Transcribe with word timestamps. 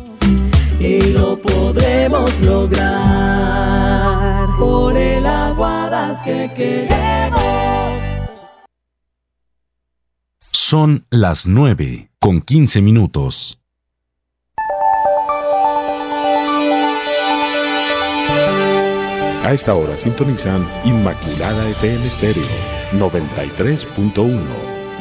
y 0.79 1.01
lo 1.11 1.39
podremos 1.41 2.39
lograr 2.41 3.95
por 4.59 4.97
el 4.97 5.25
aguadas 5.25 6.21
que 6.23 6.51
queremos. 6.55 7.41
Son 10.51 11.05
las 11.09 11.47
9 11.47 12.09
con 12.19 12.41
15 12.41 12.81
minutos. 12.81 13.59
A 19.45 19.53
esta 19.53 19.75
hora 19.75 19.95
sintonizan 19.95 20.65
Inmaculada 20.85 21.69
FM 21.69 22.07
Estéreo 22.07 22.43
93.1 22.93 24.39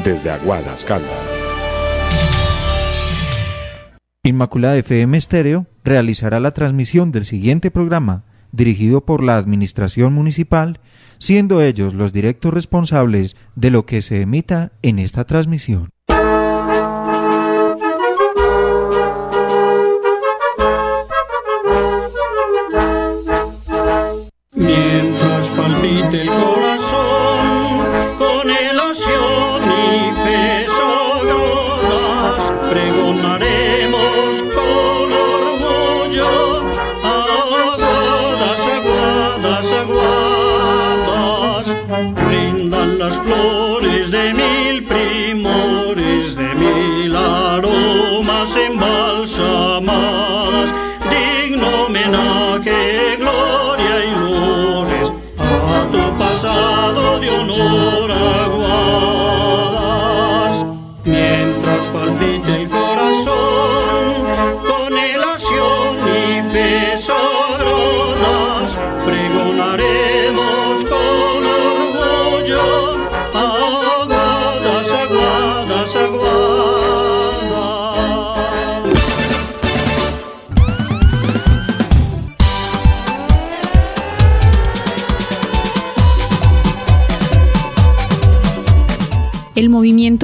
desde 0.04 0.30
Aguadas 0.30 0.84
Caldas. 0.84 1.43
Inmaculada 4.26 4.78
FM 4.78 5.18
Estéreo 5.18 5.66
realizará 5.84 6.40
la 6.40 6.52
transmisión 6.52 7.12
del 7.12 7.26
siguiente 7.26 7.70
programa, 7.70 8.24
dirigido 8.52 9.04
por 9.04 9.22
la 9.22 9.36
Administración 9.36 10.14
Municipal, 10.14 10.80
siendo 11.18 11.60
ellos 11.60 11.92
los 11.92 12.14
directos 12.14 12.54
responsables 12.54 13.36
de 13.54 13.70
lo 13.70 13.84
que 13.84 14.00
se 14.00 14.22
emita 14.22 14.72
en 14.80 14.98
esta 14.98 15.24
transmisión. 15.24 15.90
Mientras 24.52 25.50
palpite 25.50 26.22
el 26.22 26.28
corazón 26.30 26.73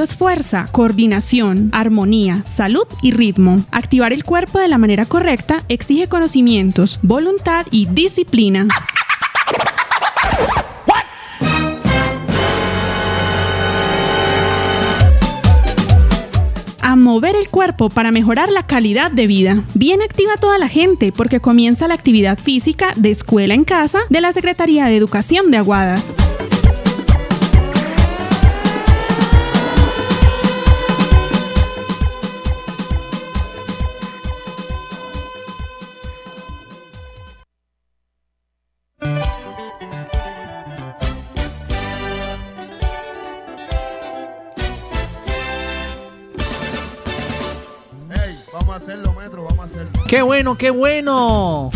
es 0.02 0.14
fuerza, 0.16 0.68
coordinación, 0.72 1.70
armonía, 1.72 2.42
salud 2.44 2.86
y 3.02 3.12
ritmo. 3.12 3.64
Activar 3.70 4.12
el 4.12 4.24
cuerpo 4.24 4.58
de 4.58 4.68
la 4.68 4.78
manera 4.78 5.04
correcta 5.04 5.62
exige 5.68 6.08
conocimientos, 6.08 7.00
voluntad 7.02 7.66
y 7.70 7.86
disciplina. 7.86 8.68
a 16.82 16.96
mover 16.96 17.36
el 17.36 17.48
cuerpo 17.48 17.88
para 17.88 18.10
mejorar 18.10 18.50
la 18.50 18.66
calidad 18.66 19.12
de 19.12 19.28
vida. 19.28 19.62
Bien 19.74 20.02
activa 20.02 20.36
toda 20.40 20.58
la 20.58 20.68
gente 20.68 21.12
porque 21.12 21.38
comienza 21.38 21.86
la 21.86 21.94
actividad 21.94 22.36
física 22.36 22.94
de 22.96 23.12
escuela 23.12 23.54
en 23.54 23.62
casa 23.62 24.00
de 24.08 24.20
la 24.20 24.32
Secretaría 24.32 24.86
de 24.86 24.96
Educación 24.96 25.52
de 25.52 25.58
Aguadas. 25.58 26.14
¡Qué 50.10 50.22
bueno, 50.22 50.59
qué 50.59 50.71
bueno! 50.71 51.71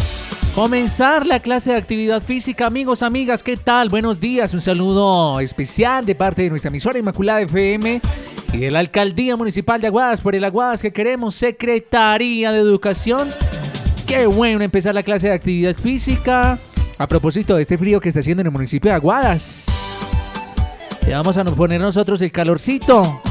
Comenzar 0.56 1.24
la 1.24 1.38
clase 1.38 1.70
de 1.70 1.76
actividad 1.76 2.20
física, 2.20 2.66
amigos, 2.66 3.04
amigas, 3.04 3.44
¿qué 3.44 3.56
tal? 3.56 3.90
Buenos 3.90 4.18
días, 4.18 4.52
un 4.54 4.60
saludo 4.60 5.38
especial 5.38 6.04
de 6.04 6.16
parte 6.16 6.42
de 6.42 6.50
nuestra 6.50 6.68
emisora 6.68 6.98
Inmaculada 6.98 7.42
FM 7.42 8.00
y 8.52 8.56
de 8.56 8.70
la 8.72 8.80
Alcaldía 8.80 9.36
Municipal 9.36 9.80
de 9.80 9.86
Aguadas 9.86 10.20
por 10.20 10.34
el 10.34 10.42
Aguadas 10.42 10.82
que 10.82 10.92
queremos, 10.92 11.36
Secretaría 11.36 12.50
de 12.50 12.58
Educación. 12.58 13.28
Qué 14.04 14.26
bueno 14.26 14.64
empezar 14.64 14.96
la 14.96 15.04
clase 15.04 15.28
de 15.28 15.34
actividad 15.34 15.76
física. 15.76 16.58
A 16.98 17.06
propósito 17.06 17.54
de 17.54 17.62
este 17.62 17.78
frío 17.78 18.00
que 18.00 18.08
está 18.08 18.18
haciendo 18.18 18.40
en 18.40 18.48
el 18.48 18.52
municipio 18.52 18.90
de 18.90 18.96
Aguadas. 18.96 19.66
Le 21.06 21.12
vamos 21.12 21.36
a 21.36 21.44
poner 21.44 21.80
nosotros 21.80 22.20
el 22.20 22.32
calorcito 22.32 23.22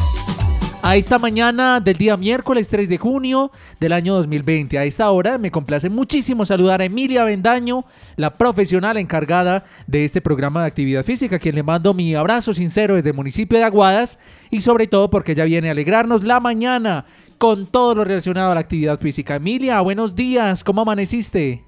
a 0.86 0.98
esta 0.98 1.18
mañana 1.18 1.80
del 1.80 1.96
día 1.96 2.18
miércoles 2.18 2.68
3 2.68 2.90
de 2.90 2.98
junio 2.98 3.52
del 3.80 3.94
año 3.94 4.16
2020. 4.16 4.78
A 4.78 4.84
esta 4.84 5.10
hora 5.10 5.38
me 5.38 5.50
complace 5.50 5.90
muchísimo 5.90 6.46
saludar 6.46 6.82
a 6.82 6.86
Emilia 6.86 7.24
Bendaño, 7.24 7.86
la 8.18 8.34
profesional 8.34 8.98
encargada 8.98 9.64
de 9.88 10.04
este 10.04 10.20
programa 10.20 10.62
de 10.62 10.68
actividad 10.68 11.06
física, 11.06 11.38
a 11.38 11.40
quien 11.40 11.56
le 11.56 11.64
mando 11.64 11.94
mi 11.94 12.14
abrazo 12.16 12.54
sincero 12.54 12.96
desde 12.96 13.12
el 13.12 13.16
municipio 13.16 13.58
de 13.58 13.64
Aguadas 13.64 14.20
y 14.52 14.60
sobre 14.60 14.88
todo 14.88 15.10
porque 15.10 15.32
ella 15.32 15.46
viene 15.46 15.70
a 15.70 15.72
alegrarnos 15.72 16.26
la 16.26 16.42
mañana 16.42 17.06
con 17.38 17.66
todo 17.66 17.96
lo 17.96 18.04
relacionado 18.04 18.52
a 18.52 18.56
la 18.56 18.60
actividad 18.60 19.00
física. 19.00 19.36
Emilia, 19.36 19.80
buenos 19.80 20.16
días, 20.16 20.66
¿cómo 20.66 20.82
amaneciste? 20.82 21.64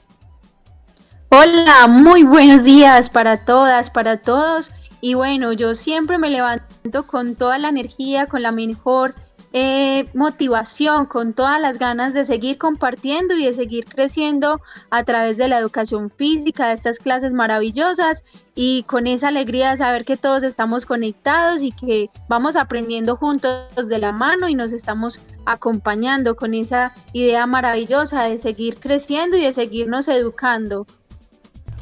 Hola, 1.30 1.88
muy 1.88 2.24
buenos 2.24 2.66
días 2.66 3.10
para 3.10 3.46
todas, 3.46 3.90
para 3.90 4.18
todos. 4.18 4.74
Y 5.06 5.14
bueno, 5.14 5.54
yo 5.54 5.76
siempre 5.76 6.18
me 6.18 6.32
levanto 6.32 7.06
con 7.06 7.36
toda 7.36 7.60
la 7.60 7.70
energía, 7.70 8.26
con 8.26 8.42
la 8.42 8.50
mejor 8.50 9.14
eh, 9.54 10.10
motivación, 10.16 11.06
con 11.06 11.34
todas 11.34 11.62
las 11.62 11.78
ganas 11.78 12.16
de 12.16 12.26
seguir 12.26 12.58
compartiendo 12.58 13.36
y 13.36 13.46
de 13.46 13.54
seguir 13.54 13.86
creciendo 13.86 14.62
a 14.90 15.04
través 15.04 15.38
de 15.38 15.48
la 15.48 15.60
educación 15.60 16.10
física, 16.10 16.70
de 16.70 16.74
estas 16.74 16.98
clases 16.98 17.34
maravillosas 17.34 18.26
y 18.56 18.82
con 18.88 19.06
esa 19.06 19.28
alegría 19.28 19.70
de 19.70 19.78
saber 19.78 20.06
que 20.06 20.18
todos 20.18 20.42
estamos 20.42 20.88
conectados 20.88 21.62
y 21.62 21.72
que 21.72 22.10
vamos 22.28 22.56
aprendiendo 22.56 23.16
juntos 23.16 23.88
de 23.88 24.00
la 24.00 24.12
mano 24.12 24.50
y 24.50 24.56
nos 24.56 24.74
estamos 24.74 25.20
acompañando 25.46 26.36
con 26.36 26.56
esa 26.56 26.96
idea 27.14 27.46
maravillosa 27.46 28.24
de 28.24 28.40
seguir 28.40 28.80
creciendo 28.80 29.38
y 29.38 29.44
de 29.44 29.54
seguirnos 29.54 30.08
educando. 30.08 30.88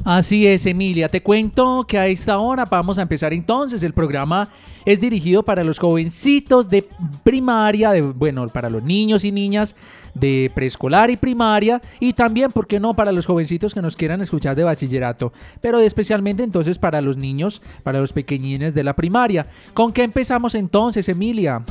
Así 0.04 0.46
es, 0.46 0.66
Emilia. 0.66 1.08
Te 1.08 1.22
cuento 1.22 1.86
que 1.88 1.98
a 1.98 2.06
esta 2.06 2.38
hora 2.38 2.66
vamos 2.66 2.98
a 2.98 3.02
empezar 3.02 3.32
entonces. 3.32 3.82
El 3.82 3.94
programa 3.94 4.50
es 4.84 5.00
dirigido 5.00 5.42
para 5.42 5.64
los 5.64 5.78
jovencitos 5.78 6.68
de 6.68 6.86
primaria, 7.22 7.90
de, 7.90 8.02
bueno, 8.02 8.46
para 8.48 8.68
los 8.68 8.82
niños 8.82 9.24
y 9.24 9.32
niñas 9.32 9.74
de 10.12 10.52
preescolar 10.54 11.10
y 11.10 11.16
primaria 11.16 11.80
y 12.00 12.12
también, 12.12 12.52
¿por 12.52 12.66
qué 12.66 12.78
no?, 12.78 12.94
para 12.94 13.12
los 13.12 13.24
jovencitos 13.24 13.72
que 13.72 13.80
nos 13.80 13.96
quieran 13.96 14.20
escuchar 14.20 14.54
de 14.54 14.62
bachillerato, 14.62 15.32
pero 15.62 15.80
especialmente 15.80 16.42
entonces 16.42 16.78
para 16.78 17.00
los 17.00 17.16
niños, 17.16 17.62
para 17.82 17.98
los 17.98 18.12
pequeñines 18.12 18.74
de 18.74 18.84
la 18.84 18.94
primaria. 18.94 19.46
¿Con 19.72 19.90
qué 19.90 20.02
empezamos 20.02 20.54
entonces, 20.54 21.08
Emilia? 21.08 21.64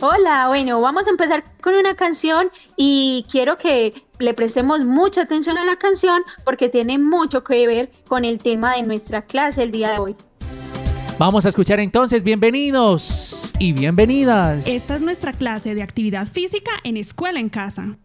Hola, 0.00 0.48
bueno, 0.48 0.80
vamos 0.80 1.06
a 1.06 1.10
empezar 1.10 1.44
con 1.60 1.74
una 1.74 1.94
canción 1.94 2.50
y 2.76 3.24
quiero 3.30 3.56
que 3.56 3.94
le 4.18 4.34
prestemos 4.34 4.80
mucha 4.80 5.22
atención 5.22 5.56
a 5.56 5.64
la 5.64 5.76
canción 5.76 6.22
porque 6.44 6.68
tiene 6.68 6.98
mucho 6.98 7.44
que 7.44 7.66
ver 7.66 7.90
con 8.08 8.24
el 8.24 8.38
tema 8.38 8.74
de 8.76 8.82
nuestra 8.82 9.22
clase 9.22 9.62
el 9.62 9.72
día 9.72 9.92
de 9.92 9.98
hoy. 9.98 10.16
Vamos 11.18 11.46
a 11.46 11.48
escuchar 11.48 11.78
entonces, 11.78 12.24
bienvenidos 12.24 13.52
y 13.60 13.72
bienvenidas. 13.72 14.66
Esta 14.66 14.96
es 14.96 15.00
nuestra 15.00 15.32
clase 15.32 15.74
de 15.74 15.82
actividad 15.82 16.26
física 16.26 16.72
en 16.82 16.96
escuela 16.96 17.38
en 17.38 17.48
casa. 17.48 17.96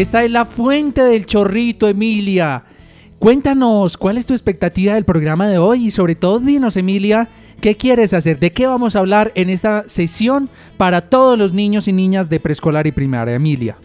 Esta 0.00 0.24
es 0.24 0.30
la 0.30 0.46
fuente 0.46 1.04
del 1.04 1.26
chorrito, 1.26 1.86
Emilia. 1.86 2.64
Cuéntanos, 3.18 3.98
¿cuál 3.98 4.16
es 4.16 4.24
tu 4.24 4.32
expectativa 4.32 4.94
del 4.94 5.04
programa 5.04 5.46
de 5.46 5.58
hoy? 5.58 5.88
Y 5.88 5.90
sobre 5.90 6.14
todo, 6.14 6.40
dinos, 6.40 6.78
Emilia, 6.78 7.28
¿qué 7.60 7.76
quieres 7.76 8.14
hacer? 8.14 8.38
¿De 8.40 8.50
qué 8.50 8.66
vamos 8.66 8.96
a 8.96 9.00
hablar 9.00 9.30
en 9.34 9.50
esta 9.50 9.86
sesión 9.90 10.48
para 10.78 11.02
todos 11.02 11.38
los 11.38 11.52
niños 11.52 11.86
y 11.86 11.92
niñas 11.92 12.30
de 12.30 12.40
preescolar 12.40 12.86
y 12.86 12.92
primaria, 12.92 13.34
Emilia? 13.34 13.76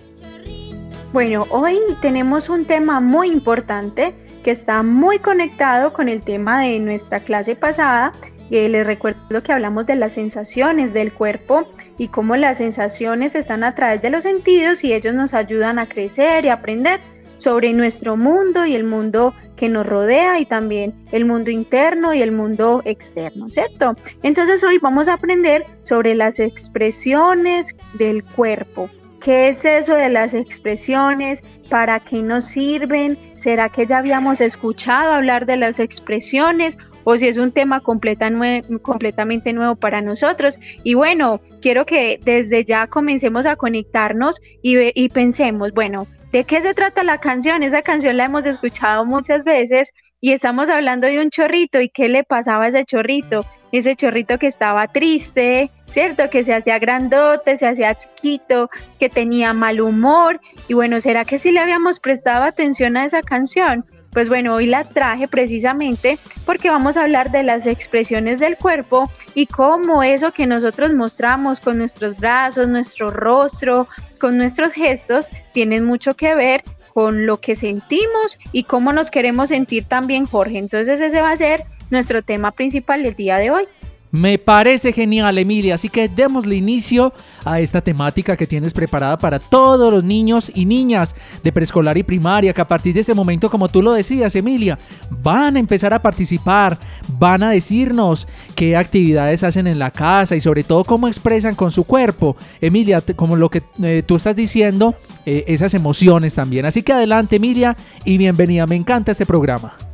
Bueno, 1.11 1.47
hoy 1.49 1.79
tenemos 2.01 2.47
un 2.47 2.63
tema 2.63 3.01
muy 3.01 3.27
importante 3.27 4.15
que 4.41 4.51
está 4.51 4.83
muy 4.83 5.19
conectado 5.19 5.91
con 5.91 6.07
el 6.07 6.21
tema 6.21 6.61
de 6.61 6.79
nuestra 6.79 7.19
clase 7.19 7.57
pasada 7.57 8.13
eh, 8.51 8.69
les 8.69 8.85
recuerdo 8.85 9.41
que 9.43 9.51
hablamos 9.51 9.85
de 9.85 9.95
las 9.95 10.13
sensaciones 10.13 10.93
del 10.93 11.11
cuerpo 11.13 11.67
y 11.97 12.09
cómo 12.09 12.35
las 12.35 12.57
sensaciones 12.59 13.35
están 13.35 13.63
a 13.63 13.75
través 13.75 14.01
de 14.01 14.09
los 14.09 14.23
sentidos 14.23 14.83
y 14.83 14.93
ellos 14.93 15.13
nos 15.13 15.33
ayudan 15.33 15.79
a 15.79 15.87
crecer 15.87 16.45
y 16.45 16.49
aprender 16.49 16.99
sobre 17.37 17.73
nuestro 17.73 18.17
mundo 18.17 18.65
y 18.65 18.75
el 18.75 18.83
mundo 18.83 19.33
que 19.55 19.69
nos 19.69 19.85
rodea 19.85 20.39
y 20.39 20.45
también 20.45 20.93
el 21.11 21.25
mundo 21.25 21.51
interno 21.51 22.13
y 22.13 22.21
el 22.21 22.31
mundo 22.31 22.81
externo, 22.85 23.49
¿cierto? 23.49 23.95
Entonces 24.23 24.63
hoy 24.63 24.77
vamos 24.79 25.07
a 25.07 25.13
aprender 25.13 25.65
sobre 25.81 26.15
las 26.15 26.39
expresiones 26.39 27.75
del 27.93 28.23
cuerpo. 28.23 28.89
¿Qué 29.21 29.47
es 29.47 29.65
eso 29.65 29.95
de 29.95 30.09
las 30.09 30.33
expresiones? 30.33 31.43
¿Para 31.69 31.99
qué 31.99 32.21
nos 32.21 32.45
sirven? 32.45 33.17
¿Será 33.33 33.69
que 33.69 33.87
ya 33.87 33.97
habíamos 33.97 34.39
escuchado 34.39 35.13
hablar 35.13 35.45
de 35.45 35.57
las 35.57 35.79
expresiones 35.79 36.77
o 37.05 37.17
si 37.17 37.29
es 37.29 37.37
un 37.37 37.53
tema 37.53 37.79
completamente 37.79 39.53
nuevo 39.53 39.75
para 39.75 40.01
nosotros. 40.01 40.59
Y 40.83 40.95
bueno, 40.95 41.39
quiero 41.61 41.85
que 41.85 42.19
desde 42.21 42.65
ya 42.65 42.87
comencemos 42.87 43.45
a 43.45 43.55
conectarnos 43.55 44.41
y, 44.61 44.77
y 45.01 45.09
pensemos, 45.09 45.71
bueno, 45.73 46.07
¿de 46.33 46.43
qué 46.43 46.59
se 46.59 46.73
trata 46.73 47.03
la 47.03 47.19
canción? 47.19 47.63
Esa 47.63 47.81
canción 47.81 48.17
la 48.17 48.25
hemos 48.25 48.45
escuchado 48.45 49.05
muchas 49.05 49.45
veces 49.45 49.93
y 50.19 50.31
estamos 50.31 50.69
hablando 50.69 51.07
de 51.07 51.21
un 51.21 51.29
chorrito 51.29 51.79
y 51.79 51.89
qué 51.89 52.09
le 52.09 52.23
pasaba 52.23 52.65
a 52.65 52.67
ese 52.69 52.83
chorrito. 52.83 53.45
Ese 53.71 53.95
chorrito 53.95 54.39
que 54.39 54.47
estaba 54.47 54.87
triste, 54.87 55.69
¿cierto? 55.85 56.29
Que 56.29 56.43
se 56.43 56.53
hacía 56.53 56.79
grandote, 56.79 57.57
se 57.57 57.67
hacía 57.67 57.93
chiquito, 57.93 58.69
que 58.99 59.09
tenía 59.09 59.53
mal 59.53 59.81
humor. 59.81 60.39
Y 60.67 60.73
bueno, 60.73 61.01
¿será 61.01 61.25
que 61.25 61.39
sí 61.39 61.51
le 61.51 61.59
habíamos 61.59 61.99
prestado 61.99 62.43
atención 62.43 62.95
a 62.97 63.05
esa 63.05 63.21
canción? 63.21 63.85
Pues 64.15 64.29
bueno, 64.29 64.55
hoy 64.55 64.65
la 64.65 64.85
traje 64.85 65.27
precisamente 65.27 66.17
porque 66.45 66.69
vamos 66.69 66.95
a 66.95 67.03
hablar 67.03 67.31
de 67.31 67.43
las 67.43 67.67
expresiones 67.67 68.39
del 68.39 68.55
cuerpo 68.55 69.11
y 69.33 69.45
cómo 69.45 70.03
eso 70.03 70.31
que 70.31 70.47
nosotros 70.47 70.93
mostramos 70.93 71.59
con 71.59 71.77
nuestros 71.77 72.15
brazos, 72.15 72.69
nuestro 72.69 73.09
rostro, 73.09 73.89
con 74.17 74.37
nuestros 74.37 74.71
gestos, 74.71 75.27
tienen 75.53 75.83
mucho 75.83 76.13
que 76.13 76.33
ver 76.33 76.63
con 76.93 77.25
lo 77.25 77.41
que 77.41 77.57
sentimos 77.57 78.39
y 78.53 78.63
cómo 78.63 78.93
nos 78.93 79.11
queremos 79.11 79.49
sentir 79.49 79.83
también, 79.83 80.25
Jorge. 80.25 80.59
Entonces 80.59 81.01
ese 81.01 81.19
va 81.19 81.31
a 81.31 81.35
ser 81.35 81.65
nuestro 81.89 82.21
tema 82.21 82.51
principal 82.51 83.03
del 83.03 83.15
día 83.15 83.35
de 83.35 83.51
hoy. 83.51 83.67
Me 84.11 84.37
parece 84.37 84.93
genial, 84.93 85.37
Emilia. 85.37 85.75
Así 85.75 85.89
que 85.89 86.07
démosle 86.07 86.55
inicio 86.55 87.13
a 87.43 87.59
esta 87.59 87.81
temática 87.81 88.37
que 88.37 88.47
tienes 88.47 88.73
preparada 88.73 89.17
para 89.17 89.39
todos 89.39 89.91
los 89.91 90.03
niños 90.03 90.51
y 90.53 90.65
niñas 90.65 91.15
de 91.43 91.51
preescolar 91.51 91.97
y 91.97 92.03
primaria, 92.03 92.53
que 92.53 92.61
a 92.61 92.67
partir 92.67 92.93
de 92.93 93.01
ese 93.01 93.13
momento, 93.13 93.49
como 93.49 93.67
tú 93.67 93.81
lo 93.81 93.91
decías, 93.91 94.35
Emilia, 94.35 94.79
van 95.21 95.57
a 95.57 95.59
empezar 95.59 95.93
a 95.93 96.01
participar, 96.01 96.77
van 97.17 97.43
a 97.43 97.51
decirnos 97.51 98.27
qué 98.55 98.77
actividades 98.77 99.43
hacen 99.43 99.67
en 99.67 99.79
la 99.79 99.91
casa 99.91 100.35
y 100.35 100.41
sobre 100.41 100.63
todo 100.63 100.85
cómo 100.85 101.07
expresan 101.07 101.55
con 101.55 101.71
su 101.71 101.83
cuerpo. 101.83 102.37
Emilia, 102.61 103.03
como 103.15 103.35
lo 103.35 103.49
que 103.49 103.63
eh, 103.83 104.03
tú 104.05 104.15
estás 104.15 104.35
diciendo, 104.35 104.95
eh, 105.25 105.43
esas 105.47 105.73
emociones 105.73 106.35
también. 106.35 106.65
Así 106.65 106.83
que 106.83 106.93
adelante, 106.93 107.35
Emilia, 107.35 107.75
y 108.05 108.17
bienvenida. 108.17 108.65
Me 108.65 108.75
encanta 108.75 109.11
este 109.11 109.25
programa. 109.25 109.84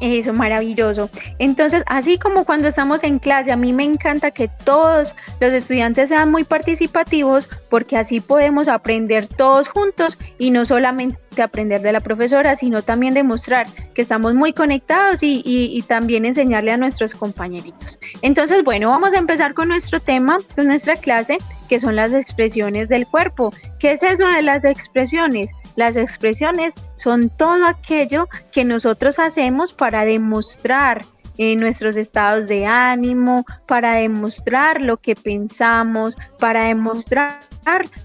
Eso, 0.00 0.32
maravilloso. 0.32 1.08
Entonces, 1.38 1.82
así 1.86 2.18
como 2.18 2.44
cuando 2.44 2.68
estamos 2.68 3.02
en 3.02 3.18
clase, 3.18 3.52
a 3.52 3.56
mí 3.56 3.72
me 3.72 3.84
encanta 3.84 4.30
que 4.30 4.48
todos 4.48 5.16
los 5.40 5.52
estudiantes 5.52 6.10
sean 6.10 6.30
muy 6.30 6.44
participativos 6.44 7.48
porque 7.70 7.96
así 7.96 8.20
podemos 8.20 8.68
aprender 8.68 9.26
todos 9.26 9.68
juntos 9.68 10.18
y 10.38 10.50
no 10.50 10.66
solamente 10.66 11.18
aprender 11.42 11.80
de 11.80 11.92
la 11.92 12.00
profesora, 12.00 12.56
sino 12.56 12.82
también 12.82 13.14
demostrar 13.14 13.66
que 13.94 14.02
estamos 14.02 14.34
muy 14.34 14.52
conectados 14.52 15.22
y, 15.22 15.42
y, 15.44 15.82
también 15.82 16.24
enseñarle 16.24 16.72
a 16.72 16.76
nuestros 16.76 17.14
compañeritos. 17.14 17.98
Entonces, 18.22 18.64
bueno, 18.64 18.90
vamos 18.90 19.14
a 19.14 19.18
empezar 19.18 19.54
con 19.54 19.68
nuestro 19.68 20.00
tema, 20.00 20.38
con 20.54 20.66
nuestra 20.66 20.96
clase, 20.96 21.38
que 21.68 21.80
son 21.80 21.96
las 21.96 22.12
expresiones 22.12 22.88
del 22.88 23.06
cuerpo. 23.06 23.52
¿Qué 23.78 23.92
es 23.92 24.02
eso 24.02 24.26
de 24.26 24.42
las 24.42 24.64
expresiones? 24.64 25.52
Las 25.76 25.96
expresiones 25.96 26.74
son 26.96 27.28
todo 27.28 27.66
aquello 27.66 28.28
que 28.52 28.64
nosotros 28.64 29.18
hacemos 29.18 29.72
para 29.72 30.04
demostrar 30.04 31.04
en 31.38 31.60
nuestros 31.60 31.96
estados 31.96 32.48
de 32.48 32.66
ánimo, 32.66 33.44
para 33.66 33.96
demostrar 33.96 34.80
lo 34.80 34.96
que 34.96 35.14
pensamos, 35.14 36.16
para 36.38 36.64
demostrar 36.64 37.40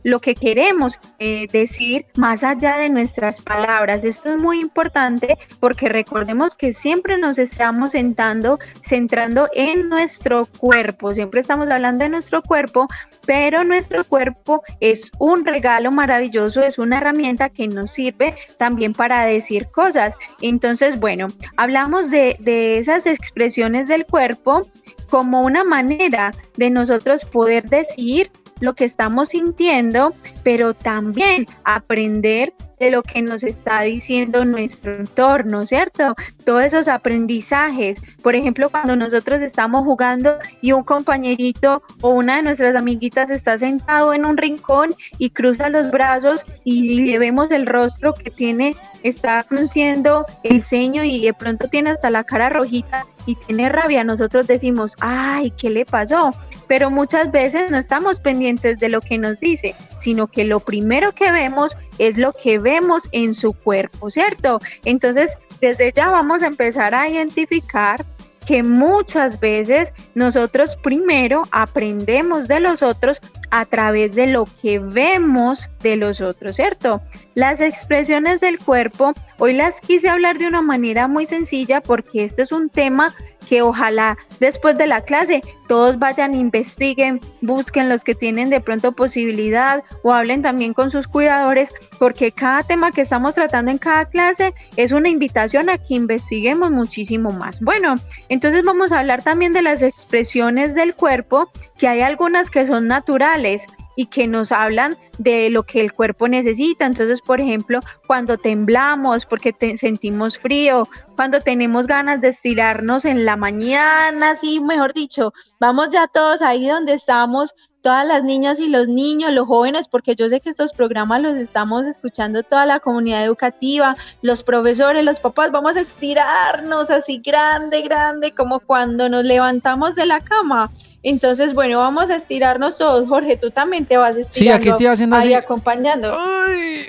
lo 0.04 0.20
que 0.20 0.34
queremos 0.36 1.00
eh, 1.20 1.48
decir 1.52 2.06
más 2.16 2.44
allá 2.44 2.78
de 2.78 2.90
nuestras 2.90 3.42
palabras. 3.42 4.04
Esto 4.04 4.30
es 4.30 4.38
muy 4.38 4.60
importante 4.60 5.38
porque 5.60 5.88
recordemos 5.88 6.56
que 6.56 6.72
siempre 6.72 7.18
nos 7.18 7.38
estamos 7.38 7.92
sentando, 7.92 8.60
centrando 8.82 9.50
en 9.54 9.90
nuestro 9.90 10.48
cuerpo, 10.58 11.12
siempre 11.14 11.42
estamos 11.42 11.70
hablando 11.70 12.04
de 12.04 12.10
nuestro 12.10 12.42
cuerpo, 12.42 12.88
pero 13.26 13.64
nuestro 13.64 14.04
cuerpo 14.04 14.64
es 14.80 15.12
un 15.20 15.46
regalo 15.46 15.92
maravilloso, 15.92 16.64
es 16.64 16.80
una 16.80 16.98
herramienta 16.98 17.50
que 17.50 17.68
nos 17.68 17.92
sirve 17.92 18.36
también 18.58 18.94
para 18.94 19.26
decir 19.26 19.68
cosas. 19.70 20.16
Entonces, 20.42 21.00
bueno, 21.00 21.28
hablamos 21.56 22.10
de, 22.10 22.36
de 22.40 22.80
esas 22.80 23.06
expresiones 23.22 23.88
del 23.88 24.08
cuerpo 24.08 24.68
como 25.12 25.42
una 25.42 25.63
manera 25.63 26.34
de 26.58 26.72
nosotros 26.72 27.24
poder 27.24 27.70
decir 27.70 28.32
lo 28.60 28.74
que 28.74 28.86
estamos 28.86 29.30
sintiendo, 29.30 30.13
pero 30.44 30.74
también 30.74 31.46
aprender 31.63 32.54
de 32.82 32.90
lo 32.90 33.04
que 33.04 33.22
nos 33.22 33.44
está 33.44 33.82
diciendo 33.82 34.44
nuestro 34.44 34.96
entorno, 34.96 35.68
¿cierto? 35.68 36.16
Todos 36.44 36.64
esos 36.64 36.88
aprendizajes. 36.88 38.02
Por 38.24 38.36
ejemplo, 38.36 38.72
cuando 38.72 38.96
nosotros 38.96 39.42
estamos 39.42 39.84
jugando 39.84 40.38
y 40.62 40.72
un 40.72 40.84
compañerito 40.84 41.84
o 42.02 42.10
una 42.10 42.38
de 42.38 42.42
nuestras 42.42 42.76
amiguitas 42.76 43.30
está 43.30 43.56
sentado 43.60 44.16
en 44.16 44.26
un 44.26 44.36
rincón 44.36 44.96
y 45.20 45.30
cruza 45.30 45.70
los 45.70 45.92
brazos 45.92 46.44
y 46.64 47.02
le 47.04 47.20
vemos 47.20 47.52
el 47.52 47.68
rostro 47.68 48.16
que 48.16 48.32
tiene, 48.32 48.76
está 49.04 49.44
frunciendo 49.44 50.26
el 50.42 50.60
ceño 50.60 51.04
y 51.04 51.24
de 51.24 51.34
pronto 51.36 51.68
tiene 51.68 51.92
hasta 51.92 52.10
la 52.10 52.24
cara 52.24 52.50
rojita 52.50 53.06
y 53.25 53.36
tiene 53.36 53.70
rabia, 53.70 54.04
nosotros 54.04 54.48
decimos, 54.48 54.96
ay, 55.00 55.51
¿qué 55.51 55.70
le 55.70 55.86
pasó? 55.86 56.34
Pero 56.68 56.90
muchas 56.90 57.32
veces 57.32 57.70
no 57.72 57.78
estamos 57.78 58.20
pendientes 58.20 58.80
de 58.80 58.90
lo 58.90 59.01
que 59.01 59.18
nos 59.18 59.40
dice, 59.40 59.75
sino 59.96 60.28
que 60.28 60.46
lo 60.46 60.60
primero 60.60 61.12
que 61.12 61.32
vemos 61.32 61.78
es 61.98 62.18
lo 62.18 62.34
que 62.34 62.60
vemos 62.60 63.10
en 63.12 63.36
su 63.36 63.54
cuerpo, 63.54 64.10
¿cierto? 64.10 64.60
Entonces, 64.86 65.38
desde 65.60 65.92
ya 65.94 66.10
vamos 66.10 66.44
a 66.44 66.48
empezar 66.48 66.96
a 66.96 67.08
identificar 67.10 68.06
que 68.45 68.63
muchas 68.63 69.39
veces 69.39 69.93
nosotros 70.15 70.77
primero 70.77 71.43
aprendemos 71.51 72.48
de 72.48 72.60
los 72.60 72.81
otros 72.83 73.21
a 73.51 73.65
través 73.65 74.15
de 74.15 74.27
lo 74.27 74.45
que 74.62 74.79
vemos 74.79 75.69
de 75.81 75.95
los 75.95 76.21
otros, 76.21 76.55
¿cierto? 76.55 77.01
Las 77.36 77.62
expresiones 77.62 78.39
del 78.41 78.60
cuerpo, 78.60 79.13
hoy 79.38 79.53
las 79.53 79.81
quise 79.81 80.10
hablar 80.10 80.38
de 80.38 80.48
una 80.48 80.62
manera 80.62 81.07
muy 81.07 81.25
sencilla 81.25 81.81
porque 81.81 82.24
este 82.24 82.41
es 82.41 82.51
un 82.51 82.69
tema 82.69 83.13
que 83.51 83.62
ojalá 83.62 84.17
después 84.39 84.77
de 84.77 84.88
la 84.88 85.01
clase 85.01 85.41
todos 85.67 86.00
vayan, 86.00 86.36
investiguen, 86.36 87.20
busquen 87.41 87.89
los 87.89 88.05
que 88.05 88.15
tienen 88.15 88.50
de 88.50 88.62
pronto 88.62 88.93
posibilidad 88.93 89.84
o 90.03 90.13
hablen 90.13 90.41
también 90.41 90.74
con 90.74 90.89
sus 90.89 91.05
cuidadores, 91.05 91.74
porque 92.00 92.31
cada 92.31 92.63
tema 92.63 92.93
que 92.93 93.01
estamos 93.01 93.36
tratando 93.36 93.70
en 93.70 93.77
cada 93.77 94.05
clase 94.05 94.53
es 94.77 94.93
una 94.93 95.10
invitación 95.10 95.70
a 95.70 95.77
que 95.77 95.96
investiguemos 95.96 96.72
muchísimo 96.72 97.31
más. 97.31 97.60
Bueno, 97.60 97.96
entonces 98.29 98.63
vamos 98.63 98.93
a 98.93 99.00
hablar 99.00 99.22
también 99.22 99.51
de 99.51 99.63
las 99.63 99.81
expresiones 99.81 100.74
del 100.74 100.96
cuerpo, 100.96 101.51
que 101.77 101.89
hay 101.89 102.00
algunas 102.00 102.51
que 102.51 102.65
son 102.65 102.88
naturales 102.88 103.67
y 104.01 104.08
que 104.08 104.27
nos 104.27 104.51
hablan 104.51 104.98
de 105.20 105.51
lo 105.51 105.62
que 105.62 105.79
el 105.79 105.93
cuerpo 105.93 106.27
necesita. 106.27 106.88
Entonces, 106.88 107.22
por 107.22 107.39
ejemplo, 107.39 107.81
cuando 108.08 108.36
temblamos 108.36 109.27
porque 109.27 109.53
sentimos 109.77 110.39
frío, 110.39 110.88
cuando 111.15 111.39
tenemos 111.39 111.86
ganas 111.86 112.20
de 112.20 112.29
estirarnos 112.29 113.05
en 113.05 113.25
la 113.25 113.36
mañana, 113.36 114.34
sí, 114.34 114.60
mejor 114.60 114.96
dicho, 114.96 115.34
vamos 115.60 115.89
ya 115.91 116.08
todos 116.08 116.41
ahí 116.41 116.67
donde 116.67 116.93
estamos, 116.93 117.53
todas 117.84 118.08
las 118.08 118.24
niñas 118.24 118.60
y 118.60 118.70
los 118.70 118.88
niños, 118.88 119.31
los 119.34 119.46
jóvenes, 119.48 119.88
porque 119.88 120.15
yo 120.15 120.27
sé 120.29 120.39
que 120.39 120.50
estos 120.50 120.74
programas 120.74 121.22
los 121.22 121.36
estamos 121.36 121.86
escuchando 121.86 122.41
toda 122.41 122.65
la 122.65 122.79
comunidad 122.79 123.24
educativa, 123.24 123.96
los 124.24 124.41
profesores, 124.41 125.05
los 125.05 125.20
papás, 125.20 125.51
vamos 125.51 125.77
a 125.77 125.81
estirarnos 125.81 126.89
así 126.89 127.22
grande, 127.24 127.84
grande, 127.84 128.34
como 128.34 128.62
cuando 128.62 129.10
nos 129.10 129.25
levantamos 129.25 129.93
de 129.93 130.08
la 130.08 130.22
cama 130.22 130.72
entonces, 131.03 131.53
bueno, 131.53 131.79
vamos 131.79 132.10
a 132.10 132.15
estirarnos 132.15 132.77
todos. 132.77 133.08
Jorge, 133.08 133.38
tú 133.38 133.51
también 133.51 133.86
te 133.86 133.98
vas 133.98 134.17
estirando. 134.17 134.51
Sí, 134.51 134.60
aquí 134.60 134.70
estoy 134.70 134.86
haciendo 134.88 135.15
ahí 135.15 135.34
así. 135.34 135.43
acompañando. 135.46 136.13
Ay, 136.15 136.88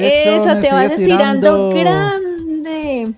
eso, 0.00 0.56
te 0.60 0.72
vas 0.72 0.92
estirando. 0.92 1.70
grande. 1.70 3.14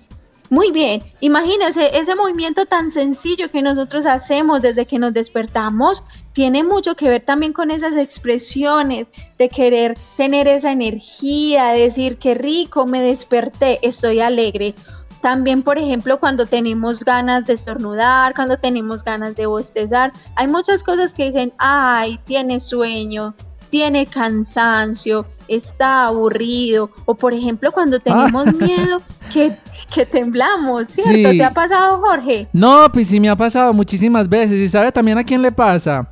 Muy 0.49 0.71
bien, 0.71 1.03
imagínense, 1.19 1.97
ese 1.97 2.15
movimiento 2.15 2.65
tan 2.65 2.89
sencillo 2.89 3.51
que 3.51 3.61
nosotros 3.61 4.05
hacemos 4.05 4.61
desde 4.61 4.85
que 4.85 4.97
nos 4.97 5.13
despertamos 5.13 6.03
tiene 6.31 6.63
mucho 6.63 6.95
que 6.95 7.09
ver 7.09 7.21
también 7.21 7.51
con 7.51 7.69
esas 7.69 7.97
expresiones 7.97 9.07
de 9.37 9.49
querer 9.49 9.97
tener 10.15 10.47
esa 10.47 10.71
energía, 10.71 11.71
decir 11.73 12.17
que 12.17 12.33
rico, 12.33 12.85
me 12.85 13.01
desperté, 13.01 13.79
estoy 13.81 14.21
alegre. 14.21 14.73
También, 15.21 15.63
por 15.63 15.77
ejemplo, 15.77 16.19
cuando 16.19 16.45
tenemos 16.45 17.03
ganas 17.03 17.45
de 17.45 17.53
estornudar, 17.53 18.33
cuando 18.33 18.57
tenemos 18.57 19.03
ganas 19.03 19.35
de 19.35 19.45
bostezar, 19.45 20.13
hay 20.35 20.47
muchas 20.47 20.83
cosas 20.83 21.13
que 21.13 21.25
dicen, 21.25 21.53
ay, 21.57 22.19
tiene 22.25 22.59
sueño, 22.59 23.33
tiene 23.69 24.05
cansancio, 24.05 25.25
está 25.47 26.05
aburrido, 26.05 26.91
o 27.05 27.15
por 27.15 27.33
ejemplo 27.33 27.71
cuando 27.71 27.99
tenemos 27.99 28.53
miedo 28.53 29.01
que, 29.33 29.57
que, 29.93 30.05
temblamos, 30.05 30.89
¿cierto? 30.89 31.29
¿Te 31.31 31.43
ha 31.43 31.51
pasado, 31.51 31.99
Jorge? 31.99 32.47
No, 32.53 32.89
pues 32.91 33.07
sí 33.07 33.19
me 33.19 33.29
ha 33.29 33.35
pasado 33.35 33.73
muchísimas 33.73 34.29
veces. 34.29 34.59
¿Y 34.59 34.67
sabe 34.69 34.91
también 34.91 35.17
a 35.17 35.23
quién 35.23 35.41
le 35.41 35.51
pasa? 35.51 36.07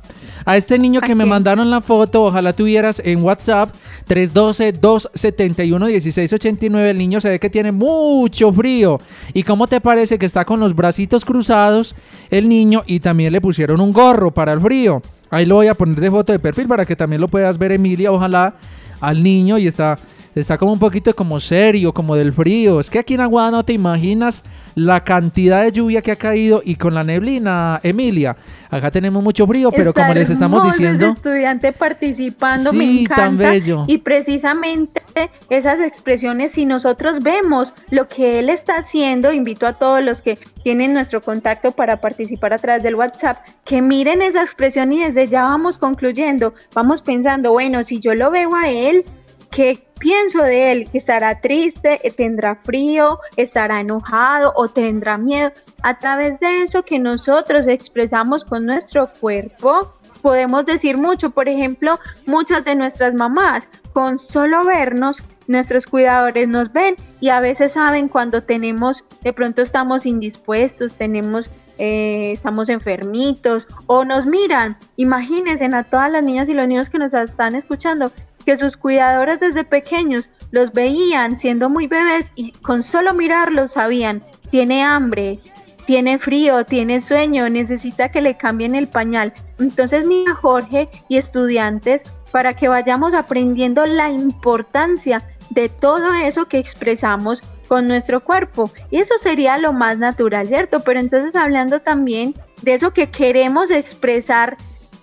A 0.46 0.56
este 0.56 0.78
niño 0.78 1.00
que 1.00 1.16
me 1.16 1.26
mandaron 1.26 1.70
la 1.70 1.80
foto, 1.80 2.22
ojalá 2.22 2.52
tuvieras 2.52 3.02
en 3.04 3.24
WhatsApp, 3.24 3.74
312-271-1689. 4.08 6.84
El 6.84 6.98
niño 6.98 7.20
se 7.20 7.30
ve 7.30 7.40
que 7.40 7.50
tiene 7.50 7.72
mucho 7.72 8.52
frío. 8.52 9.00
¿Y 9.34 9.42
cómo 9.42 9.66
te 9.66 9.80
parece 9.80 10.20
que 10.20 10.26
está 10.26 10.44
con 10.44 10.60
los 10.60 10.76
bracitos 10.76 11.24
cruzados 11.24 11.96
el 12.30 12.48
niño 12.48 12.84
y 12.86 13.00
también 13.00 13.32
le 13.32 13.40
pusieron 13.40 13.80
un 13.80 13.92
gorro 13.92 14.32
para 14.32 14.52
el 14.52 14.60
frío? 14.60 15.02
Ahí 15.30 15.46
lo 15.46 15.56
voy 15.56 15.66
a 15.66 15.74
poner 15.74 16.00
de 16.00 16.12
foto 16.12 16.32
de 16.32 16.38
perfil 16.38 16.68
para 16.68 16.86
que 16.86 16.94
también 16.94 17.20
lo 17.20 17.26
puedas 17.26 17.58
ver, 17.58 17.72
Emilia. 17.72 18.12
Ojalá 18.12 18.54
al 19.00 19.24
niño 19.24 19.58
y 19.58 19.66
está 19.66 19.98
está 20.40 20.58
como 20.58 20.72
un 20.72 20.78
poquito 20.78 21.14
como 21.14 21.40
serio, 21.40 21.92
como 21.92 22.14
del 22.14 22.32
frío. 22.32 22.78
Es 22.78 22.90
que 22.90 22.98
aquí 22.98 23.14
en 23.14 23.20
Aguada 23.20 23.50
no 23.50 23.64
te 23.64 23.72
imaginas 23.72 24.42
la 24.74 25.02
cantidad 25.02 25.62
de 25.62 25.72
lluvia 25.72 26.02
que 26.02 26.12
ha 26.12 26.16
caído 26.16 26.60
y 26.62 26.76
con 26.76 26.94
la 26.94 27.02
neblina, 27.02 27.80
Emilia. 27.82 28.36
Acá 28.68 28.90
tenemos 28.90 29.22
mucho 29.22 29.46
frío, 29.46 29.70
pero 29.70 29.94
como 29.94 30.12
les 30.12 30.28
estamos 30.28 30.62
diciendo. 30.64 31.06
Ese 31.06 31.14
estudiante 31.14 31.72
participando, 31.72 32.72
me 32.74 33.00
encanta. 33.00 33.22
Tan 33.22 33.38
bello. 33.38 33.84
Y 33.86 33.98
precisamente 33.98 35.02
esas 35.48 35.80
expresiones, 35.80 36.52
si 36.52 36.66
nosotros 36.66 37.22
vemos 37.22 37.72
lo 37.88 38.06
que 38.08 38.38
él 38.38 38.50
está 38.50 38.76
haciendo, 38.76 39.32
invito 39.32 39.66
a 39.66 39.74
todos 39.74 40.02
los 40.02 40.20
que 40.20 40.38
tienen 40.62 40.92
nuestro 40.92 41.22
contacto 41.22 41.72
para 41.72 42.02
participar 42.02 42.52
a 42.52 42.58
través 42.58 42.82
del 42.82 42.96
WhatsApp, 42.96 43.38
que 43.64 43.80
miren 43.80 44.20
esa 44.20 44.42
expresión 44.42 44.92
y 44.92 45.02
desde 45.02 45.28
ya 45.28 45.44
vamos 45.44 45.78
concluyendo, 45.78 46.52
vamos 46.74 47.00
pensando, 47.00 47.52
bueno, 47.52 47.82
si 47.82 48.00
yo 48.00 48.14
lo 48.14 48.30
veo 48.30 48.54
a 48.54 48.68
él, 48.68 49.04
¿qué 49.50 49.86
pienso 49.98 50.42
de 50.42 50.72
él? 50.72 50.88
¿Estará 50.92 51.40
triste? 51.40 52.00
¿Tendrá 52.16 52.56
frío? 52.56 53.18
¿Estará 53.36 53.80
enojado? 53.80 54.52
¿O 54.56 54.68
tendrá 54.68 55.18
miedo? 55.18 55.52
A 55.82 55.98
través 55.98 56.40
de 56.40 56.62
eso 56.62 56.82
que 56.82 56.98
nosotros 56.98 57.66
expresamos 57.66 58.44
con 58.44 58.66
nuestro 58.66 59.08
cuerpo, 59.20 59.92
podemos 60.22 60.66
decir 60.66 60.98
mucho. 60.98 61.30
Por 61.30 61.48
ejemplo, 61.48 61.98
muchas 62.26 62.64
de 62.64 62.74
nuestras 62.74 63.14
mamás, 63.14 63.68
con 63.92 64.18
solo 64.18 64.64
vernos, 64.64 65.22
nuestros 65.46 65.86
cuidadores 65.86 66.48
nos 66.48 66.72
ven 66.72 66.96
y 67.20 67.28
a 67.28 67.40
veces 67.40 67.72
saben 67.72 68.08
cuando 68.08 68.42
tenemos, 68.42 69.04
de 69.22 69.32
pronto 69.32 69.62
estamos 69.62 70.04
indispuestos, 70.04 70.94
tenemos 70.94 71.50
eh, 71.78 72.32
estamos 72.32 72.68
enfermitos 72.70 73.68
o 73.86 74.04
nos 74.04 74.26
miran. 74.26 74.78
Imagínense 74.96 75.66
a 75.66 75.84
todas 75.84 76.10
las 76.10 76.22
niñas 76.22 76.48
y 76.48 76.54
los 76.54 76.66
niños 76.66 76.90
que 76.90 76.98
nos 76.98 77.12
están 77.12 77.54
escuchando 77.54 78.10
que 78.46 78.56
sus 78.56 78.76
cuidadores 78.76 79.40
desde 79.40 79.64
pequeños 79.64 80.30
los 80.52 80.72
veían 80.72 81.36
siendo 81.36 81.68
muy 81.68 81.88
bebés 81.88 82.32
y 82.36 82.52
con 82.52 82.82
solo 82.84 83.12
mirarlos 83.12 83.72
sabían, 83.72 84.24
tiene 84.50 84.84
hambre, 84.84 85.40
tiene 85.84 86.18
frío, 86.18 86.64
tiene 86.64 87.00
sueño, 87.00 87.50
necesita 87.50 88.10
que 88.10 88.20
le 88.20 88.36
cambien 88.36 88.74
el 88.74 88.86
pañal. 88.86 89.34
Entonces, 89.58 90.06
mira 90.06 90.34
Jorge 90.34 90.88
y 91.08 91.16
estudiantes, 91.16 92.04
para 92.30 92.54
que 92.54 92.68
vayamos 92.68 93.14
aprendiendo 93.14 93.84
la 93.84 94.10
importancia 94.10 95.22
de 95.50 95.68
todo 95.68 96.14
eso 96.14 96.46
que 96.46 96.58
expresamos 96.58 97.42
con 97.66 97.88
nuestro 97.88 98.20
cuerpo. 98.20 98.70
Y 98.90 98.98
eso 98.98 99.14
sería 99.18 99.58
lo 99.58 99.72
más 99.72 99.98
natural, 99.98 100.46
¿cierto? 100.46 100.80
Pero 100.80 101.00
entonces 101.00 101.34
hablando 101.34 101.80
también 101.80 102.34
de 102.62 102.74
eso 102.74 102.92
que 102.92 103.10
queremos 103.10 103.70
expresar 103.70 104.56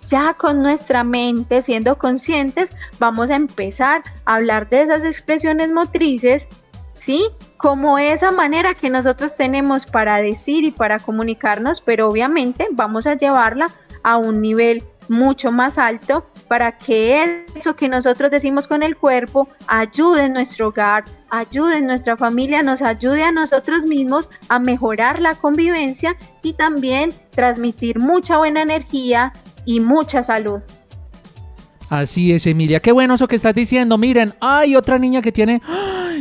ya 0.06 0.34
con 0.34 0.62
nuestra 0.62 1.04
mente, 1.04 1.62
siendo 1.62 1.96
conscientes, 1.98 2.76
vamos 2.98 3.30
a 3.30 3.36
empezar 3.36 4.02
a 4.24 4.36
hablar 4.36 4.68
de 4.68 4.82
esas 4.82 5.04
expresiones 5.04 5.70
motrices, 5.72 6.48
¿sí? 6.94 7.28
Como 7.56 7.98
esa 7.98 8.30
manera 8.30 8.74
que 8.74 8.90
nosotros 8.90 9.36
tenemos 9.36 9.86
para 9.86 10.18
decir 10.18 10.64
y 10.64 10.70
para 10.70 10.98
comunicarnos, 10.98 11.80
pero 11.80 12.08
obviamente 12.08 12.68
vamos 12.72 13.06
a 13.06 13.14
llevarla 13.14 13.68
a 14.02 14.18
un 14.18 14.40
nivel 14.40 14.82
mucho 15.08 15.52
más 15.52 15.78
alto 15.78 16.26
para 16.48 16.78
que 16.78 17.46
eso 17.54 17.76
que 17.76 17.88
nosotros 17.88 18.30
decimos 18.30 18.68
con 18.68 18.82
el 18.82 18.96
cuerpo 18.96 19.48
ayude 19.66 20.24
en 20.24 20.32
nuestro 20.32 20.68
hogar, 20.68 21.04
ayude 21.30 21.78
en 21.78 21.86
nuestra 21.86 22.16
familia, 22.16 22.62
nos 22.62 22.82
ayude 22.82 23.22
a 23.22 23.32
nosotros 23.32 23.84
mismos 23.84 24.28
a 24.48 24.58
mejorar 24.58 25.20
la 25.20 25.34
convivencia 25.34 26.16
y 26.42 26.54
también 26.54 27.12
transmitir 27.30 27.98
mucha 27.98 28.38
buena 28.38 28.62
energía 28.62 29.32
y 29.64 29.80
mucha 29.80 30.22
salud. 30.22 30.60
Así 31.90 32.32
es, 32.32 32.46
Emilia. 32.46 32.80
Qué 32.80 32.92
bueno 32.92 33.14
eso 33.14 33.28
que 33.28 33.36
estás 33.36 33.54
diciendo. 33.54 33.98
Miren, 33.98 34.34
hay 34.40 34.74
otra 34.74 34.98
niña 34.98 35.20
que 35.20 35.32
tiene, 35.32 35.60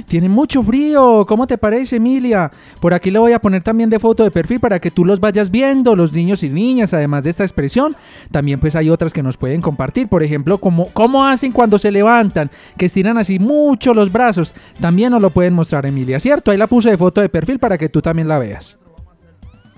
tiene 0.08 0.28
mucho 0.28 0.62
frío. 0.62 1.26
¿Cómo 1.26 1.48
te 1.48 1.58
parece, 1.58 1.96
Emilia? 1.96 2.52
Por 2.80 2.94
aquí 2.94 3.10
le 3.10 3.20
voy 3.20 3.32
a 3.32 3.40
poner 3.40 3.64
también 3.64 3.90
de 3.90 4.00
foto 4.00 4.24
de 4.24 4.32
perfil 4.32 4.60
para 4.60 4.80
que 4.80 4.92
tú 4.92 5.06
los 5.06 5.20
vayas 5.20 5.50
viendo, 5.50 5.96
los 5.96 6.12
niños 6.12 6.44
y 6.44 6.50
niñas, 6.50 6.94
además 6.94 7.24
de 7.24 7.30
esta 7.30 7.44
expresión. 7.44 7.96
También 8.32 8.60
pues 8.60 8.76
hay 8.76 8.90
otras 8.90 9.14
que 9.14 9.24
nos 9.24 9.38
pueden 9.38 9.62
compartir. 9.62 10.10
Por 10.10 10.22
ejemplo, 10.22 10.58
cómo, 10.58 10.90
cómo 10.94 11.26
hacen 11.26 11.52
cuando 11.52 11.80
se 11.80 11.92
levantan, 11.92 12.52
que 12.78 12.86
estiran 12.86 13.18
así 13.18 13.40
mucho 13.40 13.94
los 13.94 14.12
brazos. 14.12 14.54
También 14.82 15.12
nos 15.12 15.22
lo 15.22 15.30
pueden 15.30 15.54
mostrar, 15.54 15.86
Emilia, 15.86 16.20
¿cierto? 16.20 16.52
Ahí 16.52 16.58
la 16.58 16.68
puse 16.68 16.90
de 16.90 16.98
foto 16.98 17.22
de 17.22 17.30
perfil 17.30 17.60
para 17.60 17.78
que 17.78 17.90
tú 17.90 18.02
también 18.02 18.28
la 18.28 18.38
veas. 18.38 18.78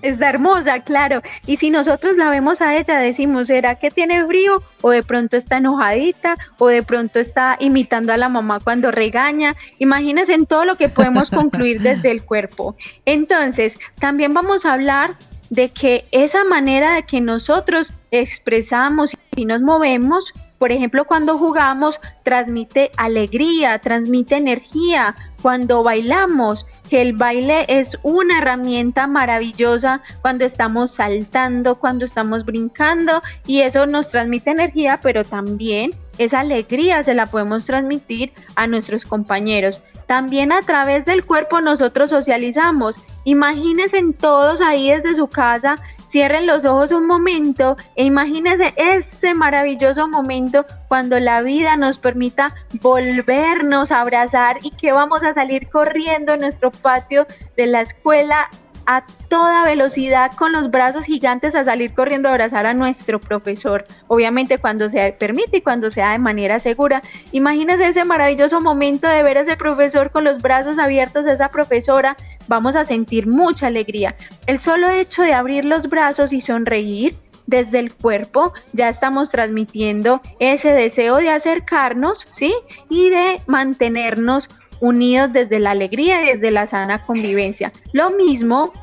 Está 0.06 0.30
hermosa, 0.30 0.82
claro. 0.82 1.24
Y 1.48 1.56
si 1.56 1.72
nosotros 1.72 2.16
la 2.16 2.30
vemos 2.30 2.62
a 2.62 2.78
ella, 2.78 3.00
decimos, 3.00 3.48
¿será 3.48 3.74
que 3.74 3.90
tiene 3.90 4.24
frío? 4.28 4.62
O 4.82 4.92
de 4.92 5.02
pronto 5.02 5.36
está 5.36 5.58
enojadita, 5.58 6.38
o 6.60 6.68
de 6.68 6.84
pronto 6.84 7.20
está 7.20 7.58
imitando 7.60 8.14
a 8.14 8.18
la 8.18 8.30
mamá 8.30 8.60
cuando 8.60 8.92
regaña. 8.92 9.56
Imagínense 9.80 10.36
en 10.36 10.46
todo 10.46 10.64
lo 10.64 10.76
que 10.76 10.90
podemos 10.90 11.32
concluir 11.32 11.82
desde 11.82 12.12
el 12.12 12.24
cuerpo. 12.24 12.76
Entonces, 13.06 13.80
también 14.00 14.32
vamos 14.36 14.68
a 14.68 14.74
hablar 14.74 15.16
de 15.50 15.70
que 15.70 16.06
esa 16.12 16.44
manera 16.44 16.94
de 16.94 17.04
que 17.04 17.20
nosotros 17.20 17.92
expresamos 18.12 19.10
y 19.36 19.46
nos 19.46 19.62
movemos, 19.62 20.34
por 20.60 20.72
ejemplo, 20.72 21.06
cuando 21.06 21.40
jugamos, 21.40 22.00
transmite 22.22 22.92
alegría, 22.96 23.80
transmite 23.80 24.36
energía. 24.36 25.16
Cuando 25.46 25.84
bailamos, 25.84 26.66
que 26.90 27.04
el 27.04 27.14
baile 27.14 27.66
es 27.68 28.00
una 28.02 28.40
herramienta 28.40 29.06
maravillosa 29.06 30.02
cuando 30.24 30.44
estamos 30.44 30.90
saltando, 30.90 31.76
cuando 31.76 32.04
estamos 32.04 32.46
brincando 32.46 33.22
y 33.46 33.60
eso 33.60 33.86
nos 33.86 34.10
transmite 34.10 34.50
energía, 34.50 35.00
pero 35.04 35.24
también 35.24 35.92
esa 36.18 36.40
alegría 36.40 37.04
se 37.04 37.14
la 37.14 37.28
podemos 37.28 37.64
transmitir 37.64 38.34
a 38.56 38.66
nuestros 38.66 39.06
compañeros. 39.06 39.84
También 40.08 40.52
a 40.52 40.64
través 40.64 41.06
del 41.06 41.24
cuerpo 41.24 41.62
nosotros 41.62 42.10
socializamos. 42.10 42.96
Imagínense 43.24 44.02
todos 44.20 44.62
ahí 44.62 44.90
desde 44.90 45.14
su 45.14 45.28
casa 45.28 45.76
Cierren 46.08 46.48
los 46.48 46.66
ojos 46.66 46.92
un 46.92 47.08
momento 47.08 47.76
e 47.96 48.04
imagínense 48.04 48.74
ese 48.78 49.34
maravilloso 49.34 50.08
momento 50.08 50.66
cuando 50.88 51.20
la 51.20 51.42
vida 51.42 51.78
nos 51.78 51.98
permita 51.98 52.54
volvernos 52.82 53.92
a 53.92 54.02
abrazar 54.02 54.58
y 54.62 54.72
que 54.72 54.92
vamos 54.92 55.24
a 55.24 55.34
salir 55.34 55.70
corriendo 55.70 56.34
en 56.34 56.42
nuestro 56.42 56.72
patio 56.72 57.26
de 57.58 57.68
la 57.68 57.82
escuela 57.82 58.50
a 58.86 59.06
toda 59.30 59.64
velocidad 59.66 60.32
con 60.34 60.52
los 60.52 60.72
brazos 60.72 61.06
gigantes 61.06 61.56
a 61.56 61.64
salir 61.64 61.94
corriendo 61.94 62.30
a 62.30 62.32
abrazar 62.32 62.66
a 62.66 62.74
nuestro 62.74 63.20
profesor. 63.20 63.86
Obviamente 64.08 64.58
cuando 64.58 64.90
se 64.90 65.14
permite 65.14 65.58
y 65.58 65.62
cuando 65.62 65.90
sea 65.90 66.12
de 66.12 66.20
manera 66.20 66.60
segura. 66.60 67.02
Imagínense 67.32 67.88
ese 67.88 68.06
maravilloso 68.06 68.62
momento 68.62 69.08
de 69.08 69.24
ver 69.24 69.38
a 69.38 69.42
ese 69.42 69.58
profesor 69.58 70.12
con 70.12 70.24
los 70.24 70.42
brazos 70.42 70.80
abiertos, 70.80 71.28
a 71.28 71.34
esa 71.34 71.50
profesora. 71.50 72.16
Vamos 72.48 72.76
a 72.76 72.86
sentir 72.86 73.28
mucha 73.28 73.68
alegría. 73.68 74.16
El 74.48 74.60
solo 74.60 74.90
hecho 74.90 75.24
de 75.24 75.34
abrir 75.34 75.66
los 75.66 75.90
brazos 75.90 76.34
y 76.34 76.42
sonreír 76.42 77.16
desde 77.48 77.80
el 77.80 77.94
cuerpo 77.94 78.54
ya 78.74 78.90
estamos 78.90 79.30
transmitiendo 79.30 80.22
ese 80.40 80.70
deseo 80.70 81.18
de 81.18 81.30
acercarnos, 81.30 82.28
¿sí? 82.32 82.54
Y 82.90 83.10
de 83.10 83.42
mantenernos 83.48 84.50
unidos 84.80 85.32
desde 85.34 85.60
la 85.60 85.72
alegría 85.72 86.24
y 86.24 86.34
desde 86.34 86.52
la 86.52 86.68
sana 86.68 87.06
convivencia. 87.06 87.72
Lo 87.92 88.12
mismo 88.12 88.74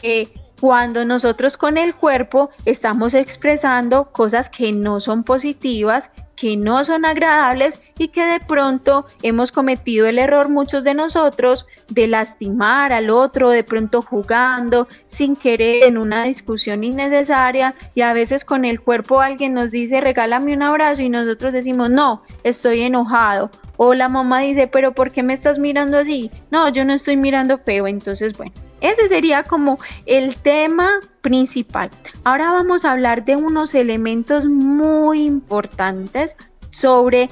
que 0.00 0.28
cuando 0.60 1.04
nosotros 1.04 1.56
con 1.56 1.76
el 1.76 1.94
cuerpo 1.94 2.50
estamos 2.64 3.14
expresando 3.14 4.10
cosas 4.12 4.50
que 4.50 4.72
no 4.72 5.00
son 5.00 5.24
positivas, 5.24 6.10
que 6.36 6.56
no 6.56 6.84
son 6.84 7.04
agradables 7.04 7.80
y 7.98 8.08
que 8.08 8.24
de 8.24 8.40
pronto 8.40 9.06
hemos 9.22 9.52
cometido 9.52 10.06
el 10.06 10.18
error 10.18 10.48
muchos 10.48 10.84
de 10.84 10.94
nosotros 10.94 11.66
de 11.88 12.06
lastimar 12.06 12.92
al 12.92 13.10
otro, 13.10 13.50
de 13.50 13.64
pronto 13.64 14.02
jugando 14.02 14.86
sin 15.06 15.34
querer 15.34 15.84
en 15.84 15.98
una 15.98 16.24
discusión 16.24 16.84
innecesaria 16.84 17.74
y 17.94 18.02
a 18.02 18.12
veces 18.12 18.44
con 18.44 18.64
el 18.64 18.80
cuerpo 18.80 19.20
alguien 19.20 19.54
nos 19.54 19.70
dice 19.70 20.00
regálame 20.00 20.54
un 20.54 20.62
abrazo 20.62 21.02
y 21.02 21.08
nosotros 21.08 21.52
decimos 21.52 21.90
no, 21.90 22.22
estoy 22.44 22.82
enojado 22.82 23.50
o 23.78 23.94
la 23.94 24.08
mamá 24.08 24.40
dice 24.40 24.66
pero 24.66 24.92
¿por 24.92 25.10
qué 25.10 25.22
me 25.22 25.34
estás 25.34 25.58
mirando 25.58 25.98
así? 25.98 26.30
No, 26.50 26.68
yo 26.68 26.84
no 26.84 26.92
estoy 26.92 27.16
mirando 27.16 27.58
feo, 27.58 27.86
entonces 27.86 28.36
bueno. 28.36 28.65
Ese 28.80 29.08
sería 29.08 29.42
como 29.42 29.78
el 30.04 30.36
tema 30.36 31.00
principal. 31.20 31.90
Ahora 32.24 32.52
vamos 32.52 32.84
a 32.84 32.92
hablar 32.92 33.24
de 33.24 33.36
unos 33.36 33.74
elementos 33.74 34.44
muy 34.46 35.22
importantes 35.22 36.36
sobre 36.70 37.28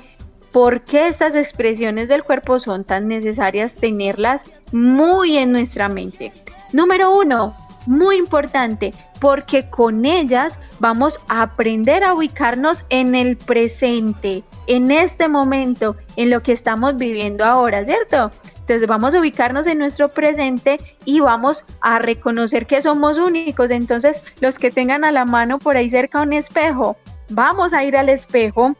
por 0.52 0.82
qué 0.82 1.08
estas 1.08 1.34
expresiones 1.34 2.08
del 2.08 2.22
cuerpo 2.22 2.58
son 2.58 2.84
tan 2.84 3.08
necesarias 3.08 3.76
tenerlas 3.76 4.44
muy 4.72 5.36
en 5.36 5.52
nuestra 5.52 5.88
mente. 5.88 6.32
Número 6.72 7.12
uno, 7.12 7.54
muy 7.86 8.16
importante, 8.16 8.92
porque 9.20 9.68
con 9.68 10.04
ellas 10.06 10.58
vamos 10.78 11.20
a 11.28 11.42
aprender 11.42 12.04
a 12.04 12.14
ubicarnos 12.14 12.84
en 12.88 13.14
el 13.14 13.36
presente, 13.36 14.44
en 14.66 14.90
este 14.90 15.28
momento, 15.28 15.96
en 16.16 16.30
lo 16.30 16.42
que 16.42 16.52
estamos 16.52 16.96
viviendo 16.96 17.44
ahora, 17.44 17.84
¿cierto? 17.84 18.30
Entonces 18.64 18.88
vamos 18.88 19.14
a 19.14 19.20
ubicarnos 19.20 19.66
en 19.66 19.76
nuestro 19.76 20.08
presente 20.08 20.78
y 21.04 21.20
vamos 21.20 21.66
a 21.82 21.98
reconocer 21.98 22.66
que 22.66 22.80
somos 22.80 23.18
únicos. 23.18 23.70
Entonces 23.70 24.22
los 24.40 24.58
que 24.58 24.70
tengan 24.70 25.04
a 25.04 25.12
la 25.12 25.26
mano 25.26 25.58
por 25.58 25.76
ahí 25.76 25.90
cerca 25.90 26.22
un 26.22 26.32
espejo, 26.32 26.96
vamos 27.28 27.74
a 27.74 27.84
ir 27.84 27.94
al 27.94 28.08
espejo, 28.08 28.74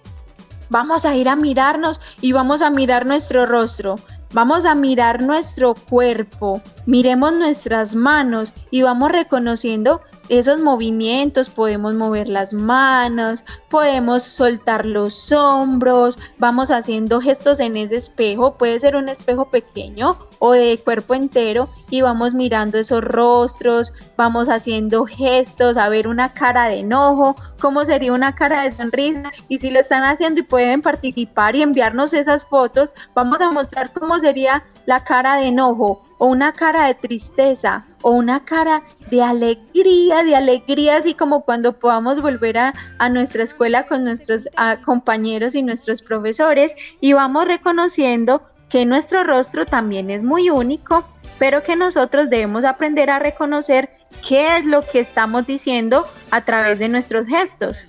vamos 0.71 1.05
a 1.05 1.15
ir 1.15 1.29
a 1.29 1.37
mirarnos 1.37 2.01
y 2.23 2.33
vamos 2.33 2.63
a 2.63 2.71
mirar 2.71 3.05
nuestro 3.05 3.45
rostro. 3.45 3.97
Vamos 4.33 4.65
a 4.65 4.75
mirar 4.75 5.23
nuestro 5.23 5.75
cuerpo, 5.75 6.61
miremos 6.87 7.35
nuestras 7.35 7.95
manos 7.95 8.53
y 8.69 8.83
vamos 8.83 9.13
reconociendo 9.13 10.01
esos 10.29 10.61
movimientos, 10.61 11.51
podemos 11.51 11.95
mover 11.95 12.29
las 12.29 12.53
manos, 12.53 13.45
podemos 13.69 14.23
soltar 14.23 14.85
los 14.85 15.33
hombros, 15.33 16.19
vamos 16.39 16.71
haciendo 16.71 17.21
gestos 17.21 17.61
en 17.61 17.77
ese 17.77 17.97
espejo, 17.97 18.55
puede 18.57 18.79
ser 18.79 18.97
un 18.97 19.09
espejo 19.09 19.47
pequeño 19.47 20.17
o 20.39 20.53
de 20.53 20.79
cuerpo 20.83 21.15
entero 21.15 21.69
y 21.91 22.03
vamos 22.03 22.35
mirando 22.35 22.79
esos 22.79 23.03
rostros, 23.03 23.93
vamos 24.17 24.49
haciendo 24.49 25.05
gestos, 25.07 25.77
a 25.77 25.89
ver 25.89 26.09
una 26.09 26.33
cara 26.33 26.69
de 26.69 26.81
enojo, 26.81 27.37
cómo 27.61 27.85
sería 27.85 28.13
una 28.13 28.35
cara 28.35 28.63
de 28.63 28.71
sonrisa 28.71 29.31
y 29.49 29.59
si 29.59 29.71
lo 29.71 29.81
están 29.81 30.05
haciendo 30.05 30.41
y 30.41 30.45
pueden 30.45 30.83
participar 30.83 31.57
y 31.57 31.63
enviarnos 31.63 32.15
esas 32.15 32.45
fotos, 32.45 32.93
vamos 33.15 33.41
a 33.41 33.51
mostrar 33.53 33.93
cómo 33.93 34.19
sería 34.19 34.65
la 34.87 35.05
cara 35.05 35.37
de 35.37 35.47
enojo 35.47 36.03
o 36.19 36.27
una 36.27 36.53
cara 36.53 36.87
de 36.87 36.95
tristeza 36.95 37.87
o 38.03 38.11
una 38.11 38.45
cara 38.45 38.83
de 39.15 39.23
alegría, 39.23 40.25
de 40.25 40.35
alegría, 40.35 40.97
así 40.97 41.15
como 41.15 41.45
cuando 41.45 41.75
podamos 41.75 42.21
volver 42.21 42.59
a, 42.59 42.75
nuestra 43.11 43.45
escuela 43.45 43.87
con 43.87 44.03
nuestros 44.03 44.49
compañeros 44.85 45.55
y 45.55 45.63
nuestros 45.63 46.03
profesores 46.03 46.75
y 47.01 47.13
vamos 47.13 47.47
reconociendo 47.47 48.43
que 48.69 48.85
nuestro 48.85 49.23
rostro 49.23 49.67
también 49.67 50.11
es 50.11 50.25
muy 50.25 50.51
único, 50.51 51.07
pero 51.39 51.63
que 51.63 51.77
nosotros 51.77 52.29
debemos 52.29 52.65
aprender 52.65 53.09
a 53.09 53.21
reconocer 53.21 53.91
qué 54.27 54.57
es 54.57 54.65
lo 54.65 54.83
que 54.83 54.99
estamos 54.99 55.47
diciendo 55.47 56.07
a 56.33 56.41
través 56.41 56.81
de 56.81 56.89
nuestros 56.89 57.29
gestos. 57.29 57.87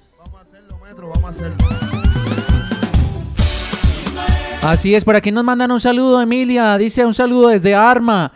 Así 4.62 4.94
es, 4.94 5.04
por 5.04 5.16
aquí 5.16 5.32
nos 5.32 5.44
mandan 5.44 5.72
un 5.72 5.80
saludo, 5.80 6.22
Emilia. 6.22 6.78
Dice 6.78 7.04
un 7.04 7.16
saludo 7.16 7.48
desde 7.48 7.74
Arma, 7.74 8.32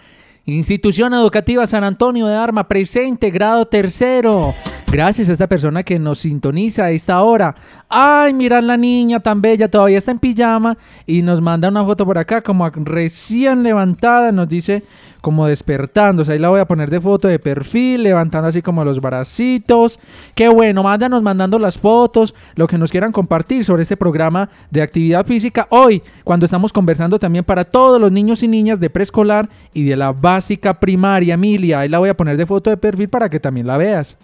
Institución 0.45 1.13
Educativa 1.13 1.67
San 1.67 1.83
Antonio 1.83 2.27
de 2.27 2.35
Arma, 2.35 2.67
presente, 2.67 3.29
grado 3.29 3.67
tercero. 3.67 4.55
Gracias 4.91 5.29
a 5.29 5.33
esta 5.33 5.45
persona 5.45 5.83
que 5.83 5.99
nos 5.99 6.17
sintoniza 6.17 6.85
a 6.85 6.89
esta 6.89 7.21
hora. 7.21 7.53
Ay, 7.89 8.33
mira 8.33 8.59
la 8.59 8.75
niña 8.75 9.19
tan 9.19 9.39
bella, 9.39 9.69
todavía 9.69 9.99
está 9.99 10.09
en 10.09 10.17
pijama 10.17 10.79
y 11.05 11.21
nos 11.21 11.41
manda 11.41 11.69
una 11.69 11.85
foto 11.85 12.07
por 12.07 12.17
acá 12.17 12.41
como 12.41 12.67
recién 12.71 13.61
levantada, 13.61 14.31
nos 14.31 14.49
dice 14.49 14.81
como 15.21 15.45
despertándose. 15.45 16.31
Ahí 16.31 16.39
la 16.39 16.49
voy 16.49 16.59
a 16.59 16.65
poner 16.65 16.89
de 16.89 16.99
foto 16.99 17.27
de 17.27 17.37
perfil, 17.37 18.01
levantando 18.01 18.47
así 18.47 18.63
como 18.63 18.83
los 18.83 18.99
bracitos. 18.99 19.99
Qué 20.33 20.49
bueno, 20.49 20.81
mándanos 20.81 21.21
mandando 21.21 21.59
las 21.59 21.77
fotos, 21.77 22.33
lo 22.55 22.65
que 22.65 22.79
nos 22.79 22.89
quieran 22.89 23.11
compartir 23.11 23.63
sobre 23.63 23.83
este 23.83 23.95
programa 23.95 24.49
de 24.71 24.81
actividad 24.81 25.23
física. 25.23 25.67
Hoy, 25.69 26.01
cuando 26.23 26.45
estamos 26.45 26.73
conversando 26.73 27.19
también 27.19 27.45
para 27.45 27.63
todos 27.63 28.01
los 28.01 28.11
niños 28.11 28.41
y 28.41 28.47
niñas 28.47 28.79
de 28.79 28.89
preescolar 28.89 29.49
y 29.71 29.83
de 29.83 29.95
la 29.95 30.13
básica 30.13 30.79
primaria, 30.79 31.35
Emilia. 31.35 31.81
Ahí 31.81 31.89
la 31.89 31.99
voy 31.99 32.09
a 32.09 32.17
poner 32.17 32.37
de 32.37 32.47
foto 32.47 32.71
de 32.71 32.77
perfil 32.77 33.07
para 33.07 33.29
que 33.29 33.39
también 33.39 33.67
la 33.67 33.77
veas. 33.77 34.17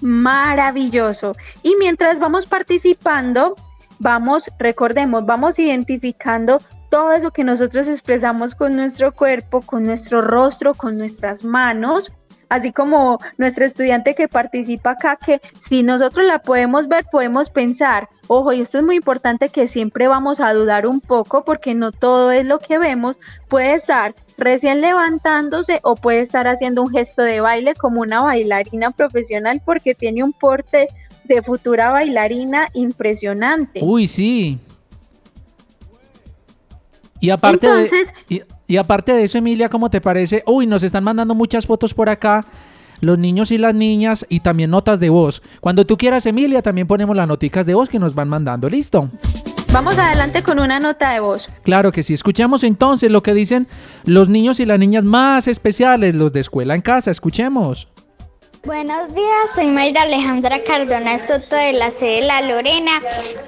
Maravilloso. 0.00 1.34
Y 1.62 1.74
mientras 1.78 2.18
vamos 2.18 2.46
participando, 2.46 3.56
vamos, 3.98 4.50
recordemos, 4.58 5.24
vamos 5.24 5.58
identificando 5.58 6.60
todo 6.90 7.12
eso 7.12 7.30
que 7.30 7.44
nosotros 7.44 7.88
expresamos 7.88 8.54
con 8.54 8.76
nuestro 8.76 9.12
cuerpo, 9.12 9.60
con 9.60 9.84
nuestro 9.84 10.20
rostro, 10.20 10.74
con 10.74 10.98
nuestras 10.98 11.44
manos, 11.44 12.12
así 12.48 12.72
como 12.72 13.18
nuestra 13.38 13.66
estudiante 13.66 14.14
que 14.14 14.28
participa 14.28 14.92
acá, 14.92 15.16
que 15.16 15.40
si 15.58 15.82
nosotros 15.82 16.26
la 16.26 16.40
podemos 16.40 16.88
ver, 16.88 17.04
podemos 17.10 17.50
pensar, 17.50 18.08
ojo, 18.26 18.52
y 18.52 18.60
esto 18.60 18.78
es 18.78 18.84
muy 18.84 18.96
importante 18.96 19.48
que 19.48 19.66
siempre 19.66 20.08
vamos 20.08 20.40
a 20.40 20.52
dudar 20.52 20.86
un 20.86 21.00
poco 21.00 21.44
porque 21.44 21.74
no 21.74 21.92
todo 21.92 22.32
es 22.32 22.44
lo 22.44 22.58
que 22.58 22.78
vemos, 22.78 23.18
puede 23.48 23.74
estar 23.74 24.14
recién 24.38 24.80
levantándose 24.80 25.80
o 25.82 25.96
puede 25.96 26.20
estar 26.20 26.46
haciendo 26.46 26.82
un 26.82 26.90
gesto 26.90 27.22
de 27.22 27.40
baile 27.40 27.74
como 27.74 28.00
una 28.00 28.22
bailarina 28.22 28.90
profesional 28.90 29.62
porque 29.64 29.94
tiene 29.94 30.22
un 30.22 30.32
porte 30.32 30.88
de 31.24 31.42
futura 31.42 31.90
bailarina 31.90 32.68
impresionante. 32.74 33.80
Uy, 33.82 34.06
sí. 34.06 34.58
Y 37.18 37.30
aparte, 37.30 37.66
de, 37.66 37.86
y, 38.28 38.42
aparte 38.74 39.12
de 39.12 39.22
eso, 39.22 39.38
Emilia, 39.38 39.68
¿cómo 39.68 39.88
te 39.90 40.00
parece? 40.00 40.42
Uy, 40.46 40.66
nos 40.66 40.82
están 40.82 41.04
mandando 41.04 41.36
muchas 41.36 41.66
fotos 41.66 41.94
por 41.94 42.08
acá 42.08 42.44
los 43.00 43.18
niños 43.18 43.50
y 43.50 43.58
las 43.58 43.74
niñas 43.74 44.26
y 44.28 44.40
también 44.40 44.70
notas 44.70 45.00
de 45.00 45.10
voz. 45.10 45.42
Cuando 45.60 45.84
tú 45.84 45.96
quieras, 45.96 46.26
Emilia, 46.26 46.62
también 46.62 46.86
ponemos 46.86 47.16
las 47.16 47.28
noticas 47.28 47.66
de 47.66 47.74
voz 47.74 47.88
que 47.88 47.98
nos 47.98 48.14
van 48.14 48.28
mandando. 48.28 48.68
¿Listo? 48.68 49.10
Vamos 49.72 49.98
adelante 49.98 50.42
con 50.42 50.60
una 50.60 50.78
nota 50.78 51.10
de 51.10 51.20
voz. 51.20 51.48
Claro 51.62 51.92
que 51.92 52.02
sí. 52.02 52.14
Escuchemos 52.14 52.64
entonces 52.64 53.10
lo 53.10 53.22
que 53.22 53.34
dicen 53.34 53.66
los 54.04 54.28
niños 54.28 54.60
y 54.60 54.66
las 54.66 54.78
niñas 54.78 55.04
más 55.04 55.48
especiales, 55.48 56.14
los 56.14 56.32
de 56.32 56.40
escuela 56.40 56.74
en 56.74 56.80
casa. 56.80 57.10
Escuchemos. 57.10 57.88
Buenos 58.66 59.14
días, 59.14 59.50
soy 59.54 59.68
Mayra 59.68 60.02
Alejandra 60.02 60.58
Cardona 60.64 61.20
Soto 61.20 61.54
de 61.54 61.72
la 61.74 61.92
sede 61.92 62.22
de 62.22 62.26
La 62.26 62.42
Lorena. 62.42 63.00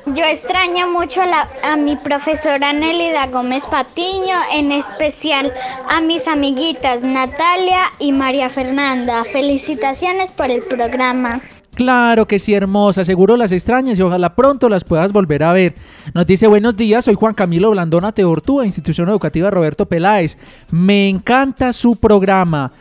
Yo 0.06 0.24
extraño 0.24 0.92
mucho 0.92 1.20
a, 1.64 1.76
mi 1.76 1.96
profesora 1.96 2.72
Nélida 2.72 3.26
Gómez 3.26 3.66
Patiño, 3.66 4.36
en 4.54 4.70
especial 4.70 5.52
a 5.90 6.00
mis 6.00 6.28
amiguitas 6.28 7.02
Natalia 7.02 7.80
y 7.98 8.12
María 8.12 8.48
Fernanda. 8.48 9.24
Felicitaciones 9.24 10.30
por 10.30 10.52
el 10.52 10.62
programa. 10.62 11.40
Claro 11.74 12.26
que 12.26 12.38
sí, 12.38 12.54
hermosa. 12.54 13.04
Seguro 13.04 13.36
las 13.36 13.50
extrañas 13.50 13.98
y 13.98 14.02
ojalá 14.02 14.36
pronto 14.36 14.68
las 14.68 14.84
puedas 14.84 15.12
volver 15.12 15.42
a 15.42 15.52
ver. 15.52 15.74
Nos 16.14 16.28
dice 16.28 16.46
buenos 16.46 16.76
días, 16.76 17.04
soy 17.04 17.14
Juan 17.14 17.34
Camilo 17.34 17.72
Blandona 17.72 18.12
Teortúa, 18.12 18.66
Institución 18.66 19.08
Educativa 19.08 19.50
Roberto 19.50 19.86
Peláez. 19.86 20.38
Me 20.70 21.08
encanta 21.08 21.72
su 21.72 21.96
programa. 21.96 22.72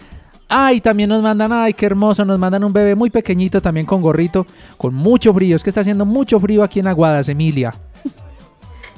Ay, 0.49 0.79
también 0.79 1.09
nos 1.09 1.21
mandan, 1.21 1.51
ay, 1.51 1.73
qué 1.73 1.85
hermoso, 1.85 2.23
nos 2.23 2.39
mandan 2.39 2.63
un 2.63 2.71
bebé 2.71 2.95
muy 2.95 3.09
pequeñito 3.09 3.61
también 3.61 3.85
con 3.85 4.01
gorrito, 4.01 4.47
con 4.77 4.93
mucho 4.93 5.33
frío. 5.33 5.55
Es 5.55 5.63
que 5.63 5.69
está 5.69 5.81
haciendo 5.81 6.05
mucho 6.05 6.39
frío 6.39 6.63
aquí 6.63 6.79
en 6.79 6.87
Aguadas, 6.87 7.27
Emilia. 7.27 7.73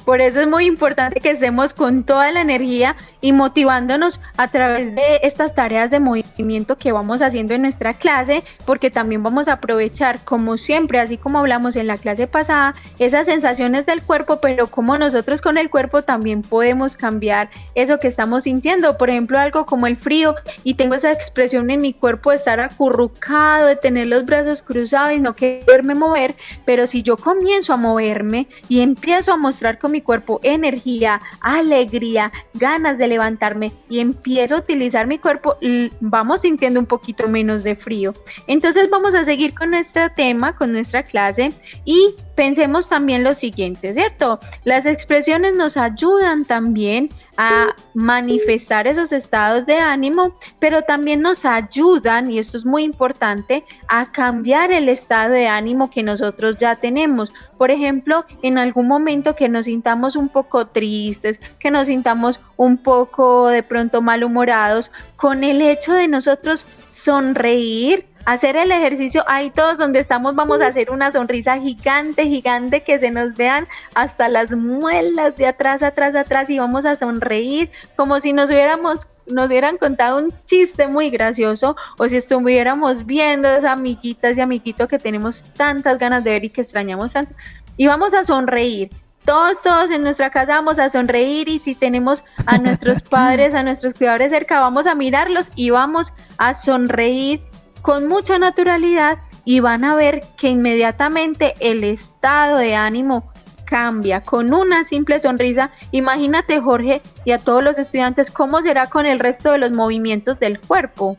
Por 0.05 0.21
eso 0.21 0.41
es 0.41 0.47
muy 0.47 0.65
importante 0.65 1.19
que 1.19 1.31
estemos 1.31 1.73
con 1.73 2.03
toda 2.03 2.31
la 2.31 2.41
energía 2.41 2.95
y 3.21 3.33
motivándonos 3.33 4.19
a 4.37 4.47
través 4.47 4.95
de 4.95 5.19
estas 5.23 5.55
tareas 5.55 5.91
de 5.91 5.99
movimiento 5.99 6.77
que 6.77 6.91
vamos 6.91 7.21
haciendo 7.21 7.53
en 7.53 7.61
nuestra 7.61 7.93
clase, 7.93 8.43
porque 8.65 8.89
también 8.89 9.23
vamos 9.23 9.47
a 9.47 9.53
aprovechar, 9.53 10.19
como 10.23 10.57
siempre, 10.57 10.99
así 10.99 11.17
como 11.17 11.39
hablamos 11.39 11.75
en 11.75 11.87
la 11.87 11.97
clase 11.97 12.27
pasada, 12.27 12.73
esas 12.97 13.25
sensaciones 13.25 13.85
del 13.85 14.01
cuerpo, 14.01 14.39
pero 14.41 14.67
como 14.67 14.97
nosotros 14.97 15.41
con 15.41 15.57
el 15.57 15.69
cuerpo 15.69 16.01
también 16.01 16.41
podemos 16.41 16.97
cambiar 16.97 17.49
eso 17.75 17.99
que 17.99 18.07
estamos 18.07 18.43
sintiendo. 18.43 18.97
Por 18.97 19.09
ejemplo, 19.09 19.37
algo 19.37 19.65
como 19.65 19.87
el 19.87 19.97
frío 19.97 20.35
y 20.63 20.75
tengo 20.75 20.95
esa 20.95 21.11
expresión 21.11 21.69
en 21.69 21.81
mi 21.81 21.93
cuerpo 21.93 22.31
de 22.31 22.37
estar 22.37 22.59
acurrucado, 22.59 23.67
de 23.67 23.75
tener 23.75 24.07
los 24.07 24.25
brazos 24.25 24.61
cruzados 24.61 25.13
y 25.13 25.19
no 25.19 25.35
quererme 25.35 25.95
mover, 25.95 26.35
pero 26.65 26.87
si 26.87 27.03
yo 27.03 27.17
comienzo 27.17 27.73
a 27.73 27.77
moverme 27.77 28.47
y 28.67 28.81
empiezo 28.81 29.33
a 29.33 29.37
mostrar 29.37 29.77
con 29.77 29.91
cuerpo 30.01 30.39
energía, 30.43 31.21
alegría, 31.41 32.31
ganas 32.53 32.97
de 32.97 33.07
levantarme 33.07 33.71
y 33.89 33.99
empiezo 33.99 34.55
a 34.55 34.59
utilizar 34.59 35.07
mi 35.07 35.17
cuerpo, 35.17 35.57
vamos 35.99 36.41
sintiendo 36.41 36.79
un 36.79 36.85
poquito 36.85 37.27
menos 37.27 37.63
de 37.63 37.75
frío. 37.75 38.13
Entonces 38.47 38.89
vamos 38.89 39.15
a 39.15 39.23
seguir 39.23 39.53
con 39.53 39.71
nuestro 39.71 40.09
tema, 40.15 40.55
con 40.55 40.71
nuestra 40.71 41.03
clase 41.03 41.51
y 41.85 42.13
pensemos 42.35 42.87
también 42.89 43.23
lo 43.23 43.33
siguiente, 43.33 43.93
¿cierto? 43.93 44.39
Las 44.63 44.85
expresiones 44.85 45.55
nos 45.55 45.77
ayudan 45.77 46.45
también 46.45 47.09
a 47.41 47.73
manifestar 47.93 48.85
esos 48.85 49.13
estados 49.13 49.65
de 49.65 49.77
ánimo, 49.77 50.35
pero 50.59 50.81
también 50.81 51.21
nos 51.21 51.45
ayudan, 51.45 52.29
y 52.29 52.37
esto 52.37 52.57
es 52.57 52.65
muy 52.65 52.83
importante, 52.83 53.63
a 53.87 54.11
cambiar 54.11 54.73
el 54.73 54.89
estado 54.89 55.31
de 55.31 55.47
ánimo 55.47 55.89
que 55.89 56.03
nosotros 56.03 56.57
ya 56.57 56.75
tenemos. 56.75 57.33
Por 57.57 57.71
ejemplo, 57.71 58.25
en 58.41 58.57
algún 58.57 58.89
momento 58.89 59.37
que 59.37 59.47
nos 59.47 59.65
sintamos 59.65 60.17
un 60.17 60.27
poco 60.27 60.67
tristes, 60.67 61.39
que 61.59 61.71
nos 61.71 61.87
sintamos 61.87 62.41
un 62.57 62.77
poco 62.77 63.47
de 63.47 63.63
pronto 63.63 64.01
malhumorados, 64.01 64.91
con 65.15 65.45
el 65.45 65.61
hecho 65.61 65.93
de 65.93 66.09
nosotros 66.09 66.67
sonreír, 66.89 68.08
hacer 68.25 68.55
el 68.55 68.71
ejercicio, 68.71 69.23
ahí 69.27 69.49
todos 69.51 69.77
donde 69.77 69.99
estamos 69.99 70.35
vamos 70.35 70.61
a 70.61 70.67
hacer 70.67 70.91
una 70.91 71.11
sonrisa 71.11 71.59
gigante, 71.59 72.25
gigante, 72.25 72.83
que 72.83 72.99
se 72.99 73.11
nos 73.11 73.33
vean 73.35 73.67
hasta 73.95 74.29
las 74.29 74.51
muelas 74.51 75.35
de 75.37 75.47
atrás, 75.47 75.83
atrás, 75.83 76.15
atrás 76.15 76.49
y 76.49 76.59
vamos 76.59 76.85
a 76.85 76.95
sonreír 76.95 77.71
como 77.95 78.19
si 78.19 78.33
nos 78.33 78.49
hubiéramos 78.49 79.07
nos 79.27 79.47
hubieran 79.47 79.77
contado 79.77 80.17
un 80.17 80.33
chiste 80.45 80.87
muy 80.87 81.09
gracioso 81.09 81.75
o 81.97 82.07
si 82.07 82.17
estuviéramos 82.17 83.05
viendo 83.05 83.47
a 83.47 83.57
esas 83.57 83.77
amiguitas 83.77 84.37
y 84.37 84.41
amiguitos 84.41 84.87
que 84.87 84.97
tenemos 84.97 85.51
tantas 85.53 85.99
ganas 85.99 86.23
de 86.23 86.31
ver 86.31 86.45
y 86.45 86.49
que 86.49 86.61
extrañamos 86.61 87.13
tanto. 87.13 87.33
Y 87.77 87.87
vamos 87.87 88.13
a 88.13 88.23
sonreír. 88.23 88.89
Todos, 89.25 89.61
todos 89.61 89.91
en 89.91 90.01
nuestra 90.01 90.31
casa 90.31 90.53
vamos 90.53 90.79
a 90.79 90.89
sonreír 90.89 91.49
y 91.49 91.59
si 91.59 91.75
tenemos 91.75 92.23
a 92.47 92.57
nuestros 92.57 93.01
padres, 93.09 93.53
a 93.53 93.61
nuestros 93.61 93.93
cuidadores 93.93 94.31
cerca, 94.31 94.59
vamos 94.59 94.87
a 94.87 94.95
mirarlos 94.95 95.51
y 95.55 95.69
vamos 95.69 96.13
a 96.37 96.55
sonreír 96.55 97.41
con 97.81 98.07
mucha 98.07 98.37
naturalidad 98.37 99.19
y 99.45 99.59
van 99.61 99.83
a 99.83 99.95
ver 99.95 100.21
que 100.37 100.49
inmediatamente 100.49 101.55
el 101.59 101.83
estado 101.83 102.57
de 102.57 102.75
ánimo 102.75 103.31
cambia 103.65 104.21
con 104.21 104.53
una 104.53 104.83
simple 104.83 105.19
sonrisa. 105.19 105.71
Imagínate 105.91 106.59
Jorge 106.59 107.01
y 107.23 107.31
a 107.31 107.37
todos 107.37 107.63
los 107.63 107.77
estudiantes 107.77 108.31
cómo 108.31 108.61
será 108.61 108.87
con 108.87 109.05
el 109.05 109.19
resto 109.19 109.51
de 109.51 109.59
los 109.59 109.71
movimientos 109.71 110.39
del 110.39 110.59
cuerpo. 110.59 111.15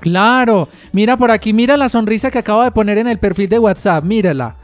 Claro, 0.00 0.68
mira 0.92 1.16
por 1.18 1.30
aquí, 1.30 1.52
mira 1.52 1.76
la 1.76 1.90
sonrisa 1.90 2.30
que 2.30 2.38
acabo 2.38 2.62
de 2.62 2.70
poner 2.70 2.96
en 2.98 3.06
el 3.06 3.18
perfil 3.18 3.50
de 3.50 3.58
WhatsApp, 3.58 4.02
mírala. 4.02 4.56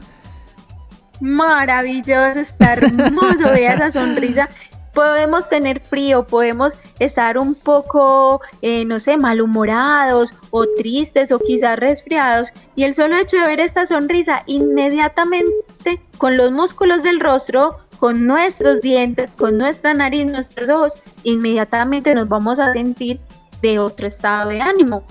Maravilloso, 1.19 2.39
está 2.39 2.73
hermoso, 2.73 3.49
vea 3.51 3.73
esa 3.73 3.91
sonrisa 3.91 4.49
podemos 4.97 5.47
tener 5.47 5.79
frío, 5.79 6.25
podemos 6.25 6.73
estar 6.97 7.37
un 7.37 7.53
poco, 7.53 8.41
eh, 8.63 8.83
no 8.83 8.99
sé, 8.99 9.15
malhumorados 9.15 10.33
o 10.49 10.65
tristes 10.75 11.31
o 11.31 11.37
quizás 11.37 11.77
resfriados 11.77 12.47
y 12.75 12.81
el 12.81 12.95
solo 12.95 13.15
hecho 13.15 13.37
de 13.37 13.43
ver 13.43 13.59
esta 13.59 13.85
sonrisa 13.85 14.41
inmediatamente 14.47 16.01
con 16.17 16.35
los 16.35 16.51
músculos 16.51 17.03
del 17.03 17.19
rostro, 17.19 17.77
con 17.99 18.25
nuestros 18.25 18.81
dientes, 18.81 19.29
con 19.37 19.59
nuestra 19.59 19.93
nariz, 19.93 20.25
nuestros 20.25 20.67
ojos, 20.67 20.93
inmediatamente 21.21 22.15
nos 22.15 22.27
vamos 22.27 22.59
a 22.59 22.73
sentir 22.73 23.19
de 23.61 23.77
otro 23.77 24.07
estado 24.07 24.49
de 24.49 24.61
ánimo. 24.61 25.03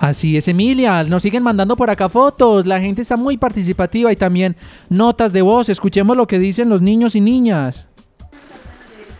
Así 0.00 0.38
es, 0.38 0.48
Emilia. 0.48 1.04
Nos 1.04 1.20
siguen 1.20 1.42
mandando 1.42 1.76
por 1.76 1.90
acá 1.90 2.08
fotos. 2.08 2.64
La 2.64 2.80
gente 2.80 3.02
está 3.02 3.18
muy 3.18 3.36
participativa 3.36 4.10
y 4.10 4.16
también 4.16 4.56
notas 4.88 5.34
de 5.34 5.42
voz. 5.42 5.68
Escuchemos 5.68 6.16
lo 6.16 6.26
que 6.26 6.38
dicen 6.38 6.70
los 6.70 6.80
niños 6.80 7.14
y 7.14 7.20
niñas. 7.20 7.89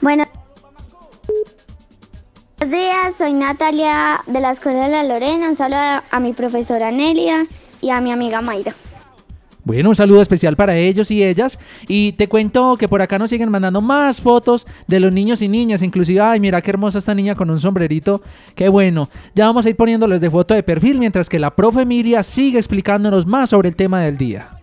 Buenos 0.00 0.28
días, 2.58 3.16
soy 3.18 3.34
Natalia 3.34 4.22
de 4.26 4.40
la 4.40 4.52
Escuela 4.52 4.84
de 4.84 4.90
la 4.90 5.04
Lorena. 5.04 5.50
Un 5.50 5.56
saludo 5.56 5.78
a, 6.10 6.20
mi 6.20 6.32
profesora 6.32 6.90
Nelia 6.90 7.46
y 7.82 7.90
a 7.90 8.00
mi 8.00 8.10
amiga 8.10 8.40
Mayra. 8.40 8.74
Bueno, 9.62 9.90
un 9.90 9.94
saludo 9.94 10.22
especial 10.22 10.56
para 10.56 10.74
ellos 10.74 11.10
y 11.10 11.22
ellas. 11.22 11.58
Y 11.86 12.12
te 12.12 12.28
cuento 12.28 12.76
que 12.78 12.88
por 12.88 13.02
acá 13.02 13.18
nos 13.18 13.28
siguen 13.28 13.50
mandando 13.50 13.82
más 13.82 14.22
fotos 14.22 14.66
de 14.86 15.00
los 15.00 15.12
niños 15.12 15.42
y 15.42 15.48
niñas. 15.48 15.82
Inclusive, 15.82 16.20
ay, 16.20 16.40
mira 16.40 16.62
qué 16.62 16.70
hermosa 16.70 16.98
esta 16.98 17.14
niña 17.14 17.34
con 17.34 17.50
un 17.50 17.60
sombrerito. 17.60 18.22
Qué 18.54 18.70
bueno. 18.70 19.10
Ya 19.34 19.44
vamos 19.44 19.66
a 19.66 19.68
ir 19.68 19.76
poniéndoles 19.76 20.22
de 20.22 20.30
foto 20.30 20.54
de 20.54 20.62
perfil 20.62 20.98
mientras 20.98 21.28
que 21.28 21.38
la 21.38 21.54
profe 21.54 21.82
Emilia 21.82 22.22
sigue 22.22 22.56
explicándonos 22.58 23.26
más 23.26 23.50
sobre 23.50 23.68
el 23.68 23.76
tema 23.76 24.00
del 24.00 24.16
día. 24.16 24.59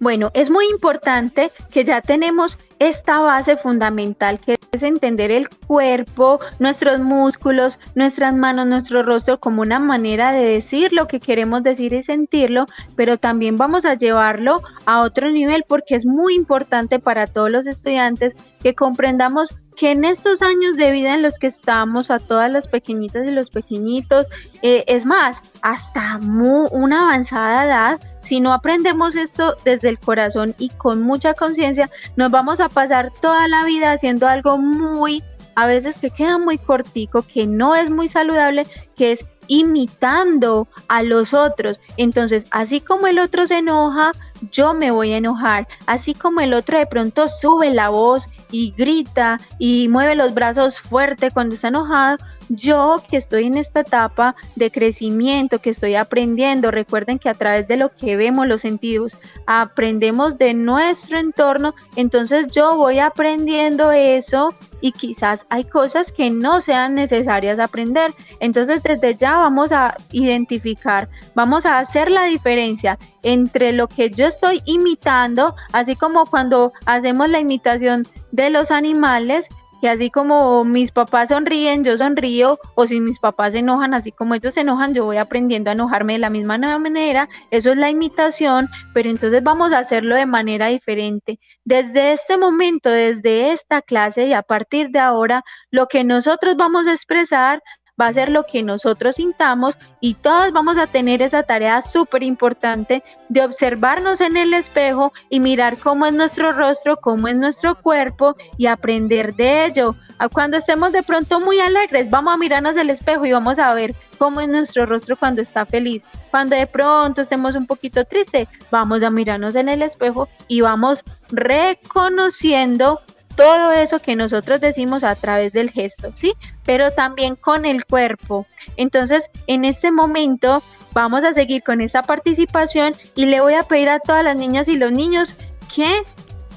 Bueno, 0.00 0.30
es 0.34 0.50
muy 0.50 0.66
importante 0.66 1.50
que 1.70 1.84
ya 1.84 2.00
tenemos 2.00 2.58
esta 2.78 3.20
base 3.20 3.56
fundamental 3.56 4.40
que 4.40 4.56
es 4.72 4.82
entender 4.82 5.30
el 5.30 5.48
cuerpo, 5.48 6.40
nuestros 6.58 7.00
músculos, 7.00 7.78
nuestras 7.94 8.34
manos, 8.34 8.66
nuestro 8.66 9.02
rostro 9.02 9.38
como 9.38 9.62
una 9.62 9.78
manera 9.78 10.32
de 10.32 10.44
decir 10.44 10.92
lo 10.92 11.06
que 11.06 11.20
queremos 11.20 11.62
decir 11.62 11.92
y 11.92 12.02
sentirlo, 12.02 12.66
pero 12.96 13.16
también 13.16 13.56
vamos 13.56 13.84
a 13.84 13.94
llevarlo 13.94 14.62
a 14.86 15.00
otro 15.00 15.30
nivel 15.30 15.64
porque 15.66 15.94
es 15.94 16.04
muy 16.04 16.34
importante 16.34 16.98
para 16.98 17.26
todos 17.26 17.50
los 17.50 17.66
estudiantes 17.66 18.34
que 18.62 18.74
comprendamos 18.74 19.54
que 19.76 19.90
en 19.90 20.04
estos 20.04 20.42
años 20.42 20.76
de 20.76 20.92
vida 20.92 21.14
en 21.14 21.22
los 21.22 21.38
que 21.38 21.46
estamos, 21.46 22.10
a 22.10 22.18
todas 22.18 22.50
las 22.50 22.68
pequeñitas 22.68 23.26
y 23.26 23.30
los 23.30 23.50
pequeñitos, 23.50 24.28
eh, 24.62 24.84
es 24.86 25.04
más, 25.04 25.40
hasta 25.62 26.18
una 26.18 27.04
avanzada 27.04 27.64
edad, 27.64 28.00
si 28.24 28.40
no 28.40 28.52
aprendemos 28.52 29.16
esto 29.16 29.56
desde 29.64 29.90
el 29.90 29.98
corazón 29.98 30.54
y 30.58 30.70
con 30.70 31.02
mucha 31.02 31.34
conciencia, 31.34 31.90
nos 32.16 32.30
vamos 32.30 32.60
a 32.60 32.68
pasar 32.68 33.12
toda 33.20 33.46
la 33.48 33.64
vida 33.64 33.92
haciendo 33.92 34.26
algo 34.26 34.58
muy, 34.58 35.22
a 35.54 35.66
veces 35.66 35.98
que 35.98 36.10
queda 36.10 36.38
muy 36.38 36.58
cortico, 36.58 37.22
que 37.22 37.46
no 37.46 37.74
es 37.74 37.90
muy 37.90 38.08
saludable, 38.08 38.66
que 38.96 39.12
es 39.12 39.24
imitando 39.48 40.68
a 40.88 41.02
los 41.02 41.34
otros. 41.34 41.80
Entonces, 41.96 42.46
así 42.50 42.80
como 42.80 43.06
el 43.06 43.18
otro 43.18 43.46
se 43.46 43.58
enoja, 43.58 44.12
yo 44.50 44.74
me 44.74 44.90
voy 44.90 45.12
a 45.12 45.18
enojar. 45.18 45.68
Así 45.86 46.14
como 46.14 46.40
el 46.40 46.54
otro 46.54 46.78
de 46.78 46.86
pronto 46.86 47.28
sube 47.28 47.70
la 47.72 47.88
voz 47.88 48.28
y 48.50 48.72
grita 48.76 49.40
y 49.58 49.88
mueve 49.88 50.14
los 50.14 50.34
brazos 50.34 50.80
fuerte 50.80 51.30
cuando 51.30 51.54
está 51.54 51.68
enojado, 51.68 52.18
yo 52.48 53.02
que 53.08 53.16
estoy 53.16 53.46
en 53.46 53.56
esta 53.56 53.80
etapa 53.80 54.36
de 54.56 54.70
crecimiento, 54.70 55.58
que 55.58 55.70
estoy 55.70 55.94
aprendiendo, 55.94 56.70
recuerden 56.70 57.18
que 57.18 57.28
a 57.28 57.34
través 57.34 57.66
de 57.68 57.76
lo 57.76 57.90
que 57.94 58.16
vemos 58.16 58.46
los 58.46 58.60
sentidos, 58.62 59.16
aprendemos 59.46 60.38
de 60.38 60.54
nuestro 60.54 61.18
entorno, 61.18 61.74
entonces 61.96 62.48
yo 62.48 62.76
voy 62.76 62.98
aprendiendo 62.98 63.92
eso 63.92 64.50
y 64.80 64.92
quizás 64.92 65.46
hay 65.48 65.64
cosas 65.64 66.12
que 66.12 66.30
no 66.30 66.60
sean 66.60 66.94
necesarias 66.94 67.58
aprender. 67.58 68.12
Entonces 68.40 68.82
desde 68.82 69.14
ya 69.14 69.33
vamos 69.38 69.72
a 69.72 69.96
identificar, 70.12 71.08
vamos 71.34 71.66
a 71.66 71.78
hacer 71.78 72.10
la 72.10 72.24
diferencia 72.24 72.98
entre 73.22 73.72
lo 73.72 73.88
que 73.88 74.10
yo 74.10 74.26
estoy 74.26 74.62
imitando, 74.64 75.54
así 75.72 75.96
como 75.96 76.26
cuando 76.26 76.72
hacemos 76.86 77.28
la 77.28 77.40
imitación 77.40 78.06
de 78.32 78.50
los 78.50 78.70
animales, 78.70 79.48
que 79.84 79.90
así 79.90 80.10
como 80.10 80.64
mis 80.64 80.92
papás 80.92 81.28
sonríen, 81.28 81.84
yo 81.84 81.98
sonrío, 81.98 82.58
o 82.74 82.86
si 82.86 83.00
mis 83.00 83.18
papás 83.18 83.52
se 83.52 83.58
enojan, 83.58 83.92
así 83.92 84.12
como 84.12 84.34
ellos 84.34 84.54
se 84.54 84.62
enojan, 84.62 84.94
yo 84.94 85.04
voy 85.04 85.18
aprendiendo 85.18 85.68
a 85.68 85.74
enojarme 85.74 86.14
de 86.14 86.20
la 86.20 86.30
misma 86.30 86.56
manera, 86.56 87.28
eso 87.50 87.70
es 87.70 87.76
la 87.76 87.90
imitación, 87.90 88.70
pero 88.94 89.10
entonces 89.10 89.42
vamos 89.42 89.74
a 89.74 89.80
hacerlo 89.80 90.16
de 90.16 90.24
manera 90.24 90.68
diferente. 90.68 91.38
Desde 91.66 92.12
este 92.12 92.38
momento, 92.38 92.88
desde 92.88 93.52
esta 93.52 93.82
clase 93.82 94.24
y 94.24 94.32
a 94.32 94.40
partir 94.40 94.88
de 94.88 95.00
ahora, 95.00 95.44
lo 95.70 95.86
que 95.86 96.02
nosotros 96.02 96.56
vamos 96.56 96.86
a 96.86 96.92
expresar 96.92 97.62
va 98.00 98.08
a 98.08 98.12
ser 98.12 98.28
lo 98.28 98.44
que 98.44 98.62
nosotros 98.62 99.16
sintamos 99.16 99.76
y 100.00 100.14
todos 100.14 100.52
vamos 100.52 100.78
a 100.78 100.86
tener 100.86 101.22
esa 101.22 101.42
tarea 101.42 101.80
súper 101.82 102.22
importante 102.22 103.02
de 103.28 103.44
observarnos 103.44 104.20
en 104.20 104.36
el 104.36 104.54
espejo 104.54 105.12
y 105.30 105.40
mirar 105.40 105.78
cómo 105.78 106.06
es 106.06 106.14
nuestro 106.14 106.52
rostro, 106.52 106.96
cómo 106.96 107.28
es 107.28 107.36
nuestro 107.36 107.80
cuerpo 107.80 108.36
y 108.56 108.66
aprender 108.66 109.34
de 109.34 109.66
ello. 109.66 109.94
Cuando 110.32 110.56
estemos 110.56 110.92
de 110.92 111.02
pronto 111.02 111.40
muy 111.40 111.60
alegres, 111.60 112.08
vamos 112.08 112.34
a 112.34 112.38
mirarnos 112.38 112.76
el 112.76 112.90
espejo 112.90 113.26
y 113.26 113.32
vamos 113.32 113.58
a 113.58 113.74
ver 113.74 113.94
cómo 114.16 114.40
es 114.40 114.48
nuestro 114.48 114.86
rostro 114.86 115.16
cuando 115.16 115.42
está 115.42 115.66
feliz. 115.66 116.02
Cuando 116.30 116.56
de 116.56 116.66
pronto 116.66 117.22
estemos 117.22 117.54
un 117.54 117.66
poquito 117.66 118.04
tristes, 118.04 118.48
vamos 118.70 119.02
a 119.02 119.10
mirarnos 119.10 119.54
en 119.54 119.68
el 119.68 119.82
espejo 119.82 120.28
y 120.48 120.62
vamos 120.62 121.04
reconociendo 121.30 123.00
todo 123.36 123.72
eso 123.72 123.98
que 123.98 124.16
nosotros 124.16 124.60
decimos 124.60 125.04
a 125.04 125.14
través 125.14 125.52
del 125.52 125.70
gesto, 125.70 126.10
¿sí? 126.14 126.34
Pero 126.64 126.90
también 126.92 127.36
con 127.36 127.64
el 127.64 127.84
cuerpo. 127.84 128.46
Entonces, 128.76 129.30
en 129.46 129.64
este 129.64 129.90
momento 129.90 130.62
vamos 130.92 131.24
a 131.24 131.32
seguir 131.32 131.62
con 131.62 131.80
esta 131.80 132.02
participación 132.02 132.94
y 133.14 133.26
le 133.26 133.40
voy 133.40 133.54
a 133.54 133.62
pedir 133.62 133.88
a 133.88 134.00
todas 134.00 134.24
las 134.24 134.36
niñas 134.36 134.68
y 134.68 134.76
los 134.76 134.92
niños 134.92 135.36
que 135.74 136.02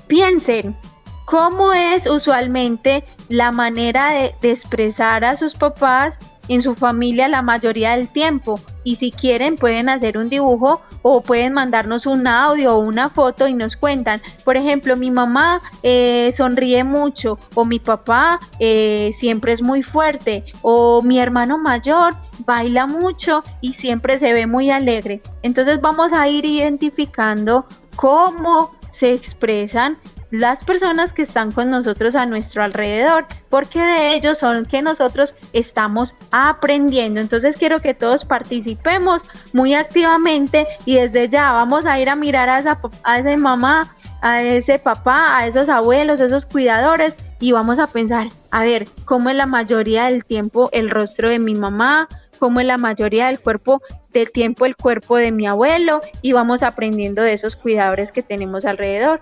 piensen 0.07 0.77
cómo 1.25 1.73
es 1.73 2.07
usualmente 2.07 3.03
la 3.29 3.51
manera 3.51 4.13
de, 4.13 4.35
de 4.41 4.51
expresar 4.51 5.25
a 5.25 5.35
sus 5.35 5.55
papás 5.55 6.19
en 6.47 6.61
su 6.61 6.75
familia 6.75 7.27
la 7.27 7.41
mayoría 7.41 7.91
del 7.91 8.07
tiempo 8.07 8.59
y 8.83 8.95
si 8.95 9.11
quieren 9.11 9.55
pueden 9.55 9.89
hacer 9.89 10.17
un 10.17 10.29
dibujo 10.29 10.81
o 11.01 11.21
pueden 11.21 11.53
mandarnos 11.53 12.05
un 12.05 12.27
audio 12.27 12.75
o 12.75 12.79
una 12.79 13.09
foto 13.09 13.47
y 13.47 13.53
nos 13.53 13.75
cuentan. 13.75 14.21
Por 14.43 14.57
ejemplo, 14.57 14.95
mi 14.95 15.11
mamá 15.11 15.61
eh, 15.83 16.31
sonríe 16.33 16.83
mucho 16.83 17.37
o 17.53 17.65
mi 17.65 17.79
papá 17.79 18.39
eh, 18.59 19.11
siempre 19.13 19.53
es 19.53 19.61
muy 19.61 19.83
fuerte 19.83 20.45
o 20.61 21.01
mi 21.01 21.19
hermano 21.19 21.57
mayor 21.57 22.15
baila 22.45 22.85
mucho 22.85 23.43
y 23.61 23.73
siempre 23.73 24.19
se 24.19 24.33
ve 24.33 24.47
muy 24.47 24.69
alegre. 24.69 25.21
Entonces 25.43 25.81
vamos 25.81 26.13
a 26.13 26.27
ir 26.27 26.45
identificando 26.45 27.65
cómo 27.95 28.71
se 28.89 29.13
expresan 29.13 29.97
las 30.31 30.63
personas 30.63 31.13
que 31.13 31.21
están 31.21 31.51
con 31.51 31.69
nosotros 31.69 32.15
a 32.15 32.25
nuestro 32.25 32.63
alrededor, 32.63 33.25
porque 33.49 33.79
de 33.79 34.15
ellos 34.15 34.37
son 34.37 34.65
que 34.65 34.81
nosotros 34.81 35.35
estamos 35.53 36.15
aprendiendo. 36.31 37.19
Entonces 37.19 37.57
quiero 37.57 37.79
que 37.79 37.93
todos 37.93 38.25
participemos 38.25 39.23
muy 39.53 39.73
activamente 39.73 40.67
y 40.85 40.95
desde 40.95 41.29
ya 41.29 41.53
vamos 41.53 41.85
a 41.85 41.99
ir 41.99 42.09
a 42.09 42.15
mirar 42.15 42.49
a 42.49 42.59
esa, 42.59 42.79
a 43.03 43.37
mamá, 43.37 43.93
a 44.21 44.41
ese 44.43 44.79
papá, 44.79 45.37
a 45.37 45.47
esos 45.47 45.69
abuelos, 45.69 46.19
a 46.19 46.25
esos 46.25 46.45
cuidadores 46.45 47.15
y 47.39 47.51
vamos 47.51 47.79
a 47.79 47.87
pensar, 47.87 48.29
a 48.51 48.63
ver, 48.63 48.87
cómo 49.05 49.29
es 49.29 49.35
la 49.35 49.45
mayoría 49.45 50.05
del 50.05 50.25
tiempo 50.25 50.69
el 50.71 50.89
rostro 50.89 51.29
de 51.29 51.39
mi 51.39 51.55
mamá, 51.55 52.07
cómo 52.39 52.59
es 52.59 52.65
la 52.65 52.77
mayoría 52.77 53.27
del 53.27 53.39
cuerpo 53.39 53.81
del 54.11 54.31
tiempo 54.31 54.65
el 54.65 54.75
cuerpo 54.75 55.17
de 55.17 55.31
mi 55.31 55.45
abuelo 55.45 56.01
y 56.21 56.31
vamos 56.31 56.63
aprendiendo 56.63 57.21
de 57.21 57.33
esos 57.33 57.55
cuidadores 57.55 58.11
que 58.11 58.23
tenemos 58.23 58.65
alrededor. 58.65 59.21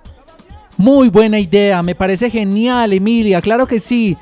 Muy 0.77 1.09
buena 1.09 1.39
idea, 1.39 1.81
me 1.83 1.95
parece 1.95 2.29
genial, 2.29 2.91
Emilia, 2.91 3.41
claro 3.41 3.65
que 3.65 3.79
sí. 3.79 4.17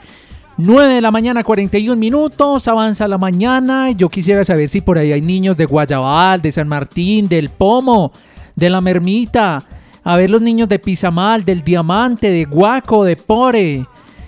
9 0.57 0.93
de 0.93 1.01
la 1.01 1.09
mañana, 1.09 1.43
41 1.43 1.99
minutos, 1.99 2.67
avanza 2.67 3.07
la 3.07 3.17
mañana. 3.17 3.89
Yo 3.89 4.07
quisiera 4.07 4.45
saber 4.45 4.69
si 4.69 4.81
por 4.81 4.99
ahí 4.99 5.11
hay 5.11 5.21
niños 5.21 5.57
de 5.57 5.65
Guayabal, 5.65 6.43
de 6.43 6.51
San 6.51 6.67
Martín, 6.67 7.27
del 7.27 7.49
Pomo, 7.49 8.11
de 8.55 8.69
la 8.69 8.79
Mermita. 8.79 9.63
A 10.03 10.15
ver 10.15 10.29
los 10.29 10.43
niños 10.43 10.69
de 10.69 10.77
Pizamal, 10.77 11.43
del 11.43 11.63
Diamante, 11.63 12.29
de 12.29 12.45
Guaco, 12.45 13.03
de 13.03 13.15
Pore. 13.15 13.85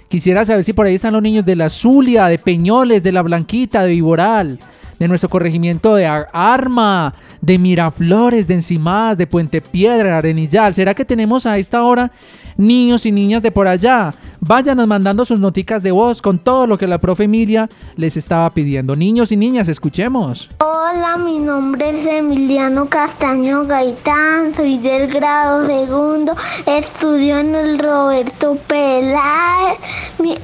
Quisiera 0.08 0.44
saber 0.46 0.64
si 0.64 0.74
por 0.74 0.88
ahí 0.88 0.96
están 0.96 1.14
los 1.14 1.22
niños 1.22 1.46
de 1.46 1.56
la 1.56 1.70
Zulia, 1.70 2.26
de 2.26 2.40
Peñoles, 2.40 3.04
de 3.04 3.12
la 3.12 3.22
Blanquita, 3.22 3.84
de 3.84 3.92
Viboral, 3.92 4.58
de 5.00 5.08
nuestro 5.08 5.30
corregimiento 5.30 5.96
de 5.96 6.06
Arma, 6.06 7.14
de 7.42 7.58
Miraflores, 7.58 8.48
de 8.48 8.56
Encimadas, 8.56 9.18
de 9.18 9.28
Puente 9.28 9.62
Piedra, 9.62 10.18
Arenillal. 10.18 10.74
¿Será 10.74 10.94
que 10.94 11.06
tenemos 11.06 11.46
a 11.46 11.58
esta 11.58 11.84
hora 11.84 12.12
niños 12.58 13.06
y 13.06 13.12
niñas 13.12 13.42
de 13.42 13.52
por 13.52 13.68
allá? 13.68 14.14
Váyanos 14.48 14.88
mandando 14.88 15.26
sus 15.26 15.40
noticas 15.40 15.82
de 15.82 15.92
voz 15.92 16.22
con 16.22 16.38
todo 16.38 16.68
lo 16.68 16.78
que 16.78 16.86
la 16.86 17.00
profe 17.00 17.24
Emilia 17.24 17.68
les 17.96 18.16
estaba 18.16 18.48
pidiendo. 18.52 18.96
Niños 18.96 19.32
y 19.32 19.38
niñas, 19.38 19.68
escuchemos. 19.68 20.52
Hola, 20.60 21.18
mi 21.18 21.40
nombre 21.40 21.90
es 21.90 22.06
Emiliano 22.06 22.88
Castaño 22.88 23.66
Gaitán, 23.66 24.54
soy 24.54 24.78
del 24.78 25.12
grado 25.12 25.66
segundo, 25.66 26.36
estudio 26.68 27.40
en 27.40 27.56
el 27.56 27.80
Roberto 27.80 28.56
Peláez. 28.68 29.80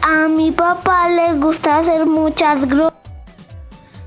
a 0.01 0.27
mi 0.27 0.51
papá 0.51 1.07
le 1.09 1.33
gusta 1.39 1.77
hacer 1.77 2.05
muchas 2.07 2.67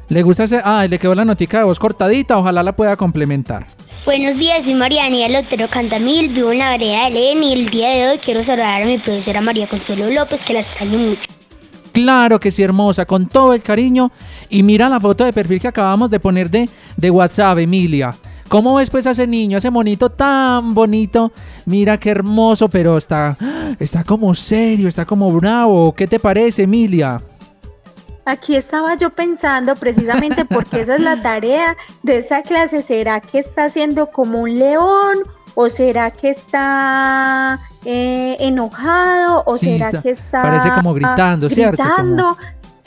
¿Le 0.08 0.22
gusta 0.22 0.44
hacer? 0.44 0.62
Ah, 0.64 0.86
le 0.86 0.98
quedó 0.98 1.14
la 1.14 1.24
notica 1.24 1.58
de 1.58 1.64
voz 1.64 1.78
cortadita, 1.78 2.38
ojalá 2.38 2.62
la 2.62 2.76
pueda 2.76 2.96
complementar. 2.96 3.66
Buenos 4.04 4.36
días, 4.36 4.64
soy 4.64 4.74
Mariana 4.74 5.28
Lotero 5.28 5.66
Cantamil, 5.68 6.28
vivo 6.28 6.52
en 6.52 6.58
la 6.58 6.70
vereda 6.72 7.04
de 7.04 7.10
Len 7.12 7.42
y 7.42 7.52
el 7.54 7.70
día 7.70 7.88
de 7.90 8.08
hoy 8.08 8.18
quiero 8.18 8.44
saludar 8.44 8.82
a 8.82 8.86
mi 8.86 8.98
profesora 8.98 9.40
María 9.40 9.66
Consuelo 9.66 10.10
López, 10.10 10.44
que 10.44 10.52
la 10.52 10.60
extraño 10.60 10.98
mucho. 10.98 11.22
Claro 11.92 12.38
que 12.38 12.50
sí, 12.50 12.62
hermosa, 12.62 13.06
con 13.06 13.28
todo 13.28 13.54
el 13.54 13.62
cariño. 13.62 14.10
Y 14.50 14.62
mira 14.62 14.88
la 14.88 15.00
foto 15.00 15.24
de 15.24 15.32
perfil 15.32 15.60
que 15.60 15.68
acabamos 15.68 16.10
de 16.10 16.20
poner 16.20 16.50
de, 16.50 16.68
de 16.96 17.10
WhatsApp, 17.10 17.58
Emilia. 17.58 18.14
¿Cómo 18.48 18.74
ves 18.74 18.90
pues 18.90 19.06
a 19.06 19.12
ese 19.12 19.26
niño, 19.26 19.56
a 19.56 19.58
ese 19.58 19.70
monito 19.70 20.10
tan 20.10 20.74
bonito? 20.74 21.32
Mira 21.64 21.98
qué 21.98 22.10
hermoso, 22.10 22.68
pero 22.68 22.98
está, 22.98 23.36
está 23.78 24.04
como 24.04 24.34
serio, 24.34 24.86
está 24.86 25.06
como 25.06 25.32
bravo. 25.32 25.94
¿Qué 25.94 26.06
te 26.06 26.18
parece, 26.18 26.64
Emilia? 26.64 27.22
Aquí 28.26 28.56
estaba 28.56 28.94
yo 28.94 29.10
pensando 29.10 29.74
precisamente 29.76 30.44
porque 30.44 30.80
esa 30.80 30.94
es 30.94 31.00
la 31.02 31.20
tarea 31.22 31.76
de 32.02 32.18
esa 32.18 32.42
clase. 32.42 32.82
¿Será 32.82 33.20
que 33.20 33.38
está 33.38 33.64
haciendo 33.66 34.06
como 34.10 34.40
un 34.40 34.58
león? 34.58 35.18
¿O 35.56 35.68
será 35.68 36.10
que 36.10 36.30
está 36.30 37.60
eh, 37.84 38.36
enojado? 38.40 39.42
¿O 39.46 39.56
Sí, 39.56 39.74
será 39.74 39.86
está- 39.86 40.02
que 40.02 40.10
está 40.10 40.42
parece 40.42 40.72
como 40.72 40.94
gritando, 40.94 41.48
¿cierto? 41.50 41.82
gritando? 41.82 42.36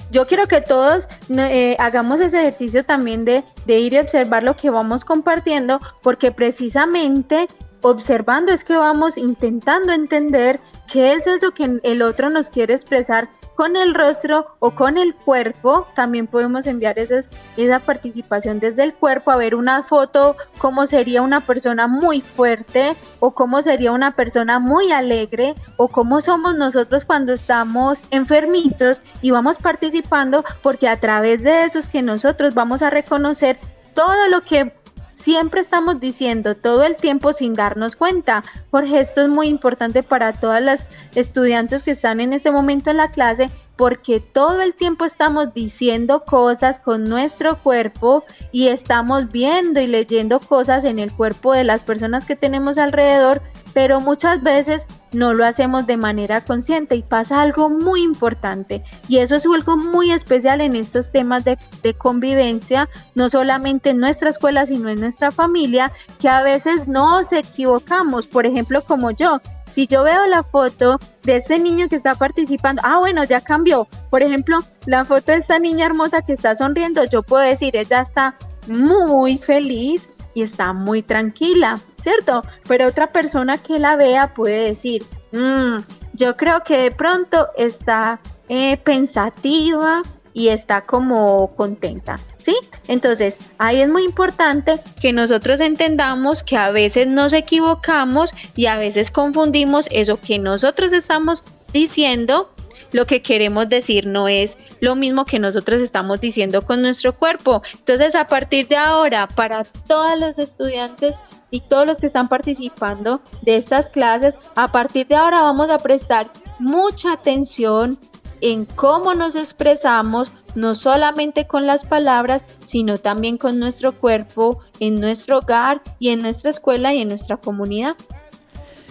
Yo 0.10 0.26
quiero 0.26 0.48
que 0.48 0.62
todos 0.62 1.08
eh, 1.30 1.76
hagamos 1.80 2.22
ese 2.22 2.40
ejercicio 2.40 2.86
también 2.86 3.26
de, 3.26 3.44
de 3.66 3.80
ir 3.80 3.94
y 3.94 4.00
observar 4.00 4.42
lo 4.44 4.56
que 4.56 4.70
vamos 4.70 5.04
compartiendo, 5.06 5.82
porque 6.02 6.32
precisamente 6.32 7.48
observando 7.82 8.52
es 8.52 8.64
que 8.64 8.76
vamos 8.76 9.18
intentando 9.18 9.92
entender 9.94 10.60
qué 10.92 11.14
es 11.14 11.28
eso 11.28 11.52
que 11.52 11.80
el 11.84 12.02
otro 12.02 12.30
nos 12.30 12.50
quiere 12.50 12.74
expresar 12.74 13.30
con 13.58 13.76
el 13.76 13.96
rostro 13.96 14.56
o 14.60 14.72
con 14.76 15.00
el 15.00 15.16
cuerpo. 15.16 15.88
También 15.96 16.28
podemos 16.28 16.68
enviar 16.68 17.00
esas- 17.00 17.30
esa 17.58 17.80
participación 17.80 18.60
desde 18.60 18.84
el 18.84 18.94
cuerpo, 18.94 19.32
a 19.32 19.36
ver 19.36 19.56
una 19.56 19.82
foto, 19.82 20.38
cómo 20.60 20.86
sería 20.86 21.24
una 21.24 21.42
persona 21.42 21.88
muy 21.88 22.22
fuerte 22.22 22.96
o 23.20 23.32
cómo 23.32 23.64
sería 23.64 23.92
una 23.92 24.12
persona 24.12 24.60
muy 24.60 24.92
alegre 24.92 25.56
o 25.76 25.88
cómo 25.88 26.22
somos 26.22 26.56
nosotros 26.56 27.04
cuando 27.04 27.34
estamos 27.34 28.04
enfermitos 28.12 29.02
y 29.22 29.32
vamos 29.32 29.58
participando 29.58 30.46
porque 30.62 30.88
a 30.88 31.00
través 31.00 31.42
de 31.42 31.64
eso 31.64 31.80
es 31.80 31.90
que 31.90 32.04
nosotros 32.04 32.54
vamos 32.54 32.84
a 32.84 32.92
reconocer 32.92 33.58
todo 33.96 34.28
lo 34.30 34.42
que 34.42 34.72
siempre 35.18 35.62
estamos 35.62 36.00
diciendo 36.00 36.56
todo 36.56 36.84
el 36.84 36.96
tiempo 36.96 37.34
sin 37.34 37.54
darnos 37.54 37.96
cuenta. 37.96 38.44
Jorge, 38.72 39.00
esto 39.00 39.22
es 39.22 39.28
muy 39.28 39.48
importante 39.48 40.04
para 40.04 40.34
todas 40.34 40.62
las 40.62 40.88
estudiantes 41.16 41.84
que 41.84 41.92
están 41.92 42.22
en 42.22 42.34
este 42.34 42.52
momento 42.52 42.92
en 42.92 42.98
la 42.98 43.12
clase 43.12 43.50
porque 43.76 44.20
todo 44.20 44.62
el 44.62 44.74
tiempo 44.74 45.06
estamos 45.06 45.54
diciendo 45.54 46.26
cosas 46.26 46.80
con 46.80 47.04
nuestro 47.04 47.58
cuerpo 47.60 48.26
y 48.52 48.68
estamos 48.68 49.32
viendo 49.32 49.80
y 49.80 49.88
leyendo 49.88 50.40
cosas 50.40 50.84
en 50.84 50.98
el 50.98 51.14
cuerpo 51.14 51.54
de 51.54 51.64
las 51.64 51.84
personas 51.84 52.26
que 52.26 52.36
tenemos 52.36 52.80
alrededor, 52.80 53.42
pero 53.78 54.02
muchas 54.02 54.42
veces 54.42 54.88
no 55.14 55.36
lo 55.36 55.46
hacemos 55.46 55.86
de 55.86 55.98
manera 55.98 56.42
consciente 56.42 56.96
y 56.96 57.04
pasa 57.04 57.44
algo 57.44 57.70
muy 57.70 58.02
importante 58.02 58.82
y 59.08 59.20
eso 59.20 59.36
es 59.36 59.46
algo 59.46 59.78
muy 59.78 60.12
especial 60.12 60.62
en 60.62 60.76
estos 60.76 61.12
temas 61.12 61.46
de, 61.46 61.60
de 61.84 61.94
convivencia, 61.94 62.90
no 63.14 63.30
solamente 63.30 63.92
en 63.92 64.00
nuestra 64.00 64.32
escuela, 64.32 64.66
sino 64.66 64.90
en 64.90 65.00
nuestra 65.00 65.30
familia, 65.30 65.92
que 66.20 66.28
a 66.28 66.42
veces 66.42 66.88
nos 66.88 67.32
equivocamos, 67.34 68.26
por 68.26 68.48
ejemplo, 68.48 68.82
como 68.82 69.12
yo, 69.12 69.42
si 69.68 69.86
yo 69.86 70.02
veo 70.02 70.26
la 70.26 70.42
foto 70.42 71.00
de 71.22 71.36
este 71.36 71.60
niño 71.60 71.88
que 71.88 71.98
está 71.98 72.16
participando, 72.16 72.82
ah, 72.84 72.98
bueno, 72.98 73.26
ya 73.26 73.42
cambió. 73.42 73.88
Por 74.10 74.24
ejemplo, 74.24 74.58
la 74.88 75.06
foto 75.06 75.34
de 75.34 75.38
esta 75.38 75.60
niña 75.60 75.86
hermosa 75.86 76.24
que 76.24 76.34
está 76.34 76.56
sonriendo, 76.56 77.04
yo 77.04 77.22
puedo 77.22 77.44
decir, 77.44 77.76
ella 77.76 78.02
está 78.02 78.36
muy 78.68 79.38
feliz 79.38 80.10
y 80.38 80.44
está 80.44 80.72
muy 80.72 81.02
tranquila, 81.02 81.80
¿cierto? 82.00 82.44
Pero 82.68 82.86
otra 82.86 83.08
persona 83.12 83.58
que 83.58 83.80
la 83.80 83.96
vea 83.96 84.36
puede 84.36 84.66
decir, 84.66 85.04
"Mm, 85.32 85.78
yo 86.14 86.38
creo 86.38 86.64
que 86.64 86.78
de 86.78 86.92
pronto 86.92 87.48
está 87.58 88.20
eh, 88.48 88.78
pensativa 88.78 90.04
y 90.34 90.50
está 90.50 90.82
como 90.82 91.56
contenta, 91.58 92.20
¿sí? 92.38 92.56
Entonces, 92.88 93.40
ahí 93.58 93.82
es 93.82 93.90
muy 93.90 94.04
importante 94.04 94.80
que 95.02 95.12
nosotros 95.12 95.60
entendamos 95.60 96.44
que 96.44 96.56
a 96.56 96.70
veces 96.70 97.08
nos 97.08 97.34
equivocamos 97.34 98.36
y 98.56 98.68
a 98.68 98.78
veces 98.78 99.10
confundimos 99.10 99.88
eso 99.92 100.22
que 100.22 100.38
nosotros 100.38 100.94
estamos 100.94 101.46
diciendo 101.74 102.52
lo 102.92 103.06
que 103.06 103.22
queremos 103.22 103.70
decir 103.70 104.08
no 104.08 104.28
es 104.28 104.58
lo 104.80 104.96
mismo 104.96 105.26
que 105.26 105.40
nosotros 105.40 105.82
estamos 105.82 106.22
diciendo 106.22 106.64
con 106.64 106.82
nuestro 106.82 107.16
cuerpo. 107.18 107.62
Entonces, 107.78 108.16
a 108.16 108.28
partir 108.28 108.68
de 108.68 108.78
ahora, 108.78 109.28
para 109.28 109.64
todos 109.64 110.20
los 110.20 110.38
estudiantes 110.38 111.20
y 111.52 111.62
todos 111.62 111.86
los 111.86 111.98
que 111.98 112.08
están 112.08 112.28
participando 112.28 113.22
de 113.42 113.56
estas 113.58 113.90
clases, 113.90 114.36
a 114.56 114.72
partir 114.72 115.08
de 115.08 115.16
ahora 115.16 115.42
vamos 115.42 115.70
a 115.70 115.78
prestar 115.78 116.30
mucha 116.60 117.14
atención 117.14 117.98
en 118.42 118.66
cómo 118.66 119.14
nos 119.14 119.36
expresamos, 119.36 120.32
no 120.56 120.76
solamente 120.76 121.48
con 121.48 121.68
las 121.68 121.86
palabras, 121.86 122.44
sino 122.64 122.98
también 122.98 123.38
con 123.38 123.60
nuestro 123.60 123.98
cuerpo, 123.98 124.60
en 124.80 124.96
nuestro 124.96 125.40
hogar 125.40 125.82
y 126.00 126.10
en 126.10 126.20
nuestra 126.20 126.50
escuela 126.50 126.94
y 126.94 127.02
en 127.02 127.08
nuestra 127.10 127.38
comunidad. 127.38 127.96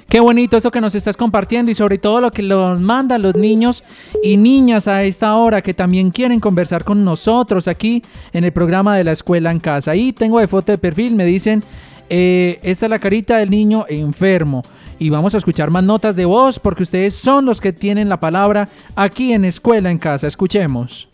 Qué 0.08 0.20
bonito 0.20 0.56
eso 0.56 0.70
que 0.70 0.80
nos 0.80 0.94
estás 0.94 1.16
compartiendo 1.16 1.70
y 1.70 1.74
sobre 1.74 1.98
todo 1.98 2.20
lo 2.20 2.30
que 2.30 2.42
nos 2.42 2.80
mandan 2.80 3.22
los 3.22 3.34
niños 3.34 3.82
y 4.22 4.36
niñas 4.36 4.86
a 4.86 5.02
esta 5.02 5.34
hora 5.34 5.62
que 5.62 5.74
también 5.74 6.10
quieren 6.10 6.38
conversar 6.38 6.84
con 6.84 7.04
nosotros 7.04 7.66
aquí 7.66 8.02
en 8.32 8.44
el 8.44 8.52
programa 8.52 8.96
de 8.96 9.02
la 9.02 9.12
escuela 9.12 9.50
en 9.50 9.58
casa. 9.58 9.90
Ahí 9.90 10.12
tengo 10.12 10.38
de 10.38 10.46
foto 10.46 10.70
de 10.70 10.78
perfil, 10.78 11.16
me 11.16 11.24
dicen, 11.24 11.64
eh, 12.08 12.60
esta 12.62 12.86
es 12.86 12.90
la 12.90 13.00
carita 13.00 13.38
del 13.38 13.50
niño 13.50 13.84
enfermo. 13.88 14.62
Y 14.98 15.10
vamos 15.10 15.34
a 15.34 15.38
escuchar 15.38 15.70
más 15.70 15.82
notas 15.82 16.16
de 16.16 16.24
voz 16.24 16.58
porque 16.58 16.84
ustedes 16.84 17.14
son 17.14 17.44
los 17.44 17.60
que 17.60 17.72
tienen 17.72 18.08
la 18.08 18.20
palabra 18.20 18.68
aquí 18.94 19.32
en 19.32 19.44
escuela 19.44 19.90
en 19.90 19.98
casa. 19.98 20.26
Escuchemos. 20.26 21.08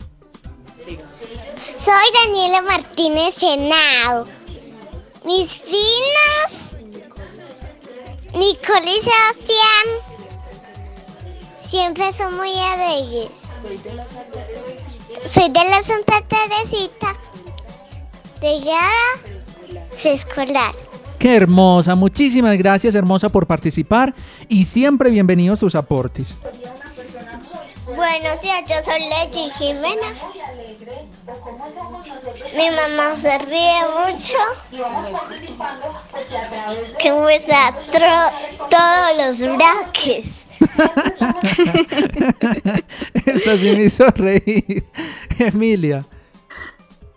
Soy 1.55 1.93
Daniela 2.25 2.61
Martínez 2.61 3.41
Henao. 3.41 4.25
Mis 5.25 5.57
finos, 5.57 6.75
Nicole 8.33 8.97
y 8.97 9.01
Sebastián, 9.01 9.85
siempre 11.59 12.11
son 12.11 12.35
muy 12.35 12.49
alegres. 12.59 13.49
Soy 15.27 15.49
de 15.49 15.63
la 15.69 15.81
Santa 15.83 16.21
Teresita, 16.27 17.15
de 18.41 18.59
grada 18.61 18.89
escolar. 20.03 20.71
Qué 21.19 21.35
hermosa, 21.35 21.95
muchísimas 21.95 22.57
gracias 22.57 22.95
hermosa 22.95 23.29
por 23.29 23.45
participar 23.45 24.13
y 24.49 24.65
siempre 24.65 25.11
bienvenidos 25.11 25.59
tus 25.59 25.75
aportes. 25.75 26.35
Buenos 27.95 28.41
días, 28.41 28.63
yo 28.67 28.75
soy 28.83 29.01
Leti 29.09 29.49
Jimena. 29.57 30.07
Mi 32.55 32.69
mamá 32.69 33.15
se 33.15 33.37
ríe 33.39 33.81
mucho. 33.99 34.37
Que 36.99 37.11
tro- 37.91 38.31
todos 38.69 39.17
los 39.17 39.39
braques. 39.57 40.27
Esta 43.25 43.57
sí 43.57 43.71
me 43.75 43.83
hizo 43.85 44.05
reír. 44.15 44.85
Emilia. 45.39 46.05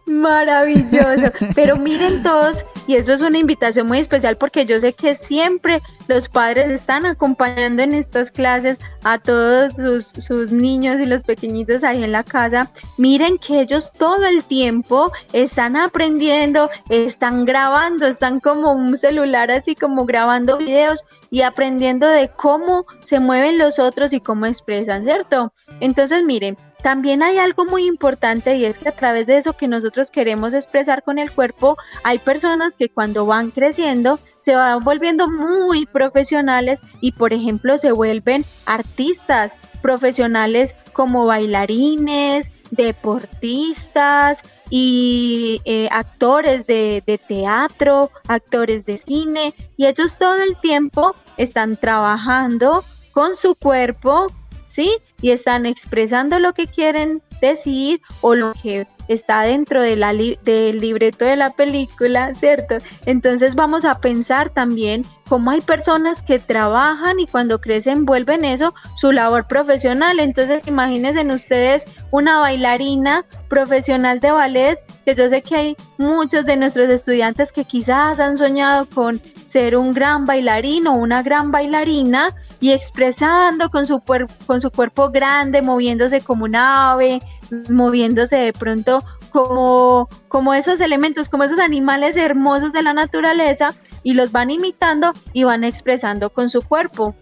Maravilloso. 0.07 1.33
Pero 1.55 1.77
miren 1.77 2.23
todos, 2.23 2.65
y 2.87 2.95
eso 2.95 3.13
es 3.13 3.21
una 3.21 3.39
invitación 3.39 3.89
muy 3.89 3.99
especial 3.99 4.37
porque 4.37 4.65
yo 4.65 4.81
sé 4.81 4.93
que 4.93 5.17
siempre 5.17 5.83
los 6.07 6.29
padres 6.29 6.71
están 6.71 7.05
acompañando 7.05 7.83
en 7.83 7.93
estas 7.93 8.31
clases 8.31 8.79
a 9.03 9.19
todos 9.19 9.73
sus, 9.75 10.25
sus 10.25 10.53
niños 10.53 11.01
y 11.01 11.07
los 11.07 11.25
pequeñitos 11.25 11.83
ahí 11.83 12.05
en 12.05 12.13
la 12.13 12.23
casa. 12.23 12.71
Miren 12.99 13.39
que 13.39 13.61
ellos 13.61 13.93
todo 13.99 14.25
el 14.25 14.45
tiempo 14.45 15.11
están 15.33 15.77
aprendiendo, 15.77 16.71
están 16.89 17.45
grabando, 17.45 18.07
están 18.07 18.39
como 18.39 18.73
un 18.73 18.97
celular 18.97 19.51
así 19.51 19.75
como 19.75 20.05
grabando 20.05 20.59
videos 20.59 21.05
y 21.31 21.43
aprendiendo 21.43 22.07
de 22.07 22.29
cómo 22.29 22.87
se 23.01 23.19
mueven 23.19 23.59
los 23.59 23.81
otros 23.81 24.13
y 24.13 24.21
cómo 24.21 24.47
expresan, 24.47 25.03
¿cierto? 25.03 25.53
Entonces, 25.81 26.23
miren, 26.23 26.57
también 26.87 27.25
hay 27.25 27.39
algo 27.39 27.65
muy 27.65 27.85
importante 27.85 28.55
y 28.55 28.65
es 28.65 28.79
que 28.79 28.91
a 28.91 28.95
través 28.95 29.27
de 29.27 29.37
eso 29.37 29.55
que 29.55 29.67
nosotros 29.67 30.13
queremos 30.13 30.55
expresar 30.55 31.03
con 31.03 31.19
el 31.19 31.33
cuerpo, 31.33 31.77
hay 32.05 32.21
personas 32.21 32.77
que 32.77 32.89
cuando 32.89 33.27
van 33.27 33.51
creciendo 33.51 34.21
se 34.39 34.55
van 34.55 34.79
volviendo 34.85 35.29
muy 35.29 35.87
profesionales 35.87 36.81
y 37.01 37.11
por 37.11 37.33
ejemplo 37.33 37.77
se 37.77 37.91
vuelven 37.91 38.45
artistas 38.67 39.59
profesionales 39.83 40.77
como 40.93 41.27
bailarines, 41.27 42.53
deportistas 42.71 44.43
y 44.71 45.61
eh, 45.65 45.89
actores 45.91 46.69
de, 46.69 47.03
de 47.05 47.19
teatro, 47.19 48.13
actores 48.29 48.87
de 48.87 48.97
cine 48.97 49.55
y 49.77 49.87
ellos 49.87 50.19
todo 50.21 50.37
el 50.37 50.57
tiempo 50.61 51.17
están 51.37 51.79
trabajando 51.79 52.85
con 53.11 53.35
su 53.35 53.57
cuerpo, 53.57 54.29
¿sí? 54.67 54.99
Y 55.21 55.31
están 55.31 55.67
expresando 55.67 56.39
lo 56.39 56.53
que 56.53 56.67
quieren 56.67 57.23
decir 57.41 58.01
o 58.21 58.35
lo 58.35 58.53
que 58.63 58.87
está 59.09 59.43
dentro 59.43 59.83
del 59.83 60.81
libreto 60.81 61.25
de 61.25 61.37
la 61.37 61.51
película, 61.51 62.35
¿cierto? 62.35 62.79
Entonces 63.05 63.55
vamos 63.55 63.85
a 63.85 64.01
pensar 64.01 64.51
también 64.51 65.05
cómo 65.29 65.53
hay 65.53 65.61
personas 65.61 66.23
que 66.23 66.39
trabajan 66.41 67.21
y 67.21 67.27
cuando 67.27 67.61
crecen 67.61 68.05
vuelven 68.05 68.45
eso 68.45 68.75
su 68.97 69.13
labor 69.13 69.47
profesional. 69.47 70.19
Entonces 70.19 70.67
imagínense 70.67 71.25
ustedes 71.27 71.85
una 72.11 72.41
bailarina 72.41 73.25
profesional 73.49 74.19
de 74.19 74.33
ballet, 74.33 74.79
que 75.05 75.15
yo 75.15 75.29
sé 75.29 75.43
que 75.43 75.55
hay 75.55 75.77
muchos 75.99 76.45
de 76.45 76.57
nuestros 76.57 76.89
estudiantes 76.89 77.53
que 77.53 77.65
quizás 77.65 78.19
han 78.19 78.37
soñado 78.37 78.87
con 78.87 79.21
ser 79.47 79.77
un 79.77 79.93
gran 79.93 80.25
bailarín 80.25 80.89
o 80.89 80.95
una 80.95 81.23
gran 81.23 81.53
bailarina 81.53 82.35
y 82.61 82.73
expresando 82.73 83.71
con 83.71 83.87
su, 83.87 84.03
con 84.47 84.61
su 84.61 84.71
cuerpo 84.71 85.11
grande, 85.11 85.63
moviéndose 85.63 86.21
como 86.21 86.45
un 86.45 86.57
ave, 86.57 87.21
moviéndose 87.69 88.37
de 88.37 88.53
pronto 88.53 89.03
como, 89.31 90.09
como 90.29 90.55
esos 90.55 90.81
elementos, 90.81 91.29
como 91.29 91.45
esos 91.45 91.59
animales 91.59 92.17
hermosos 92.17 92.73
de 92.73 92.83
la 92.83 92.93
naturaleza 92.93 93.75
y 94.03 94.15
los 94.15 94.33
van 94.33 94.51
imitando 94.51 95.13
y 95.33 95.45
van 95.45 95.65
expresando 95.65 96.31
con 96.31 96.49
su 96.49 96.63
cuerpo. 96.63 97.15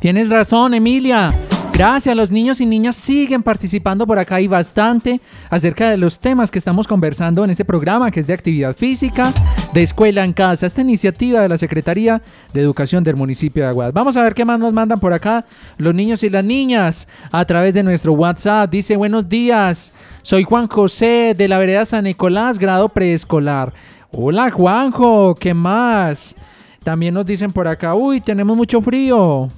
Tienes 0.00 0.28
razón, 0.30 0.74
Emilia. 0.74 1.32
Gracias, 1.74 2.14
los 2.14 2.30
niños 2.30 2.60
y 2.60 2.66
niñas 2.66 2.96
siguen 2.96 3.42
participando 3.42 4.06
por 4.06 4.18
acá 4.18 4.40
y 4.40 4.46
bastante 4.46 5.20
acerca 5.48 5.90
de 5.90 5.96
los 5.96 6.20
temas 6.20 6.50
que 6.50 6.58
estamos 6.58 6.86
conversando 6.86 7.42
en 7.42 7.50
este 7.50 7.64
programa, 7.64 8.10
que 8.10 8.20
es 8.20 8.26
de 8.26 8.34
actividad 8.34 8.76
física, 8.76 9.32
de 9.72 9.82
escuela 9.82 10.22
en 10.22 10.34
casa, 10.34 10.66
esta 10.66 10.82
iniciativa 10.82 11.40
de 11.40 11.48
la 11.48 11.56
Secretaría 11.56 12.20
de 12.52 12.60
Educación 12.60 13.02
del 13.02 13.16
municipio 13.16 13.64
de 13.64 13.70
Aguadas. 13.70 13.94
Vamos 13.94 14.16
a 14.16 14.22
ver 14.22 14.34
qué 14.34 14.44
más 14.44 14.60
nos 14.60 14.72
mandan 14.72 15.00
por 15.00 15.14
acá 15.14 15.46
los 15.78 15.94
niños 15.94 16.22
y 16.22 16.30
las 16.30 16.44
niñas 16.44 17.08
a 17.32 17.44
través 17.46 17.72
de 17.72 17.82
nuestro 17.82 18.12
WhatsApp. 18.12 18.70
Dice, 18.70 18.96
buenos 18.96 19.28
días, 19.28 19.92
soy 20.20 20.44
Juan 20.44 20.68
José 20.68 21.34
de 21.36 21.48
la 21.48 21.58
vereda 21.58 21.86
San 21.86 22.04
Nicolás, 22.04 22.58
grado 22.58 22.90
preescolar. 22.90 23.72
Hola 24.12 24.50
Juanjo, 24.50 25.34
¿qué 25.34 25.54
más? 25.54 26.36
También 26.84 27.14
nos 27.14 27.24
dicen 27.24 27.50
por 27.50 27.66
acá, 27.66 27.94
uy, 27.94 28.20
tenemos 28.20 28.56
mucho 28.56 28.82
frío. 28.82 29.48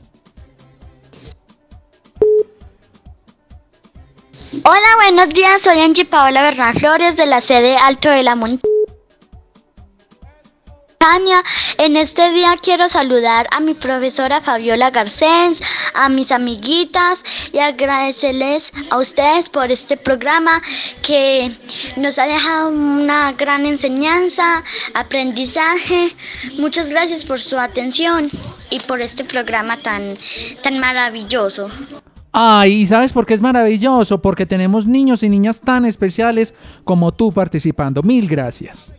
Hola, 4.52 4.96
buenos 4.96 5.30
días. 5.30 5.62
Soy 5.62 5.80
Angie 5.80 6.04
Paola 6.04 6.42
Bernal 6.42 6.78
Flores 6.78 7.16
de 7.16 7.26
la 7.26 7.40
sede 7.40 7.76
Alto 7.76 8.10
de 8.10 8.22
la 8.22 8.34
Montaña. 8.34 8.62
En 11.78 11.96
este 11.96 12.30
día 12.30 12.56
quiero 12.62 12.88
saludar 12.88 13.46
a 13.50 13.60
mi 13.60 13.74
profesora 13.74 14.40
Fabiola 14.40 14.90
Garcés, 14.90 15.60
a 15.94 16.08
mis 16.08 16.30
amiguitas 16.30 17.24
y 17.52 17.58
agradecerles 17.58 18.72
a 18.90 18.98
ustedes 18.98 19.48
por 19.48 19.70
este 19.70 19.96
programa 19.96 20.62
que 21.02 21.50
nos 21.96 22.18
ha 22.18 22.26
dejado 22.26 22.68
una 22.68 23.32
gran 23.32 23.66
enseñanza, 23.66 24.62
aprendizaje. 24.94 26.14
Muchas 26.58 26.88
gracias 26.88 27.24
por 27.24 27.40
su 27.40 27.58
atención 27.58 28.30
y 28.70 28.80
por 28.80 29.00
este 29.00 29.24
programa 29.24 29.78
tan, 29.78 30.16
tan 30.62 30.78
maravilloso. 30.78 31.70
Ay, 32.36 32.72
¿y 32.72 32.86
sabes 32.86 33.12
por 33.12 33.26
qué 33.26 33.34
es 33.34 33.40
maravilloso? 33.40 34.20
Porque 34.20 34.44
tenemos 34.44 34.86
niños 34.86 35.22
y 35.22 35.28
niñas 35.28 35.60
tan 35.60 35.84
especiales 35.84 36.52
como 36.82 37.12
tú 37.12 37.30
participando. 37.30 38.02
Mil 38.02 38.26
gracias. 38.26 38.96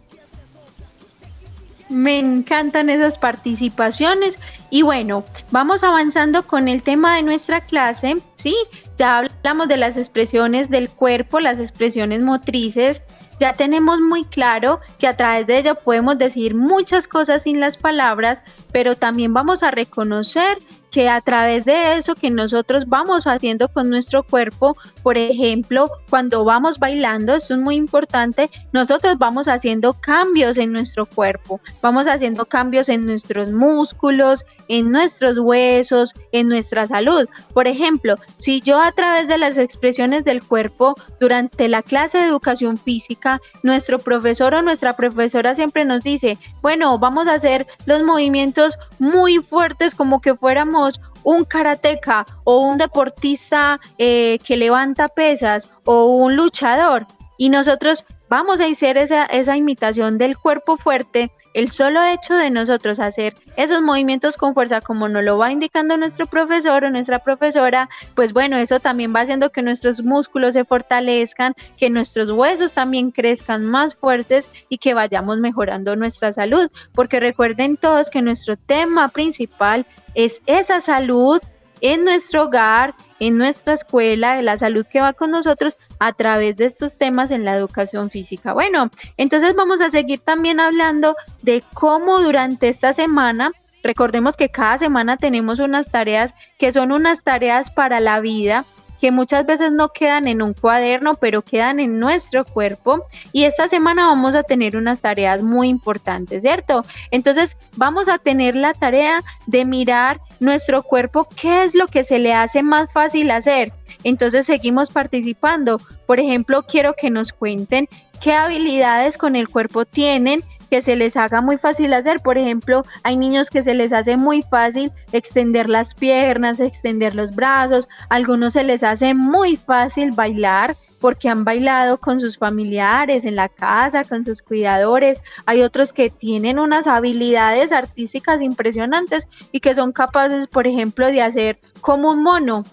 Me 1.90 2.18
encantan 2.18 2.90
esas 2.90 3.18
participaciones 3.18 4.40
y 4.70 4.84
bueno, 4.84 5.26
vamos 5.52 5.84
avanzando 5.84 6.44
con 6.44 6.70
el 6.70 6.82
tema 6.82 7.18
de 7.18 7.24
nuestra 7.24 7.60
clase, 7.60 8.16
¿sí? 8.36 8.56
Ya 8.98 9.18
hablamos 9.18 9.68
de 9.68 9.78
las 9.78 9.98
expresiones 9.98 10.70
del 10.70 10.90
cuerpo, 10.90 11.42
las 11.42 11.60
expresiones 11.60 12.22
motrices, 12.22 13.02
ya 13.40 13.54
tenemos 13.54 14.00
muy 14.00 14.24
claro 14.24 14.80
que 14.98 15.08
a 15.08 15.18
través 15.18 15.46
de 15.46 15.60
ello 15.60 15.76
podemos 15.76 16.18
decir 16.18 16.56
muchas 16.56 17.08
cosas 17.08 17.44
sin 17.44 17.60
las 17.60 17.76
palabras, 17.76 18.44
pero 18.72 18.96
también 18.96 19.34
vamos 19.34 19.62
a 19.62 19.72
reconocer 19.72 20.58
que 20.96 21.10
a 21.10 21.20
través 21.20 21.66
de 21.66 21.98
eso 21.98 22.16
que 22.16 22.32
nosotros 22.32 22.88
vamos 22.88 23.28
haciendo 23.28 23.68
con 23.68 23.90
nuestro 23.90 24.24
cuerpo, 24.24 24.78
por 25.04 25.18
ejemplo, 25.18 25.90
cuando 26.10 26.46
vamos 26.46 26.80
bailando, 26.80 27.36
esto 27.36 27.54
es 27.54 27.60
muy 27.60 27.76
importante, 27.76 28.50
nosotros 28.72 29.18
vamos 29.18 29.50
haciendo 29.50 29.92
cambios 30.00 30.58
en 30.58 30.72
nuestro 30.72 31.06
cuerpo, 31.06 31.60
vamos 31.82 32.08
haciendo 32.08 32.46
cambios 32.46 32.88
en 32.88 33.06
nuestros 33.06 33.52
músculos, 33.52 34.46
en 34.70 34.90
nuestros 34.90 35.38
huesos, 35.38 36.14
en 36.32 36.48
nuestra 36.48 36.88
salud. 36.88 37.28
Por 37.54 37.68
ejemplo, 37.68 38.16
si 38.38 38.62
yo 38.62 38.82
a 38.82 38.94
través 38.94 39.28
de 39.28 39.38
las 39.38 39.58
expresiones 39.58 40.24
del 40.24 40.42
cuerpo 40.46 40.96
durante 41.20 41.68
la 41.68 41.84
clase 41.84 42.20
de 42.20 42.28
educación 42.28 42.78
física, 42.78 43.42
nuestro 43.64 44.00
profesor 44.00 44.54
o 44.54 44.62
nuestra 44.62 44.94
profesora 44.94 45.56
siempre 45.56 45.84
nos 45.84 46.06
dice, 46.06 46.38
bueno, 46.62 46.98
vamos 47.00 47.28
a 47.28 47.34
hacer 47.34 47.68
los 47.86 48.02
movimientos 48.02 48.80
muy 48.98 49.40
fuertes 49.40 49.94
como 49.94 50.22
que 50.22 50.36
fuéramos 50.36 50.85
un 51.24 51.44
karateca 51.44 52.26
o 52.44 52.60
un 52.60 52.78
deportista 52.78 53.80
eh, 53.98 54.40
que 54.44 54.58
levanta 54.58 55.10
pesas 55.10 55.70
o 55.86 56.06
un 56.06 56.36
luchador 56.36 57.08
y 57.38 57.50
nosotros 57.50 58.06
vamos 58.36 58.60
a 58.60 58.66
hacer 58.66 58.98
esa, 58.98 59.56
imitación 59.56 60.18
del 60.18 60.38
cuerpo 60.38 60.76
fuerte, 60.76 61.32
el 61.54 61.72
solo 61.72 62.04
hecho 62.04 62.36
de 62.36 62.50
nosotros 62.50 63.00
hacer 63.00 63.34
esos 63.56 63.82
movimientos 63.82 64.36
con 64.36 64.54
fuerza 64.54 64.82
como 64.82 65.08
nos 65.08 65.24
lo 65.24 65.38
va 65.38 65.54
indicando 65.54 65.96
nuestro 65.96 66.26
profesor 66.26 66.84
o 66.84 66.90
nuestra 66.90 67.20
profesora, 67.20 67.88
pues 68.14 68.34
bueno, 68.34 68.58
eso 68.58 68.82
también 68.82 69.16
va 69.16 69.22
haciendo 69.22 69.52
que 69.52 69.62
nuestros 69.62 70.04
músculos 70.04 70.54
se 70.54 70.66
fortalezcan, 70.66 71.54
que 71.78 71.90
nuestros 71.90 72.30
huesos 72.30 72.74
también 72.74 73.12
crezcan 73.12 73.64
más 73.64 73.96
fuertes 73.96 74.50
y 74.68 74.80
que 74.80 74.94
vayamos 74.94 75.40
mejorando 75.40 75.96
nuestra 75.96 76.34
salud, 76.34 76.70
porque 76.94 77.22
recuerden 77.22 77.78
todos 77.78 78.10
que 78.10 78.22
nuestro 78.22 78.58
tema 78.58 79.08
principal 79.08 79.86
es 80.14 80.44
esa 80.46 80.82
salud 80.82 81.40
en 81.82 82.04
nuestro 82.04 82.44
hogar, 82.44 82.96
en 83.20 83.38
nuestra 83.38 83.74
escuela, 83.74 84.36
de 84.36 84.44
la 84.44 84.58
salud 84.58 84.86
que 84.86 85.02
va 85.02 85.14
con 85.14 85.32
nosotros 85.32 85.78
a 86.00 86.14
través 86.14 86.58
de 86.58 86.66
estos 86.66 86.98
temas 86.98 87.32
en 87.32 87.46
la 87.46 87.56
educación 87.56 88.10
física. 88.10 88.54
Bueno, 88.54 88.90
entonces 89.18 89.56
vamos 89.56 89.82
a 89.82 89.90
seguir 89.90 90.20
también 90.20 90.60
hablando 90.60 91.16
de 91.42 91.64
cómo 91.74 92.22
durante 92.22 92.68
esta 92.68 92.94
semana, 92.94 93.52
recordemos 93.84 94.36
que 94.36 94.50
cada 94.50 94.78
semana 94.78 95.18
tenemos 95.18 95.60
unas 95.60 95.92
tareas 95.92 96.34
que 96.58 96.72
son 96.72 96.92
unas 96.92 97.24
tareas 97.24 97.72
para 97.72 98.00
la 98.00 98.20
vida, 98.20 98.66
que 99.06 99.12
muchas 99.12 99.46
veces 99.46 99.72
no 99.72 99.90
quedan 99.90 100.28
en 100.28 100.42
un 100.42 100.56
cuaderno, 100.56 101.14
pero 101.14 101.44
quedan 101.44 101.80
en 101.80 102.00
nuestro 102.00 102.44
cuerpo. 102.44 103.06
Y 103.34 103.44
esta 103.44 103.68
semana 103.70 104.08
vamos 104.08 104.34
a 104.34 104.42
tener 104.42 104.76
unas 104.76 105.00
tareas 105.00 105.44
muy 105.44 105.68
importantes, 105.68 106.42
¿cierto? 106.42 106.84
Entonces 107.12 107.56
vamos 107.76 108.08
a 108.10 108.18
tener 108.18 108.56
la 108.56 108.74
tarea 108.74 109.20
de 109.46 109.64
mirar 109.64 110.22
nuestro 110.40 110.82
cuerpo, 110.82 111.28
qué 111.40 111.62
es 111.64 111.76
lo 111.76 111.86
que 111.86 112.04
se 112.04 112.18
le 112.18 112.34
hace 112.34 112.64
más 112.64 112.92
fácil 112.92 113.30
hacer. 113.30 113.72
Entonces 114.04 114.48
seguimos 114.48 114.90
participando. 114.90 115.80
Por 116.08 116.20
ejemplo, 116.20 116.64
quiero 116.64 116.96
que 117.00 117.12
nos 117.12 117.32
cuenten 117.32 117.88
qué 118.22 118.34
habilidades 118.34 119.20
con 119.20 119.36
el 119.36 119.50
cuerpo 119.50 119.86
tienen 119.86 120.44
que 120.76 120.82
se 120.82 120.98
les 120.98 121.16
haga 121.16 121.40
muy 121.40 121.58
fácil 121.58 121.94
hacer. 121.94 122.20
Por 122.20 122.38
ejemplo, 122.38 122.84
hay 123.04 123.16
niños 123.16 123.50
que 123.50 123.64
se 123.64 123.74
les 123.74 123.94
hace 123.94 124.18
muy 124.18 124.42
fácil 124.42 124.92
extender 125.14 125.70
las 125.70 125.96
piernas, 125.96 126.60
extender 126.60 127.16
los 127.16 127.34
brazos. 127.34 127.88
Algunos 128.10 128.52
se 128.54 128.64
les 128.66 128.84
hace 128.84 129.14
muy 129.14 129.56
fácil 129.56 130.12
bailar 130.12 130.76
porque 131.00 131.30
han 131.30 131.46
bailado 131.46 131.98
con 131.98 132.20
sus 132.20 132.38
familiares 132.38 133.24
en 133.24 133.38
la 133.38 133.48
casa, 133.48 134.04
con 134.04 134.26
sus 134.26 134.42
cuidadores. 134.42 135.22
Hay 135.46 135.62
otros 135.62 135.94
que 135.94 136.10
tienen 136.10 136.60
unas 136.60 136.88
habilidades 136.88 137.72
artísticas 137.72 138.42
impresionantes 138.42 139.30
y 139.54 139.62
que 139.62 139.76
son 139.76 139.94
capaces, 139.94 140.48
por 140.48 140.68
ejemplo, 140.68 141.08
de 141.08 141.22
hacer 141.22 141.58
como 141.80 142.10
un 142.10 142.22
mono 142.22 142.66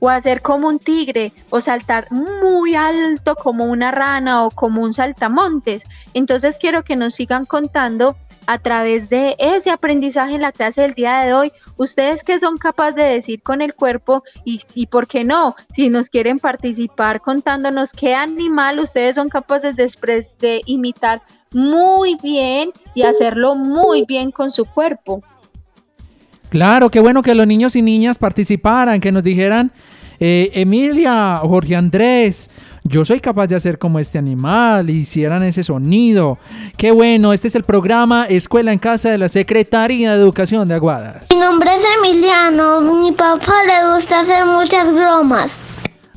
o 0.00 0.08
hacer 0.08 0.42
como 0.42 0.68
un 0.68 0.78
tigre 0.78 1.32
o 1.50 1.60
saltar 1.60 2.06
muy 2.10 2.74
alto 2.74 3.34
como 3.36 3.64
una 3.66 3.90
rana 3.90 4.44
o 4.44 4.50
como 4.50 4.82
un 4.82 4.94
saltamontes. 4.94 5.84
Entonces 6.14 6.58
quiero 6.58 6.84
que 6.84 6.96
nos 6.96 7.14
sigan 7.14 7.46
contando 7.46 8.16
a 8.46 8.58
través 8.58 9.08
de 9.08 9.34
ese 9.38 9.70
aprendizaje 9.70 10.34
en 10.34 10.42
la 10.42 10.52
clase 10.52 10.82
del 10.82 10.94
día 10.94 11.20
de 11.20 11.34
hoy, 11.34 11.52
ustedes 11.76 12.22
que 12.22 12.38
son 12.38 12.56
capaces 12.56 12.94
de 12.94 13.02
decir 13.02 13.42
con 13.42 13.60
el 13.60 13.74
cuerpo 13.74 14.22
y, 14.44 14.60
y 14.74 14.86
por 14.86 15.06
qué 15.06 15.24
no, 15.24 15.56
si 15.72 15.88
nos 15.88 16.08
quieren 16.08 16.38
participar 16.38 17.20
contándonos 17.20 17.92
qué 17.92 18.14
animal 18.14 18.78
ustedes 18.78 19.16
son 19.16 19.28
capaces 19.28 19.76
de, 19.76 19.92
de 20.38 20.62
imitar 20.66 21.22
muy 21.52 22.16
bien 22.22 22.72
y 22.94 23.02
hacerlo 23.02 23.54
muy 23.54 24.04
bien 24.04 24.30
con 24.30 24.50
su 24.50 24.64
cuerpo. 24.64 25.22
Claro, 26.48 26.90
qué 26.90 27.00
bueno 27.00 27.22
que 27.22 27.34
los 27.34 27.46
niños 27.46 27.76
y 27.76 27.82
niñas 27.82 28.18
participaran, 28.18 29.00
que 29.00 29.12
nos 29.12 29.24
dijeran, 29.24 29.72
eh, 30.18 30.50
Emilia, 30.54 31.40
Jorge 31.42 31.76
Andrés, 31.76 32.50
yo 32.84 33.04
soy 33.04 33.18
capaz 33.18 33.48
de 33.48 33.56
hacer 33.56 33.78
como 33.78 33.98
este 33.98 34.16
animal, 34.16 34.88
hicieran 34.88 35.42
ese 35.42 35.64
sonido. 35.64 36.38
Qué 36.76 36.92
bueno, 36.92 37.32
este 37.32 37.48
es 37.48 37.56
el 37.56 37.64
programa 37.64 38.26
Escuela 38.26 38.72
en 38.72 38.78
Casa 38.78 39.10
de 39.10 39.18
la 39.18 39.28
Secretaría 39.28 40.14
de 40.14 40.20
Educación 40.20 40.68
de 40.68 40.74
Aguadas. 40.74 41.28
Mi 41.30 41.36
nombre 41.36 41.68
es 41.74 41.84
Emiliano. 41.98 42.80
Mi 42.80 43.10
papá 43.10 43.54
le 43.66 43.94
gusta 43.94 44.20
hacer 44.20 44.46
muchas 44.46 44.92
bromas. 44.92 45.52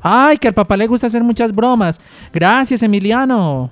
Ay, 0.01 0.37
que 0.37 0.47
al 0.47 0.53
papá 0.53 0.77
le 0.77 0.85
gusta 0.85 1.07
hacer 1.07 1.23
muchas 1.23 1.53
bromas. 1.53 1.99
Gracias, 2.31 2.83
Emiliano. 2.83 3.71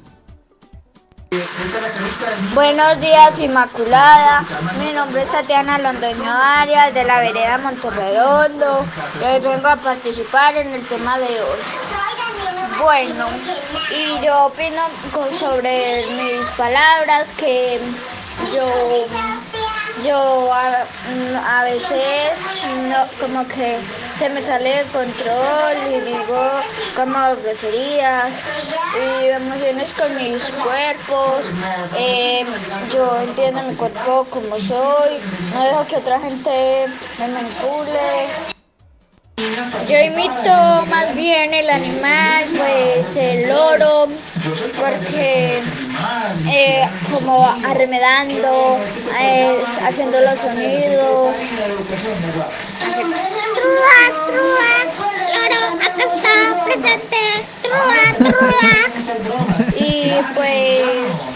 Buenos 2.53 3.01
días, 3.01 3.38
Inmaculada. 3.39 4.45
Mi 4.80 4.93
nombre 4.93 5.23
es 5.23 5.32
Tatiana 5.32 5.78
Londoño 5.78 6.32
Arias 6.32 6.93
de 6.93 7.03
la 7.03 7.19
vereda 7.19 7.57
Monterredondo 7.57 8.86
y 9.19 9.25
hoy 9.25 9.39
vengo 9.41 9.67
a 9.67 9.75
participar 9.75 10.55
en 10.55 10.73
el 10.73 10.86
tema 10.88 11.17
de 11.17 11.25
hoy. 11.25 11.59
Bueno, 12.82 13.28
y 13.91 14.25
yo 14.25 14.45
opino 14.45 14.84
sobre 15.38 16.05
mis 16.07 16.47
palabras 16.51 17.32
que 17.38 17.80
yo 18.53 19.05
yo 20.06 20.52
a, 20.54 20.86
a 21.60 21.64
veces 21.64 22.66
no, 22.89 23.08
como 23.20 23.48
que 23.48 23.78
se 24.18 24.30
me 24.30 24.41
sale 24.41 24.80
el 24.82 24.88
control 24.88 25.76
y 25.91 26.00
digo 26.02 26.52
como 26.95 27.36
groserías 27.43 28.41
y 28.95 29.26
emociones 29.28 29.93
con 29.93 30.16
mis 30.18 30.43
cuerpos. 30.43 31.45
Eh, 31.98 32.45
yo 32.93 33.22
entiendo 33.22 33.62
mi 33.64 33.76
cuerpo 33.76 34.26
como 34.30 34.60
soy, 34.60 35.18
no 35.54 35.64
dejo 35.64 35.88
que 35.88 35.95
otra 35.98 36.20
gente 36.20 36.86
me 37.20 37.28
manipule. 37.28 38.28
Yo 39.88 40.00
imito 40.00 40.86
más 40.89 41.16
bien 41.16 41.54
el 41.54 41.70
animal, 41.70 42.45
pues 42.58 43.16
el 43.16 43.48
loro, 43.48 44.08
porque 44.80 45.62
eh, 46.50 46.88
como 47.12 47.48
arremedando, 47.48 48.80
eh, 49.20 49.60
haciendo 49.86 50.20
los 50.22 50.39
sonidos. 50.39 51.38
Trua, 53.56 54.00
trua, 54.28 54.72
loro, 55.34 55.62
acá 55.84 56.04
está 56.16 56.34
presente. 56.66 57.22
Trua, 57.62 58.04
trua. 58.18 58.78
Y 59.78 60.12
pues 60.36 61.34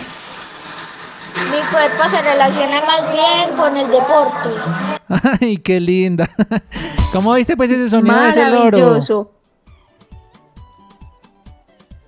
mi 1.52 1.62
cuerpo 1.72 2.10
se 2.10 2.22
relaciona 2.22 2.82
más 2.82 3.12
bien 3.12 3.58
con 3.58 3.78
el 3.78 3.88
deporte. 3.90 4.50
Ay, 5.42 5.58
qué 5.58 5.80
linda. 5.80 6.30
¿Cómo 7.12 7.34
viste 7.34 7.58
pues 7.58 7.72
ese 7.72 7.90
sonido 7.90 8.18
de 8.20 8.30
ese 8.30 8.46
loro? 8.46 8.78
Maravilloso. 8.78 9.32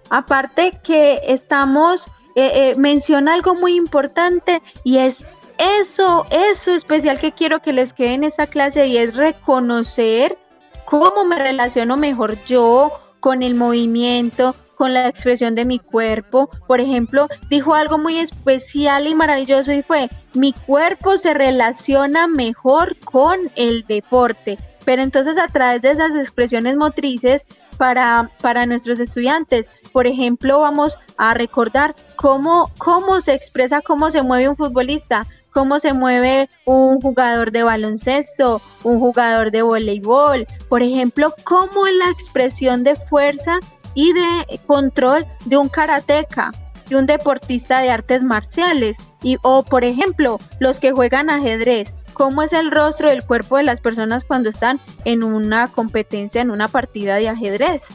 Aparte 0.09 0.79
que 0.83 1.21
estamos, 1.27 2.07
eh, 2.35 2.71
eh, 2.71 2.75
menciona 2.77 3.33
algo 3.33 3.55
muy 3.55 3.75
importante 3.75 4.61
y 4.83 4.97
es 4.97 5.23
eso, 5.57 6.25
eso 6.31 6.73
especial 6.73 7.19
que 7.19 7.31
quiero 7.31 7.61
que 7.61 7.73
les 7.73 7.93
quede 7.93 8.13
en 8.13 8.23
esta 8.23 8.47
clase 8.47 8.87
y 8.87 8.97
es 8.97 9.15
reconocer 9.15 10.37
cómo 10.85 11.25
me 11.25 11.37
relaciono 11.37 11.97
mejor 11.97 12.37
yo 12.45 12.91
con 13.19 13.43
el 13.43 13.55
movimiento, 13.55 14.55
con 14.75 14.93
la 14.93 15.07
expresión 15.07 15.55
de 15.55 15.65
mi 15.65 15.79
cuerpo. 15.79 16.49
Por 16.67 16.81
ejemplo, 16.81 17.27
dijo 17.49 17.75
algo 17.75 17.97
muy 17.97 18.17
especial 18.17 19.07
y 19.07 19.15
maravilloso 19.15 19.71
y 19.71 19.83
fue, 19.83 20.09
mi 20.33 20.53
cuerpo 20.53 21.17
se 21.17 21.33
relaciona 21.33 22.27
mejor 22.27 22.97
con 22.99 23.39
el 23.55 23.85
deporte. 23.87 24.57
Pero 24.85 25.01
entonces 25.01 25.37
a 25.37 25.47
través 25.47 25.81
de 25.81 25.91
esas 25.91 26.15
expresiones 26.15 26.75
motrices 26.75 27.45
para, 27.77 28.29
para 28.41 28.65
nuestros 28.65 28.99
estudiantes, 28.99 29.71
por 29.93 30.07
ejemplo, 30.07 30.59
vamos 30.59 30.97
a 31.17 31.33
recordar 31.33 31.95
cómo, 32.17 32.71
cómo 32.77 33.21
se 33.21 33.33
expresa, 33.33 33.81
cómo 33.81 34.09
se 34.09 34.23
mueve 34.23 34.49
un 34.49 34.57
futbolista, 34.57 35.25
cómo 35.53 35.79
se 35.79 35.93
mueve 35.93 36.49
un 36.65 36.99
jugador 36.99 37.51
de 37.51 37.63
baloncesto, 37.63 38.61
un 38.83 38.99
jugador 38.99 39.51
de 39.51 39.61
voleibol, 39.61 40.45
por 40.67 40.81
ejemplo, 40.81 41.33
cómo 41.43 41.87
es 41.87 41.93
la 41.93 42.09
expresión 42.09 42.83
de 42.83 42.95
fuerza 42.95 43.59
y 43.93 44.11
de 44.13 44.59
control 44.65 45.25
de 45.45 45.57
un 45.57 45.69
karateca, 45.69 46.51
de 46.89 46.95
un 46.95 47.05
deportista 47.05 47.79
de 47.79 47.91
artes 47.91 48.23
marciales, 48.23 48.97
y, 49.21 49.37
o 49.43 49.63
por 49.63 49.83
ejemplo, 49.83 50.39
los 50.59 50.79
que 50.79 50.91
juegan 50.91 51.29
ajedrez, 51.29 51.93
cómo 52.13 52.41
es 52.41 52.53
el 52.53 52.71
rostro 52.71 53.09
del 53.09 53.23
cuerpo 53.23 53.57
de 53.57 53.63
las 53.63 53.81
personas 53.81 54.25
cuando 54.25 54.49
están 54.49 54.79
en 55.05 55.23
una 55.23 55.67
competencia, 55.67 56.41
en 56.41 56.51
una 56.51 56.67
partida 56.67 57.15
de 57.15 57.29
ajedrez. 57.29 57.87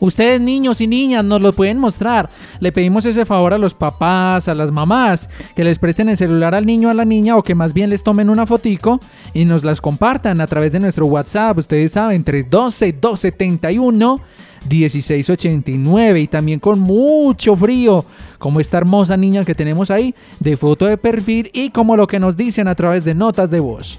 Ustedes 0.00 0.40
niños 0.40 0.80
y 0.80 0.86
niñas 0.86 1.22
nos 1.24 1.40
lo 1.42 1.52
pueden 1.52 1.78
mostrar. 1.78 2.30
Le 2.58 2.72
pedimos 2.72 3.04
ese 3.06 3.26
favor 3.26 3.52
a 3.52 3.58
los 3.58 3.74
papás, 3.74 4.48
a 4.48 4.54
las 4.54 4.70
mamás, 4.70 5.28
que 5.54 5.62
les 5.62 5.78
presten 5.78 6.08
el 6.08 6.16
celular 6.16 6.54
al 6.54 6.66
niño 6.66 6.88
o 6.88 6.90
a 6.90 6.94
la 6.94 7.04
niña 7.04 7.36
o 7.36 7.42
que 7.42 7.54
más 7.54 7.72
bien 7.72 7.90
les 7.90 8.02
tomen 8.02 8.30
una 8.30 8.46
fotico 8.46 8.98
y 9.34 9.44
nos 9.44 9.62
las 9.62 9.80
compartan 9.80 10.40
a 10.40 10.46
través 10.46 10.72
de 10.72 10.80
nuestro 10.80 11.06
WhatsApp. 11.06 11.58
Ustedes 11.58 11.92
saben, 11.92 12.24
312-271. 12.24 14.20
1689 14.68 16.20
y 16.20 16.28
también 16.28 16.60
con 16.60 16.80
mucho 16.80 17.56
frío, 17.56 18.04
como 18.38 18.60
esta 18.60 18.76
hermosa 18.76 19.16
niña 19.16 19.42
que 19.44 19.54
tenemos 19.54 19.90
ahí, 19.90 20.14
de 20.38 20.56
foto 20.56 20.84
de 20.86 20.98
perfil 20.98 21.50
y 21.54 21.70
como 21.70 21.96
lo 21.96 22.06
que 22.06 22.18
nos 22.18 22.36
dicen 22.36 22.68
a 22.68 22.74
través 22.74 23.04
de 23.04 23.14
notas 23.14 23.50
de 23.50 23.60
voz. 23.60 23.98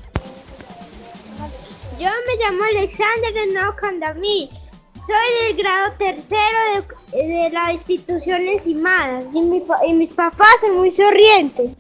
Yo 2.00 2.10
me 2.10 2.44
llamo 2.44 2.64
Alexander 2.64 3.34
de 3.34 3.54
Nuevo 3.54 3.76
Candamí. 3.76 4.50
Soy 5.06 5.48
del 5.48 5.58
grado 5.58 5.94
tercero 5.98 6.86
de, 7.12 7.28
de 7.28 7.50
la 7.50 7.74
institución 7.74 8.48
Encimadas 8.48 9.26
y, 9.34 9.42
mi 9.42 9.60
pa- 9.62 9.80
y 9.88 9.94
mis 9.94 10.10
papás 10.12 10.48
son 10.62 10.78
muy 10.78 10.92
sonrientes. 10.92 11.78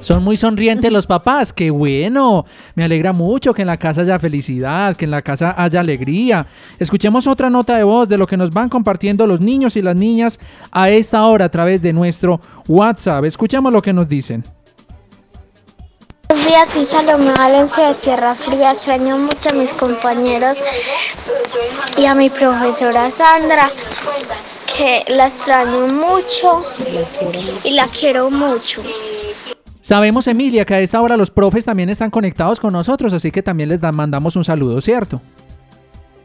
Son 0.00 0.22
muy 0.22 0.36
sonrientes 0.36 0.90
los 0.92 1.06
papás, 1.06 1.52
qué 1.52 1.70
bueno. 1.70 2.44
Me 2.74 2.84
alegra 2.84 3.12
mucho 3.12 3.54
que 3.54 3.62
en 3.62 3.68
la 3.68 3.76
casa 3.76 4.00
haya 4.02 4.18
felicidad, 4.18 4.96
que 4.96 5.04
en 5.04 5.12
la 5.12 5.22
casa 5.22 5.54
haya 5.56 5.80
alegría. 5.80 6.46
Escuchemos 6.78 7.26
otra 7.28 7.48
nota 7.48 7.76
de 7.76 7.84
voz 7.84 8.08
de 8.08 8.18
lo 8.18 8.26
que 8.26 8.36
nos 8.36 8.50
van 8.50 8.68
compartiendo 8.68 9.26
los 9.26 9.40
niños 9.40 9.76
y 9.76 9.82
las 9.82 9.94
niñas 9.96 10.38
a 10.72 10.90
esta 10.90 11.24
hora 11.26 11.44
a 11.46 11.50
través 11.50 11.82
de 11.82 11.92
nuestro 11.92 12.40
WhatsApp. 12.66 13.24
Escuchemos 13.24 13.72
lo 13.72 13.80
que 13.80 13.92
nos 13.92 14.08
dicen. 14.08 14.44
Buenos 16.28 16.46
días, 16.46 16.68
soy 16.68 16.84
Salomé 16.86 17.30
Valencia 17.32 17.88
de 17.88 17.94
Tierra 17.94 18.34
Fría. 18.34 18.72
Extraño 18.72 19.18
mucho 19.18 19.50
a 19.50 19.54
mis 19.54 19.72
compañeros 19.74 20.58
y 21.96 22.06
a 22.06 22.14
mi 22.14 22.30
profesora 22.30 23.10
Sandra, 23.10 23.70
que 24.76 25.04
la 25.12 25.26
extraño 25.26 25.86
mucho 25.88 26.64
y 27.64 27.70
la 27.72 27.86
quiero 27.88 28.30
mucho. 28.30 28.82
Sabemos, 29.80 30.26
Emilia, 30.28 30.64
que 30.64 30.74
a 30.74 30.80
esta 30.80 31.00
hora 31.00 31.16
los 31.16 31.30
profes 31.30 31.64
también 31.64 31.90
están 31.90 32.10
conectados 32.10 32.60
con 32.60 32.72
nosotros, 32.72 33.12
así 33.12 33.30
que 33.32 33.42
también 33.42 33.68
les 33.68 33.80
da- 33.80 33.90
mandamos 33.92 34.36
un 34.36 34.44
saludo, 34.44 34.80
¿cierto? 34.80 35.20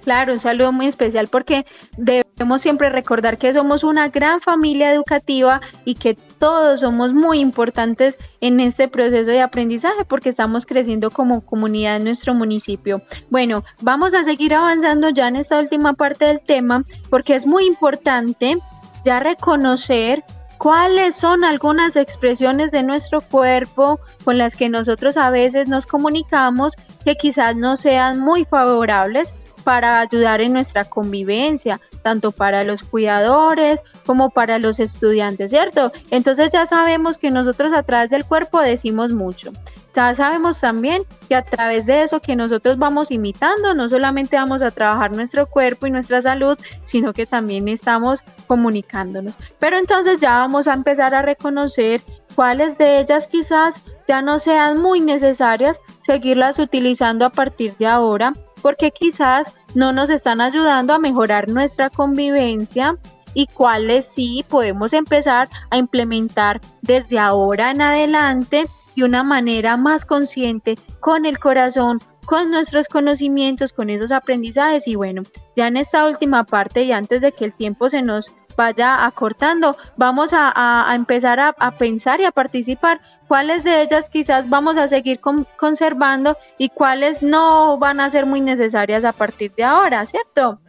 Claro, 0.08 0.32
un 0.32 0.40
saludo 0.40 0.72
muy 0.72 0.88
especial 0.88 1.28
porque 1.28 1.66
debemos 1.98 2.62
siempre 2.62 2.88
recordar 2.88 3.38
que 3.38 3.52
somos 3.52 3.84
una 3.84 4.08
gran 4.08 4.40
familia 4.40 4.94
educativa 4.94 5.60
y 5.84 5.96
que 5.96 6.14
todos 6.40 6.80
somos 6.80 7.12
muy 7.12 7.40
importantes 7.40 8.18
en 8.40 8.62
este 8.62 8.88
proceso 8.88 9.32
de 9.32 9.42
aprendizaje 9.42 10.06
porque 10.06 10.30
estamos 10.30 10.66
creciendo 10.66 11.12
como 11.12 11.42
comunidad 11.42 11.98
en 11.98 12.06
nuestro 12.06 12.34
municipio. 12.34 13.02
Bueno, 13.30 13.66
vamos 13.82 14.14
a 14.14 14.24
seguir 14.24 14.54
avanzando 14.54 15.10
ya 15.10 15.28
en 15.28 15.36
esta 15.36 15.60
última 15.60 15.92
parte 15.92 16.24
del 16.24 16.40
tema 16.40 16.86
porque 17.10 17.36
es 17.36 17.46
muy 17.46 17.66
importante 17.66 18.58
ya 19.04 19.20
reconocer 19.20 20.24
cuáles 20.58 21.18
son 21.18 21.44
algunas 21.44 21.98
expresiones 21.98 22.72
de 22.72 22.82
nuestro 22.82 23.20
cuerpo 23.20 24.00
con 24.24 24.38
las 24.38 24.56
que 24.56 24.70
nosotros 24.70 25.18
a 25.18 25.32
veces 25.32 25.68
nos 25.68 25.86
comunicamos 25.86 26.72
que 27.04 27.16
quizás 27.16 27.58
no 27.58 27.76
sean 27.76 28.22
muy 28.22 28.46
favorables 28.46 29.34
para 29.68 30.00
ayudar 30.00 30.40
en 30.40 30.54
nuestra 30.54 30.86
convivencia, 30.86 31.82
tanto 32.02 32.32
para 32.32 32.64
los 32.64 32.84
cuidadores 32.84 33.82
como 34.06 34.30
para 34.30 34.60
los 34.60 34.80
estudiantes, 34.80 35.52
¿cierto? 35.52 35.92
Entonces 36.10 36.52
ya 36.54 36.66
sabemos 36.66 37.18
que 37.18 37.32
nosotros 37.32 37.74
a 37.74 37.84
través 37.84 38.10
del 38.10 38.24
cuerpo 38.24 38.62
decimos 38.62 39.12
mucho. 39.12 39.52
Ya 39.94 40.16
sabemos 40.16 40.62
también 40.62 41.04
que 41.28 41.36
a 41.36 41.42
través 41.42 41.86
de 41.86 42.04
eso 42.04 42.22
que 42.22 42.38
nosotros 42.38 42.78
vamos 42.78 43.12
imitando, 43.12 43.74
no 43.74 43.90
solamente 43.90 44.38
vamos 44.38 44.62
a 44.62 44.72
trabajar 44.72 45.12
nuestro 45.12 45.48
cuerpo 45.48 45.86
y 45.86 45.92
nuestra 45.92 46.22
salud, 46.22 46.58
sino 46.84 47.12
que 47.12 47.26
también 47.26 47.68
estamos 47.68 48.24
comunicándonos. 48.48 49.34
Pero 49.60 49.78
entonces 49.78 50.22
ya 50.22 50.38
vamos 50.38 50.70
a 50.70 50.76
empezar 50.76 51.14
a 51.14 51.24
reconocer 51.24 52.00
cuáles 52.36 52.78
de 52.78 53.02
ellas 53.02 53.28
quizás 53.28 53.84
ya 54.08 54.22
no 54.22 54.40
sean 54.40 54.78
muy 54.78 55.02
necesarias 55.02 55.78
seguirlas 56.00 56.58
utilizando 56.58 57.26
a 57.26 57.32
partir 57.32 57.76
de 57.76 57.88
ahora, 57.88 58.34
porque 58.62 58.92
quizás 58.92 59.56
no 59.76 59.92
nos 59.92 60.10
están 60.10 60.42
ayudando 60.42 60.94
a 60.94 61.00
mejorar 61.00 61.50
nuestra 61.50 61.90
convivencia 61.90 62.98
y 63.34 63.48
cuáles 63.48 64.06
sí 64.06 64.44
podemos 64.48 64.94
empezar 64.94 65.48
a 65.70 65.78
implementar 65.78 66.60
desde 66.82 67.20
ahora 67.20 67.72
en 67.72 67.82
adelante 67.82 68.66
de 68.96 69.04
una 69.04 69.24
manera 69.24 69.78
más 69.78 70.06
consciente, 70.06 70.76
con 71.00 71.26
el 71.26 71.38
corazón, 71.38 72.00
con 72.26 72.50
nuestros 72.50 72.88
conocimientos, 72.88 73.74
con 73.74 73.92
esos 73.92 74.12
aprendizajes. 74.12 74.88
Y 74.88 74.96
bueno, 74.96 75.22
ya 75.56 75.68
en 75.68 75.78
esta 75.78 76.06
última 76.06 76.46
parte 76.46 76.84
y 76.84 76.92
antes 76.92 77.22
de 77.22 77.32
que 77.32 77.46
el 77.46 77.54
tiempo 77.54 77.90
se 77.90 78.02
nos 78.02 78.32
vaya 78.58 79.06
acortando, 79.06 79.78
vamos 79.96 80.34
a, 80.34 80.52
a- 80.54 80.92
a 80.92 80.96
empezar 80.96 81.40
a, 81.40 81.56
a 81.58 81.72
pensar 81.78 82.20
y 82.20 82.26
a 82.26 82.32
participar 82.32 83.00
cuáles 83.28 83.64
de 83.64 83.82
ellas 83.82 84.10
quizás 84.10 84.50
vamos 84.50 84.76
a 84.78 84.88
seguir 84.90 85.20
con- 85.22 85.48
conservando 85.58 86.36
y 86.58 86.70
cuáles 86.70 87.22
no 87.24 87.78
van 87.78 88.00
a 88.02 88.10
ser 88.10 88.26
muy 88.26 88.42
necesarias 88.42 89.06
a 89.06 89.14
partir 89.14 89.54
de 89.56 89.64
ahora, 89.64 90.06
¿cierto? 90.06 90.60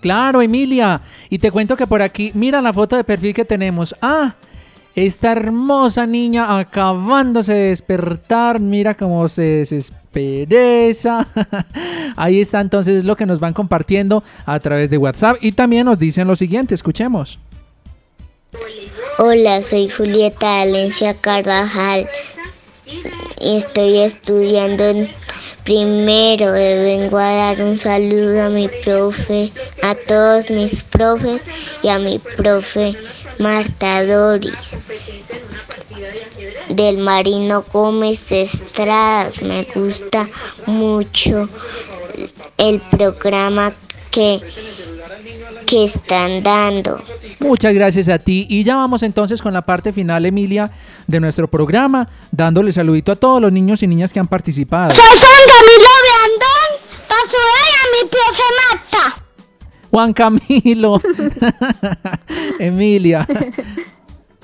Claro, 0.00 0.42
Emilia. 0.42 1.00
Y 1.30 1.38
te 1.38 1.50
cuento 1.50 1.76
que 1.76 1.86
por 1.86 2.02
aquí, 2.02 2.30
mira 2.34 2.60
la 2.60 2.72
foto 2.72 2.96
de 2.96 3.04
perfil 3.04 3.32
que 3.34 3.44
tenemos. 3.44 3.94
Ah, 4.02 4.34
esta 5.06 5.32
hermosa 5.32 6.06
niña 6.06 6.58
acabándose 6.58 7.52
de 7.52 7.68
despertar. 7.68 8.58
Mira 8.58 8.94
cómo 8.94 9.28
se 9.28 9.42
desespereza. 9.42 11.26
Ahí 12.16 12.40
está 12.40 12.60
entonces 12.60 13.04
lo 13.04 13.16
que 13.16 13.26
nos 13.26 13.38
van 13.38 13.54
compartiendo 13.54 14.24
a 14.44 14.58
través 14.58 14.90
de 14.90 14.98
WhatsApp. 14.98 15.36
Y 15.40 15.52
también 15.52 15.86
nos 15.86 15.98
dicen 15.98 16.26
lo 16.26 16.34
siguiente, 16.34 16.74
escuchemos. 16.74 17.38
Hola, 19.18 19.62
soy 19.62 19.88
Julieta 19.88 20.46
Valencia 20.46 21.14
Carvajal 21.14 22.08
estoy 23.40 23.98
estudiando 23.98 24.84
primero. 25.64 26.52
Vengo 26.52 27.18
a 27.18 27.32
dar 27.32 27.62
un 27.62 27.78
saludo 27.78 28.44
a 28.44 28.48
mi 28.48 28.68
profe, 28.84 29.52
a 29.82 29.94
todos 29.94 30.50
mis 30.50 30.82
profes 30.82 31.42
y 31.82 31.88
a 31.88 31.98
mi 31.98 32.18
profe 32.18 32.96
Marta 33.38 34.04
Doris 34.04 34.78
del 36.68 36.98
Marino 36.98 37.64
Gómez 37.72 38.32
Estradas. 38.32 39.42
Me 39.42 39.66
gusta 39.74 40.28
mucho 40.66 41.48
el 42.56 42.80
programa 42.80 43.72
que, 44.10 44.40
que 45.66 45.84
están 45.84 46.42
dando. 46.42 47.00
Muchas 47.38 47.74
gracias 47.74 48.08
a 48.08 48.18
ti. 48.18 48.46
Y 48.48 48.64
ya 48.64 48.76
vamos 48.76 49.02
entonces 49.02 49.40
con 49.40 49.52
la 49.52 49.62
parte 49.62 49.92
final, 49.92 50.26
Emilia, 50.26 50.70
de 51.06 51.20
nuestro 51.20 51.48
programa, 51.48 52.08
dándole 52.30 52.72
saludito 52.72 53.12
a 53.12 53.16
todos 53.16 53.40
los 53.40 53.52
niños 53.52 53.82
y 53.82 53.86
niñas 53.86 54.12
que 54.12 54.20
han 54.20 54.28
participado. 54.28 54.90
Soy 54.90 55.00
Camilo 55.46 55.90
Brandón, 56.04 56.70
a 57.10 58.02
mi 58.02 58.08
profe 58.08 58.42
Marta. 58.70 59.27
Juan 59.90 60.12
Camilo. 60.12 61.00
Emilia. 62.58 63.26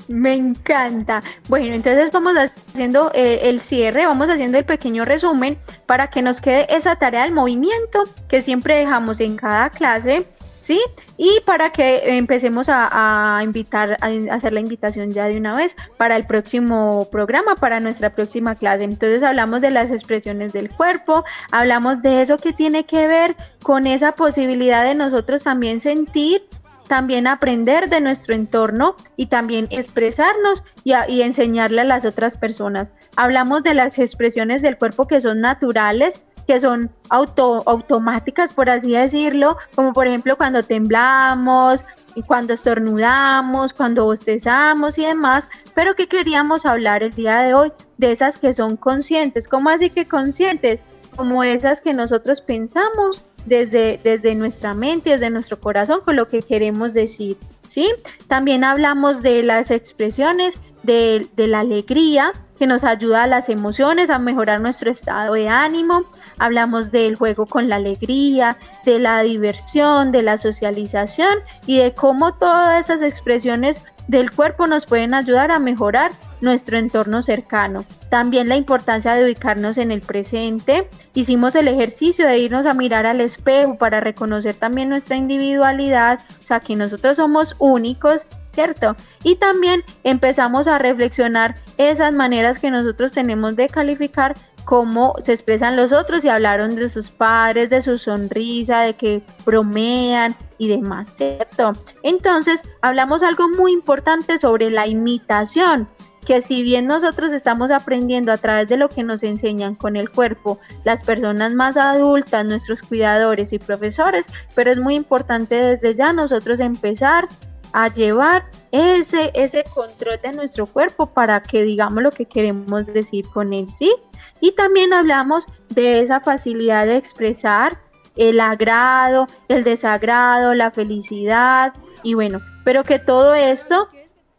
Me 0.07 0.35
encanta. 0.35 1.23
Bueno, 1.47 1.73
entonces 1.73 2.11
vamos 2.11 2.33
haciendo 2.37 3.11
eh, 3.13 3.41
el 3.43 3.59
cierre, 3.59 4.05
vamos 4.05 4.29
haciendo 4.29 4.57
el 4.57 4.65
pequeño 4.65 5.03
resumen 5.03 5.57
para 5.85 6.09
que 6.09 6.21
nos 6.21 6.41
quede 6.41 6.67
esa 6.73 6.95
tarea 6.95 7.23
del 7.23 7.33
movimiento 7.33 8.03
que 8.27 8.41
siempre 8.41 8.75
dejamos 8.75 9.19
en 9.19 9.35
cada 9.35 9.71
clase, 9.71 10.27
¿sí? 10.65 10.81
Y 11.15 11.41
para 11.45 11.71
que 11.71 12.17
empecemos 12.17 12.69
a, 12.69 13.39
invitar, 13.43 13.97
a 14.01 14.33
hacer 14.33 14.51
la 14.51 14.61
invitación 14.61 15.13
ya 15.13 15.27
de 15.27 15.37
una 15.37 15.55
vez 15.55 15.77
para 15.97 16.15
el 16.15 16.25
próximo 16.25 17.07
programa, 17.11 17.55
para 17.55 17.79
nuestra 17.79 18.15
próxima 18.15 18.55
clase. 18.55 18.83
Entonces 18.83 19.21
hablamos 19.21 19.61
de 19.61 19.69
las 19.69 19.91
expresiones 19.91 20.53
del 20.53 20.71
cuerpo, 20.71 21.23
hablamos 21.51 22.01
de 22.01 22.21
eso 22.21 22.39
que 22.39 22.51
tiene 22.51 22.85
que 22.85 23.07
ver 23.07 23.35
con 23.61 23.85
esa 23.85 24.13
posibilidad 24.13 24.83
de 24.83 24.95
nosotros 24.95 25.43
también 25.43 25.79
sentir 25.79 26.41
también 26.87 27.25
aprender 27.25 27.89
de 27.89 27.99
nuestro 27.99 28.35
entorno 28.35 28.95
y 29.17 29.25
también 29.25 29.67
expresarnos 29.71 30.63
y, 30.83 30.93
enseñarle 31.21 31.81
a 31.81 31.85
las 31.85 32.05
otras 32.05 32.37
personas. 32.37 32.93
Hablamos 33.15 33.63
de 33.63 33.73
las 33.73 33.97
expresiones 33.97 34.61
del 34.61 34.77
cuerpo 34.77 35.07
que 35.07 35.19
son 35.19 35.41
naturales, 35.41 36.21
que 36.47 36.59
son 36.59 36.91
auto, 37.09 37.63
automáticas, 37.65 38.53
por 38.53 38.69
así 38.69 38.91
decirlo, 38.91 39.57
como 39.75 39.93
por 39.93 40.07
ejemplo 40.07 40.37
cuando 40.37 40.63
temblamos, 40.63 41.85
y 42.15 42.23
cuando 42.23 42.53
estornudamos, 42.53 43.73
cuando 43.73 44.05
bostezamos 44.05 44.97
y 44.97 45.05
demás, 45.05 45.49
pero 45.75 45.95
que 45.95 46.07
queríamos 46.07 46.65
hablar 46.65 47.03
el 47.03 47.13
día 47.13 47.39
de 47.39 47.53
hoy 47.53 47.73
de 47.97 48.11
esas 48.11 48.39
que 48.39 48.53
son 48.53 48.77
conscientes. 48.77 49.47
¿Cómo 49.47 49.69
así 49.69 49.89
que 49.89 50.05
conscientes? 50.05 50.83
Como 51.15 51.43
esas 51.43 51.81
que 51.81 51.93
nosotros 51.93 52.41
pensamos 52.41 53.21
desde, 53.45 53.99
desde 54.03 54.33
nuestra 54.33 54.73
mente, 54.73 55.11
desde 55.11 55.29
nuestro 55.29 55.59
corazón, 55.59 55.99
con 56.03 56.15
lo 56.15 56.27
que 56.27 56.41
queremos 56.41 56.93
decir, 56.93 57.37
¿sí? 57.65 57.91
También 58.27 58.63
hablamos 58.63 59.21
de 59.21 59.43
las 59.43 59.69
expresiones 59.69 60.59
de, 60.85 61.27
de 61.35 61.47
la 61.47 61.59
alegría, 61.61 62.31
que 62.57 62.67
nos 62.67 62.83
ayuda 62.83 63.23
a 63.23 63.27
las 63.27 63.49
emociones, 63.49 64.09
a 64.09 64.19
mejorar 64.19 64.61
nuestro 64.61 64.89
estado 64.89 65.33
de 65.33 65.49
ánimo. 65.49 66.03
Hablamos 66.37 66.91
del 66.91 67.15
juego 67.15 67.45
con 67.45 67.69
la 67.69 67.77
alegría, 67.77 68.57
de 68.85 68.99
la 68.99 69.21
diversión, 69.21 70.11
de 70.11 70.23
la 70.23 70.37
socialización 70.37 71.39
y 71.65 71.79
de 71.79 71.93
cómo 71.93 72.33
todas 72.35 72.85
esas 72.85 73.01
expresiones 73.01 73.81
del 74.07 74.31
cuerpo 74.31 74.67
nos 74.67 74.85
pueden 74.85 75.13
ayudar 75.13 75.51
a 75.51 75.59
mejorar 75.59 76.11
nuestro 76.41 76.77
entorno 76.77 77.21
cercano. 77.21 77.85
También 78.09 78.49
la 78.49 78.55
importancia 78.55 79.13
de 79.13 79.23
ubicarnos 79.23 79.77
en 79.77 79.91
el 79.91 80.01
presente. 80.01 80.89
Hicimos 81.13 81.55
el 81.55 81.67
ejercicio 81.67 82.27
de 82.27 82.37
irnos 82.37 82.65
a 82.65 82.73
mirar 82.73 83.05
al 83.05 83.19
espejo 83.19 83.77
para 83.77 84.01
reconocer 84.01 84.55
también 84.55 84.89
nuestra 84.89 85.15
individualidad, 85.15 86.19
o 86.39 86.43
sea 86.43 86.59
que 86.59 86.75
nosotros 86.75 87.17
somos 87.17 87.55
únicos, 87.57 88.27
¿cierto? 88.47 88.95
Y 89.23 89.35
también 89.35 89.83
empezamos 90.03 90.67
a 90.67 90.74
reflexionar 90.77 91.55
esas 91.77 92.13
maneras 92.13 92.59
que 92.59 92.71
nosotros 92.71 93.13
tenemos 93.13 93.55
de 93.55 93.69
calificar 93.69 94.35
cómo 94.65 95.13
se 95.19 95.31
expresan 95.31 95.75
los 95.75 95.91
otros 95.91 96.25
y 96.25 96.29
hablaron 96.29 96.75
de 96.75 96.89
sus 96.89 97.11
padres, 97.11 97.69
de 97.69 97.81
su 97.81 97.97
sonrisa, 97.97 98.81
de 98.81 98.95
que 98.95 99.21
bromean 99.45 100.35
y 100.57 100.67
demás, 100.67 101.13
¿cierto? 101.15 101.73
Entonces, 102.03 102.63
hablamos 102.81 103.23
algo 103.23 103.47
muy 103.49 103.71
importante 103.71 104.37
sobre 104.37 104.71
la 104.71 104.87
imitación 104.87 105.87
que 106.25 106.41
si 106.41 106.63
bien 106.63 106.87
nosotros 106.87 107.31
estamos 107.31 107.69
aprendiendo 107.69 108.31
a 108.31 108.37
través 108.37 108.67
de 108.67 108.77
lo 108.77 108.89
que 108.89 109.03
nos 109.03 109.23
enseñan 109.23 109.75
con 109.75 109.95
el 109.95 110.09
cuerpo, 110.09 110.59
las 110.83 111.03
personas 111.03 111.53
más 111.53 111.77
adultas, 111.77 112.43
nuestros 112.43 112.81
cuidadores 112.81 113.53
y 113.53 113.59
profesores, 113.59 114.25
pero 114.55 114.71
es 114.71 114.79
muy 114.79 114.95
importante 114.95 115.55
desde 115.55 115.93
ya 115.93 116.11
nosotros 116.13 116.59
empezar 116.59 117.29
a 117.77 117.89
llevar 117.89 118.45
ese, 118.71 119.31
ese 119.33 119.65
control 119.65 120.17
de 120.23 120.31
nuestro 120.31 120.65
cuerpo 120.65 121.07
para 121.07 121.43
que 121.43 121.63
digamos 121.63 122.01
lo 122.01 122.11
que 122.11 122.25
queremos 122.25 122.85
decir 122.85 123.27
con 123.27 123.51
él, 123.51 123.69
¿sí? 123.69 123.93
Y 124.39 124.53
también 124.53 124.93
hablamos 124.93 125.45
de 125.71 125.99
esa 125.99 126.21
facilidad 126.21 126.85
de 126.85 126.95
expresar 126.95 127.77
el 128.15 128.39
agrado, 128.39 129.27
el 129.49 129.65
desagrado, 129.65 130.53
la 130.53 130.71
felicidad 130.71 131.73
y 132.01 132.13
bueno, 132.13 132.39
pero 132.63 132.85
que 132.85 132.97
todo 132.97 133.35
eso 133.35 133.89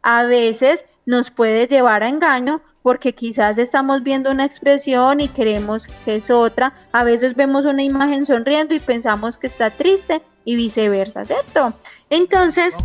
a 0.01 0.23
veces 0.23 0.87
nos 1.05 1.31
puede 1.31 1.67
llevar 1.67 2.05
a 2.05 2.09
engaño 2.09 2.63
porque 2.81 3.15
quizás 3.15 3.59
estamos 3.59 4.03
viendo 4.03 4.31
una 4.31 4.47
expresión 4.47 5.21
y 5.21 5.29
queremos 5.29 5.89
que 6.07 6.17
es 6.17 6.31
otra, 6.31 6.73
a 6.91 7.05
veces 7.05 7.37
vemos 7.37 7.67
una 7.67 7.83
imagen 7.83 8.25
sonriendo 8.25 8.75
y 8.75 8.81
pensamos 8.81 9.37
que 9.37 9.49
está 9.49 9.69
triste 9.69 10.23
y 10.47 10.55
viceversa, 10.55 11.27
¿cierto? 11.27 11.75
Entonces, 12.09 12.77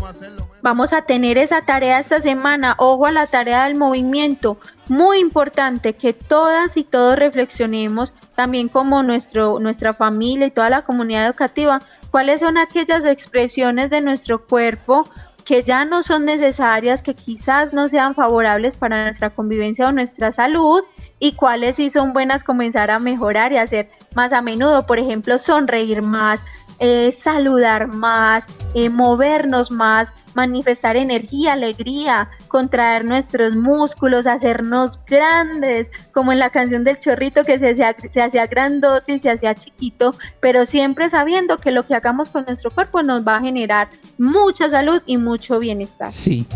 vamos 0.63 0.93
a 0.93 1.03
tener 1.03 1.37
esa 1.37 1.61
tarea 1.61 1.99
esta 1.99 2.19
semana, 2.19 2.75
ojo 2.79 3.05
a 3.05 3.11
la 3.11 3.27
tarea 3.27 3.65
del 3.65 3.77
movimiento, 3.77 4.57
muy 4.89 5.19
importante 5.19 5.93
que 5.93 6.11
todas 6.11 6.75
y 6.75 6.83
todos 6.83 7.17
reflexionemos, 7.17 8.13
también 8.35 8.67
como 8.67 9.03
nuestro, 9.03 9.59
nuestra 9.59 9.93
familia 9.93 10.47
y 10.47 10.51
toda 10.51 10.71
la 10.71 10.81
comunidad 10.81 11.27
educativa, 11.27 11.79
cuáles 12.09 12.39
son 12.39 12.57
aquellas 12.57 13.05
expresiones 13.05 13.91
de 13.91 14.01
nuestro 14.01 14.43
cuerpo 14.45 15.07
que 15.45 15.63
ya 15.63 15.85
no 15.85 16.01
son 16.01 16.25
necesarias, 16.25 17.03
que 17.03 17.13
quizás 17.13 17.73
no 17.73 17.89
sean 17.89 18.15
favorables 18.15 18.75
para 18.75 19.03
nuestra 19.03 19.29
convivencia 19.29 19.87
o 19.87 19.91
nuestra 19.91 20.31
salud 20.31 20.83
y 21.19 21.33
cuáles 21.33 21.75
sí 21.75 21.91
son 21.91 22.13
buenas 22.13 22.43
comenzar 22.43 22.89
a 22.89 22.97
mejorar 22.97 23.51
y 23.51 23.57
hacer 23.57 23.89
más 24.15 24.33
a 24.33 24.41
menudo, 24.41 24.87
por 24.87 24.97
ejemplo, 24.97 25.37
sonreír 25.37 26.01
más, 26.01 26.43
eh, 26.81 27.11
saludar 27.11 27.87
más, 27.89 28.45
eh, 28.73 28.89
movernos 28.89 29.69
más, 29.69 30.13
manifestar 30.33 30.95
energía, 30.97 31.53
alegría, 31.53 32.29
contraer 32.47 33.05
nuestros 33.05 33.55
músculos, 33.55 34.25
hacernos 34.25 34.99
grandes, 35.05 35.91
como 36.11 36.31
en 36.31 36.39
la 36.39 36.49
canción 36.49 36.83
del 36.83 36.97
chorrito 36.97 37.43
que 37.43 37.59
se 37.59 37.69
hacía, 37.69 37.95
se 38.09 38.21
hacía 38.23 38.47
grandote 38.47 39.13
y 39.13 39.19
se 39.19 39.29
hacía 39.29 39.53
chiquito, 39.53 40.15
pero 40.39 40.65
siempre 40.65 41.07
sabiendo 41.07 41.59
que 41.59 41.69
lo 41.69 41.85
que 41.85 41.93
hagamos 41.93 42.29
con 42.29 42.45
nuestro 42.45 42.71
cuerpo 42.71 43.03
nos 43.03 43.27
va 43.27 43.37
a 43.37 43.41
generar 43.41 43.87
mucha 44.17 44.67
salud 44.67 45.03
y 45.05 45.17
mucho 45.17 45.59
bienestar. 45.59 46.11
Sí. 46.11 46.47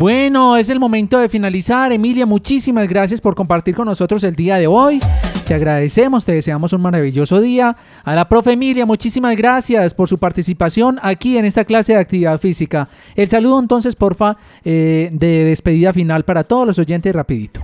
Bueno, 0.00 0.56
es 0.56 0.70
el 0.70 0.80
momento 0.80 1.18
de 1.18 1.28
finalizar. 1.28 1.92
Emilia, 1.92 2.24
muchísimas 2.24 2.88
gracias 2.88 3.20
por 3.20 3.34
compartir 3.34 3.74
con 3.74 3.84
nosotros 3.84 4.24
el 4.24 4.34
día 4.34 4.56
de 4.56 4.66
hoy. 4.66 4.98
Te 5.46 5.52
agradecemos, 5.52 6.24
te 6.24 6.32
deseamos 6.32 6.72
un 6.72 6.80
maravilloso 6.80 7.38
día. 7.38 7.76
A 8.02 8.14
la 8.14 8.26
profe 8.26 8.52
Emilia, 8.52 8.86
muchísimas 8.86 9.36
gracias 9.36 9.92
por 9.92 10.08
su 10.08 10.16
participación 10.16 10.98
aquí 11.02 11.36
en 11.36 11.44
esta 11.44 11.66
clase 11.66 11.92
de 11.92 11.98
actividad 11.98 12.40
física. 12.40 12.88
El 13.14 13.28
saludo 13.28 13.60
entonces, 13.60 13.94
porfa, 13.94 14.38
eh, 14.64 15.10
de 15.12 15.44
despedida 15.44 15.92
final 15.92 16.24
para 16.24 16.44
todos 16.44 16.66
los 16.66 16.78
oyentes 16.78 17.14
rapidito. 17.14 17.60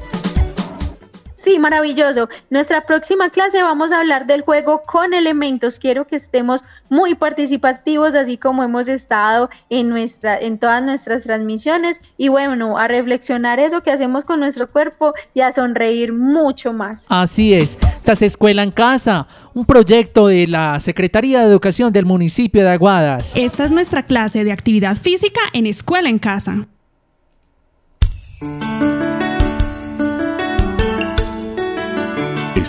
Sí, 1.47 1.61
maravilloso. 1.61 2.29
Nuestra 2.51 2.87
próxima 2.87 3.31
clase 3.31 3.63
vamos 3.63 3.93
a 3.93 4.01
hablar 4.01 4.27
del 4.27 4.41
juego 4.41 4.83
con 4.85 5.15
elementos. 5.15 5.79
Quiero 5.79 6.05
que 6.05 6.17
estemos 6.17 6.65
muy 6.89 7.15
participativos, 7.15 8.17
así 8.17 8.37
como 8.37 8.65
hemos 8.65 8.89
estado 8.89 9.49
en, 9.71 9.89
nuestra, 9.89 10.41
en 10.41 10.59
todas 10.59 10.83
nuestras 10.83 11.23
transmisiones. 11.23 12.03
Y 12.19 12.31
bueno, 12.31 12.77
a 12.77 12.89
reflexionar 12.89 13.61
eso 13.61 13.81
que 13.85 13.93
hacemos 13.93 14.25
con 14.25 14.41
nuestro 14.41 14.69
cuerpo 14.69 15.13
y 15.35 15.41
a 15.43 15.53
sonreír 15.53 16.13
mucho 16.13 16.73
más. 16.73 17.07
Así 17.11 17.55
es. 17.55 17.79
Esta 18.05 18.27
Escuela 18.27 18.65
en 18.65 18.73
Casa, 18.73 19.29
un 19.55 19.65
proyecto 19.65 20.27
de 20.27 20.49
la 20.49 20.81
Secretaría 20.81 21.39
de 21.43 21.47
Educación 21.47 21.93
del 21.93 22.07
municipio 22.07 22.65
de 22.65 22.71
Aguadas. 22.71 23.37
Esta 23.37 23.67
es 23.67 23.71
nuestra 23.71 24.05
clase 24.05 24.43
de 24.43 24.51
actividad 24.51 24.97
física 24.97 25.43
en 25.53 25.67
Escuela 25.67 26.09
en 26.09 26.19
Casa. 26.19 26.67